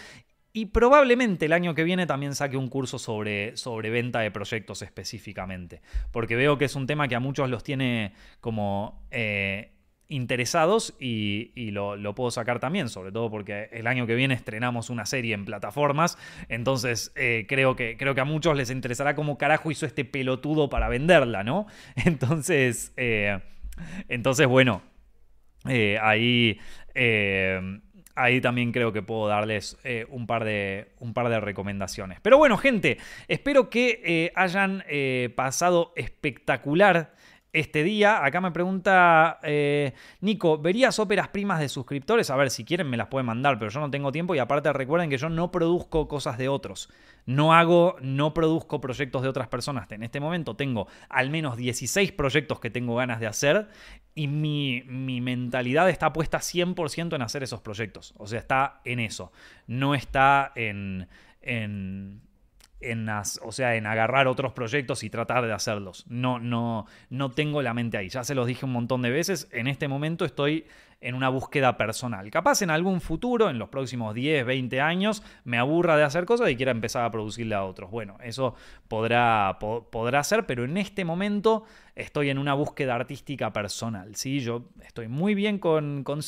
Y 0.56 0.68
probablemente 0.68 1.48
el 1.48 1.54
año 1.54 1.74
que 1.74 1.84
viene 1.84 2.06
también 2.06 2.36
saque 2.36 2.58
un 2.58 2.70
curso 2.70 3.00
sobre, 3.00 3.58
sobre 3.58 3.90
venta 3.90 4.20
de 4.20 4.30
proyectos 4.30 4.84
específicamente. 4.84 5.82
Porque 6.12 6.36
veo 6.36 6.60
que 6.60 6.66
es 6.66 6.76
un 6.76 6.86
tema 6.86 7.08
que 7.08 7.16
a 7.16 7.20
muchos 7.20 7.50
los 7.50 7.64
tiene 7.64 8.14
como 8.40 9.04
eh, 9.10 9.72
interesados 10.10 10.94
y, 11.00 11.72
lo, 11.72 11.98
puedo 12.14 12.30
sacar 12.30 12.60
también, 12.60 12.88
sobre 12.88 13.12
todo 13.12 13.32
porque 13.32 13.68
el 13.72 13.88
año 13.88 14.06
que 14.06 14.14
viene 14.14 14.36
estrenamos 14.36 14.92
una 14.92 15.08
serie 15.08 15.34
en 15.34 15.44
plataformas. 15.44 16.20
Entonces 16.50 17.12
eh, 17.16 17.48
creo, 17.50 17.76
que, 17.76 17.98
creo 17.98 18.14
que 18.14 18.22
a 18.22 18.26
muchos 18.26 18.56
les 18.56 18.70
interesará 18.70 19.16
cómo 19.16 19.40
carajo 19.40 19.72
hizo 19.72 19.88
este 19.88 20.06
pelotudo 20.06 20.70
para 20.70 20.88
venderla, 20.88 21.44
¿no? 21.44 21.66
Entonces, 22.06 22.94
eh, 22.96 23.40
entonces 24.08 24.46
bueno, 24.46 24.84
ahí 26.00 26.60
ahí 28.16 28.42
también 28.42 28.72
creo 28.72 28.92
que 28.94 29.02
puedo 29.02 29.28
darles 29.28 29.78
eh, 29.84 30.06
un, 30.10 30.28
par 30.28 30.44
de, 30.44 30.90
un, 31.00 31.14
par 31.14 31.30
de, 31.30 31.40
recomendaciones. 31.40 32.20
Pero 32.22 32.38
bueno, 32.38 32.58
gente, 32.58 32.98
espero 33.28 33.70
que 33.70 34.02
eh, 34.04 34.32
hayan 34.36 34.84
eh, 34.88 35.32
pasado 35.36 35.94
espectacular 35.96 37.14
este 37.54 37.84
día. 37.84 38.26
Acá 38.26 38.42
me 38.42 38.52
pregunta 38.52 39.40
eh, 39.44 39.94
Nico, 40.22 40.58
¿verías 40.58 40.98
óperas 41.00 41.30
primas 41.30 41.60
de 41.60 41.70
suscriptores? 41.70 42.30
A 42.32 42.36
ver, 42.36 42.50
si 42.50 42.66
quieren 42.66 42.90
me 42.90 42.98
las 42.98 43.08
pueden 43.08 43.28
mandar, 43.28 43.60
pero 43.60 43.72
yo 43.72 43.80
no 43.80 43.92
tengo 43.92 44.12
tiempo 44.12 44.36
y 44.36 44.40
aparte 44.40 44.74
recuerden 44.74 45.10
que 45.10 45.18
yo 45.18 45.30
no 45.30 45.52
produzco 45.52 46.08
cosas 46.08 46.38
de 46.38 46.50
otros. 46.50 46.90
No 47.26 47.54
hago, 47.54 47.96
no 48.02 48.34
produzco 48.34 48.82
proyectos 48.82 49.22
de 49.22 49.30
otras 49.30 49.48
personas. 49.48 49.90
En 49.92 50.04
este 50.04 50.20
momento 50.20 50.56
tengo 50.56 50.88
al 51.08 51.30
menos 51.30 51.56
16 51.56 52.12
proyectos 52.12 52.60
que 52.60 52.72
tengo 52.72 52.96
ganas 52.96 53.20
de 53.20 53.28
hacer 53.28 53.70
y 54.16 54.28
mi, 54.28 54.84
mi 54.88 55.22
mentalidad 55.22 55.90
está 55.90 56.12
puesta 56.12 56.40
100% 56.40 57.16
en 57.16 57.22
hacer 57.22 57.44
esos 57.44 57.62
proyectos. 57.62 58.14
O 58.18 58.28
sea, 58.28 58.40
está 58.40 58.82
en 58.84 59.00
eso. 59.00 59.32
No 59.68 59.94
está 59.94 60.52
en, 60.56 61.08
en 61.42 62.22
en, 62.92 63.08
o 63.10 63.52
sea, 63.52 63.76
en 63.76 63.86
agarrar 63.86 64.28
otros 64.28 64.54
proyectos 64.54 65.04
y 65.04 65.10
tratar 65.10 65.46
de 65.46 65.54
hacerlos. 65.54 66.06
No, 66.08 66.40
no, 66.40 66.86
no 67.10 67.32
tengo 67.32 67.62
la 67.62 67.74
mente 67.74 67.98
ahí. 67.98 68.10
Ya 68.10 68.24
se 68.24 68.36
los 68.36 68.48
dije 68.48 68.66
un 68.66 68.72
montón 68.72 69.02
de 69.02 69.10
veces. 69.10 69.48
En 69.52 69.68
este 69.68 69.88
momento 69.88 70.26
estoy 70.26 70.66
en 71.04 71.16
una 71.16 71.28
búsqueda 71.28 71.76
personal. 71.76 72.32
Capaz 72.32 72.62
en 72.62 72.70
algún 72.70 73.02
futuro, 73.02 73.50
en 73.50 73.60
los 73.60 73.68
próximos 73.68 74.16
10, 74.16 74.46
20 74.46 74.80
años, 74.80 75.22
me 75.44 75.58
aburra 75.58 75.98
de 75.98 76.04
hacer 76.04 76.26
cosas 76.26 76.50
y 76.50 76.56
quiera 76.56 76.72
empezar 76.72 77.04
a 77.04 77.12
producirle 77.12 77.56
a 77.56 77.66
otros. 77.66 77.92
Bueno, 77.92 78.18
eso 78.24 78.56
podrá, 78.88 79.58
podrá 79.60 80.24
ser, 80.24 80.46
pero 80.46 80.64
en 80.64 80.78
este 80.78 81.04
momento 81.04 81.66
estoy 81.94 82.30
en 82.30 82.38
una 82.38 82.54
búsqueda 82.54 82.96
artística 82.96 83.52
personal. 83.52 84.16
¿sí? 84.16 84.40
Yo 84.40 84.70
estoy 84.82 85.10
muy 85.10 85.36
bien 85.36 85.60
con, 85.60 86.06
con 86.06 86.22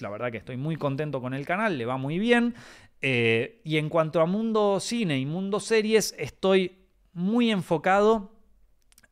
la 0.00 0.08
verdad 0.08 0.32
que 0.32 0.38
estoy 0.38 0.56
muy 0.56 0.76
contento 0.76 1.20
con 1.20 1.34
el 1.34 1.44
canal, 1.44 1.76
le 1.76 1.84
va 1.84 1.98
muy 1.98 2.18
bien. 2.18 2.54
Eh, 3.02 3.60
y 3.64 3.76
en 3.76 3.90
cuanto 3.90 4.22
a 4.22 4.26
mundo 4.26 4.80
cine 4.80 5.18
y 5.18 5.26
mundo 5.26 5.60
series, 5.60 6.14
estoy 6.18 6.78
muy 7.12 7.50
enfocado 7.50 8.32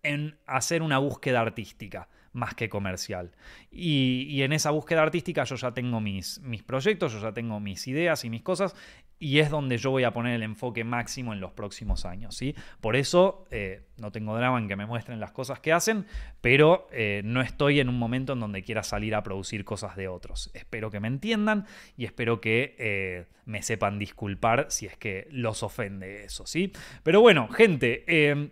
en 0.02 0.38
hacer 0.46 0.80
una 0.80 0.96
búsqueda 0.96 1.42
artística 1.42 2.08
más 2.32 2.54
que 2.54 2.68
comercial. 2.68 3.32
Y, 3.70 4.42
en 4.42 4.52
esa 4.52 4.70
búsqueda 4.70 5.02
artística 5.02 5.44
yo 5.44 5.56
ya 5.56 5.72
tengo 5.72 6.00
mis, 6.00 6.40
mis 6.40 6.62
proyectos, 6.62 7.12
yo 7.12 7.20
ya 7.20 7.32
tengo 7.32 7.60
mis 7.60 7.86
ideas 7.88 8.24
y 8.24 8.30
mis 8.30 8.42
cosas, 8.42 8.74
y 9.18 9.40
es 9.40 9.50
donde 9.50 9.76
yo 9.76 9.90
voy 9.90 10.04
a 10.04 10.12
poner 10.12 10.34
el 10.34 10.42
enfoque 10.42 10.82
máximo 10.82 11.34
en 11.34 11.40
los 11.40 11.52
próximos 11.52 12.06
años. 12.06 12.34
¿sí? 12.34 12.54
Por 12.80 12.96
eso 12.96 13.46
eh, 13.50 13.82
no 13.98 14.10
tengo 14.10 14.34
drama 14.34 14.58
en 14.58 14.66
que 14.66 14.76
me 14.76 14.86
muestren 14.86 15.20
las 15.20 15.32
cosas 15.32 15.60
que 15.60 15.72
hacen, 15.72 16.06
pero 16.40 16.88
eh, 16.90 17.20
no 17.24 17.42
estoy 17.42 17.80
en 17.80 17.90
un 17.90 17.98
momento 17.98 18.32
en 18.32 18.40
donde 18.40 18.62
quiera 18.62 18.82
salir 18.82 19.14
a 19.14 19.22
producir 19.22 19.64
cosas 19.64 19.94
de 19.94 20.08
otros. 20.08 20.50
Espero 20.54 20.90
que 20.90 21.00
me 21.00 21.08
entiendan 21.08 21.66
y 21.98 22.06
espero 22.06 22.40
que 22.40 22.74
eh, 22.78 23.26
me 23.44 23.62
sepan 23.62 23.98
disculpar 23.98 24.66
si 24.70 24.86
es 24.86 24.96
que 24.96 25.28
los 25.30 25.62
ofende 25.62 26.24
eso. 26.24 26.46
¿sí? 26.46 26.72
Pero 27.02 27.20
bueno, 27.20 27.48
gente. 27.48 28.50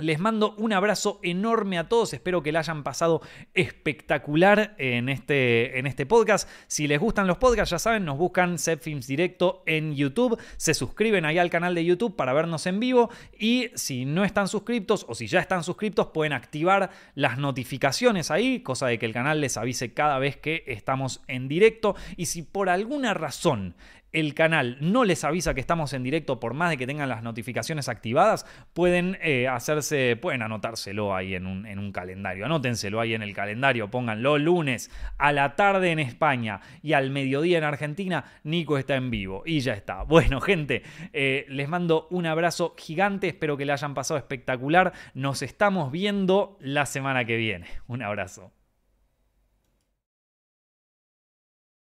Les 0.00 0.18
mando 0.18 0.54
un 0.56 0.72
abrazo 0.72 1.20
enorme 1.22 1.78
a 1.78 1.88
todos, 1.88 2.12
espero 2.14 2.42
que 2.42 2.52
la 2.52 2.60
hayan 2.60 2.82
pasado 2.82 3.20
espectacular 3.54 4.74
en 4.78 5.08
este, 5.08 5.78
en 5.78 5.86
este 5.86 6.06
podcast. 6.06 6.48
Si 6.66 6.86
les 6.86 6.98
gustan 6.98 7.26
los 7.26 7.38
podcasts, 7.38 7.70
ya 7.70 7.78
saben, 7.78 8.04
nos 8.04 8.18
buscan 8.18 8.58
Films 8.58 9.06
Directo 9.06 9.62
en 9.66 9.94
YouTube, 9.94 10.40
se 10.56 10.74
suscriben 10.74 11.24
ahí 11.24 11.38
al 11.38 11.50
canal 11.50 11.74
de 11.74 11.84
YouTube 11.84 12.16
para 12.16 12.32
vernos 12.32 12.66
en 12.66 12.80
vivo 12.80 13.10
y 13.38 13.70
si 13.74 14.04
no 14.04 14.24
están 14.24 14.48
suscriptos 14.48 15.04
o 15.08 15.14
si 15.14 15.26
ya 15.26 15.40
están 15.40 15.64
suscriptos 15.64 16.08
pueden 16.08 16.32
activar 16.32 16.90
las 17.14 17.38
notificaciones 17.38 18.30
ahí, 18.30 18.60
cosa 18.60 18.86
de 18.86 18.98
que 18.98 19.06
el 19.06 19.12
canal 19.12 19.40
les 19.40 19.56
avise 19.56 19.92
cada 19.92 20.18
vez 20.18 20.36
que 20.36 20.64
estamos 20.66 21.22
en 21.26 21.48
directo 21.48 21.94
y 22.16 22.26
si 22.26 22.42
por 22.42 22.68
alguna 22.68 23.14
razón 23.14 23.74
el 24.12 24.34
canal 24.34 24.76
no 24.80 25.04
les 25.04 25.24
avisa 25.24 25.54
que 25.54 25.60
estamos 25.60 25.92
en 25.92 26.02
directo 26.02 26.40
por 26.40 26.54
más 26.54 26.70
de 26.70 26.76
que 26.76 26.86
tengan 26.86 27.08
las 27.08 27.22
notificaciones 27.22 27.88
activadas, 27.88 28.46
pueden 28.72 29.18
eh, 29.22 29.48
hacerse, 29.48 30.16
pueden 30.16 30.42
anotárselo 30.42 31.14
ahí 31.14 31.34
en 31.34 31.46
un, 31.46 31.66
en 31.66 31.78
un 31.78 31.92
calendario. 31.92 32.44
Anótenselo 32.44 33.00
ahí 33.00 33.14
en 33.14 33.22
el 33.22 33.34
calendario, 33.34 33.90
pónganlo 33.90 34.38
lunes 34.38 34.90
a 35.18 35.32
la 35.32 35.56
tarde 35.56 35.90
en 35.90 35.98
España 35.98 36.60
y 36.82 36.92
al 36.94 37.10
mediodía 37.10 37.58
en 37.58 37.64
Argentina. 37.64 38.24
Nico 38.44 38.78
está 38.78 38.96
en 38.96 39.10
vivo 39.10 39.42
y 39.46 39.60
ya 39.60 39.74
está. 39.74 40.02
Bueno, 40.02 40.40
gente, 40.40 40.82
eh, 41.12 41.46
les 41.48 41.68
mando 41.68 42.08
un 42.10 42.26
abrazo 42.26 42.74
gigante. 42.76 43.28
Espero 43.28 43.56
que 43.56 43.64
le 43.64 43.72
hayan 43.72 43.94
pasado 43.94 44.18
espectacular. 44.18 44.92
Nos 45.14 45.42
estamos 45.42 45.92
viendo 45.92 46.56
la 46.60 46.86
semana 46.86 47.24
que 47.24 47.36
viene. 47.36 47.66
Un 47.86 48.02
abrazo. 48.02 48.52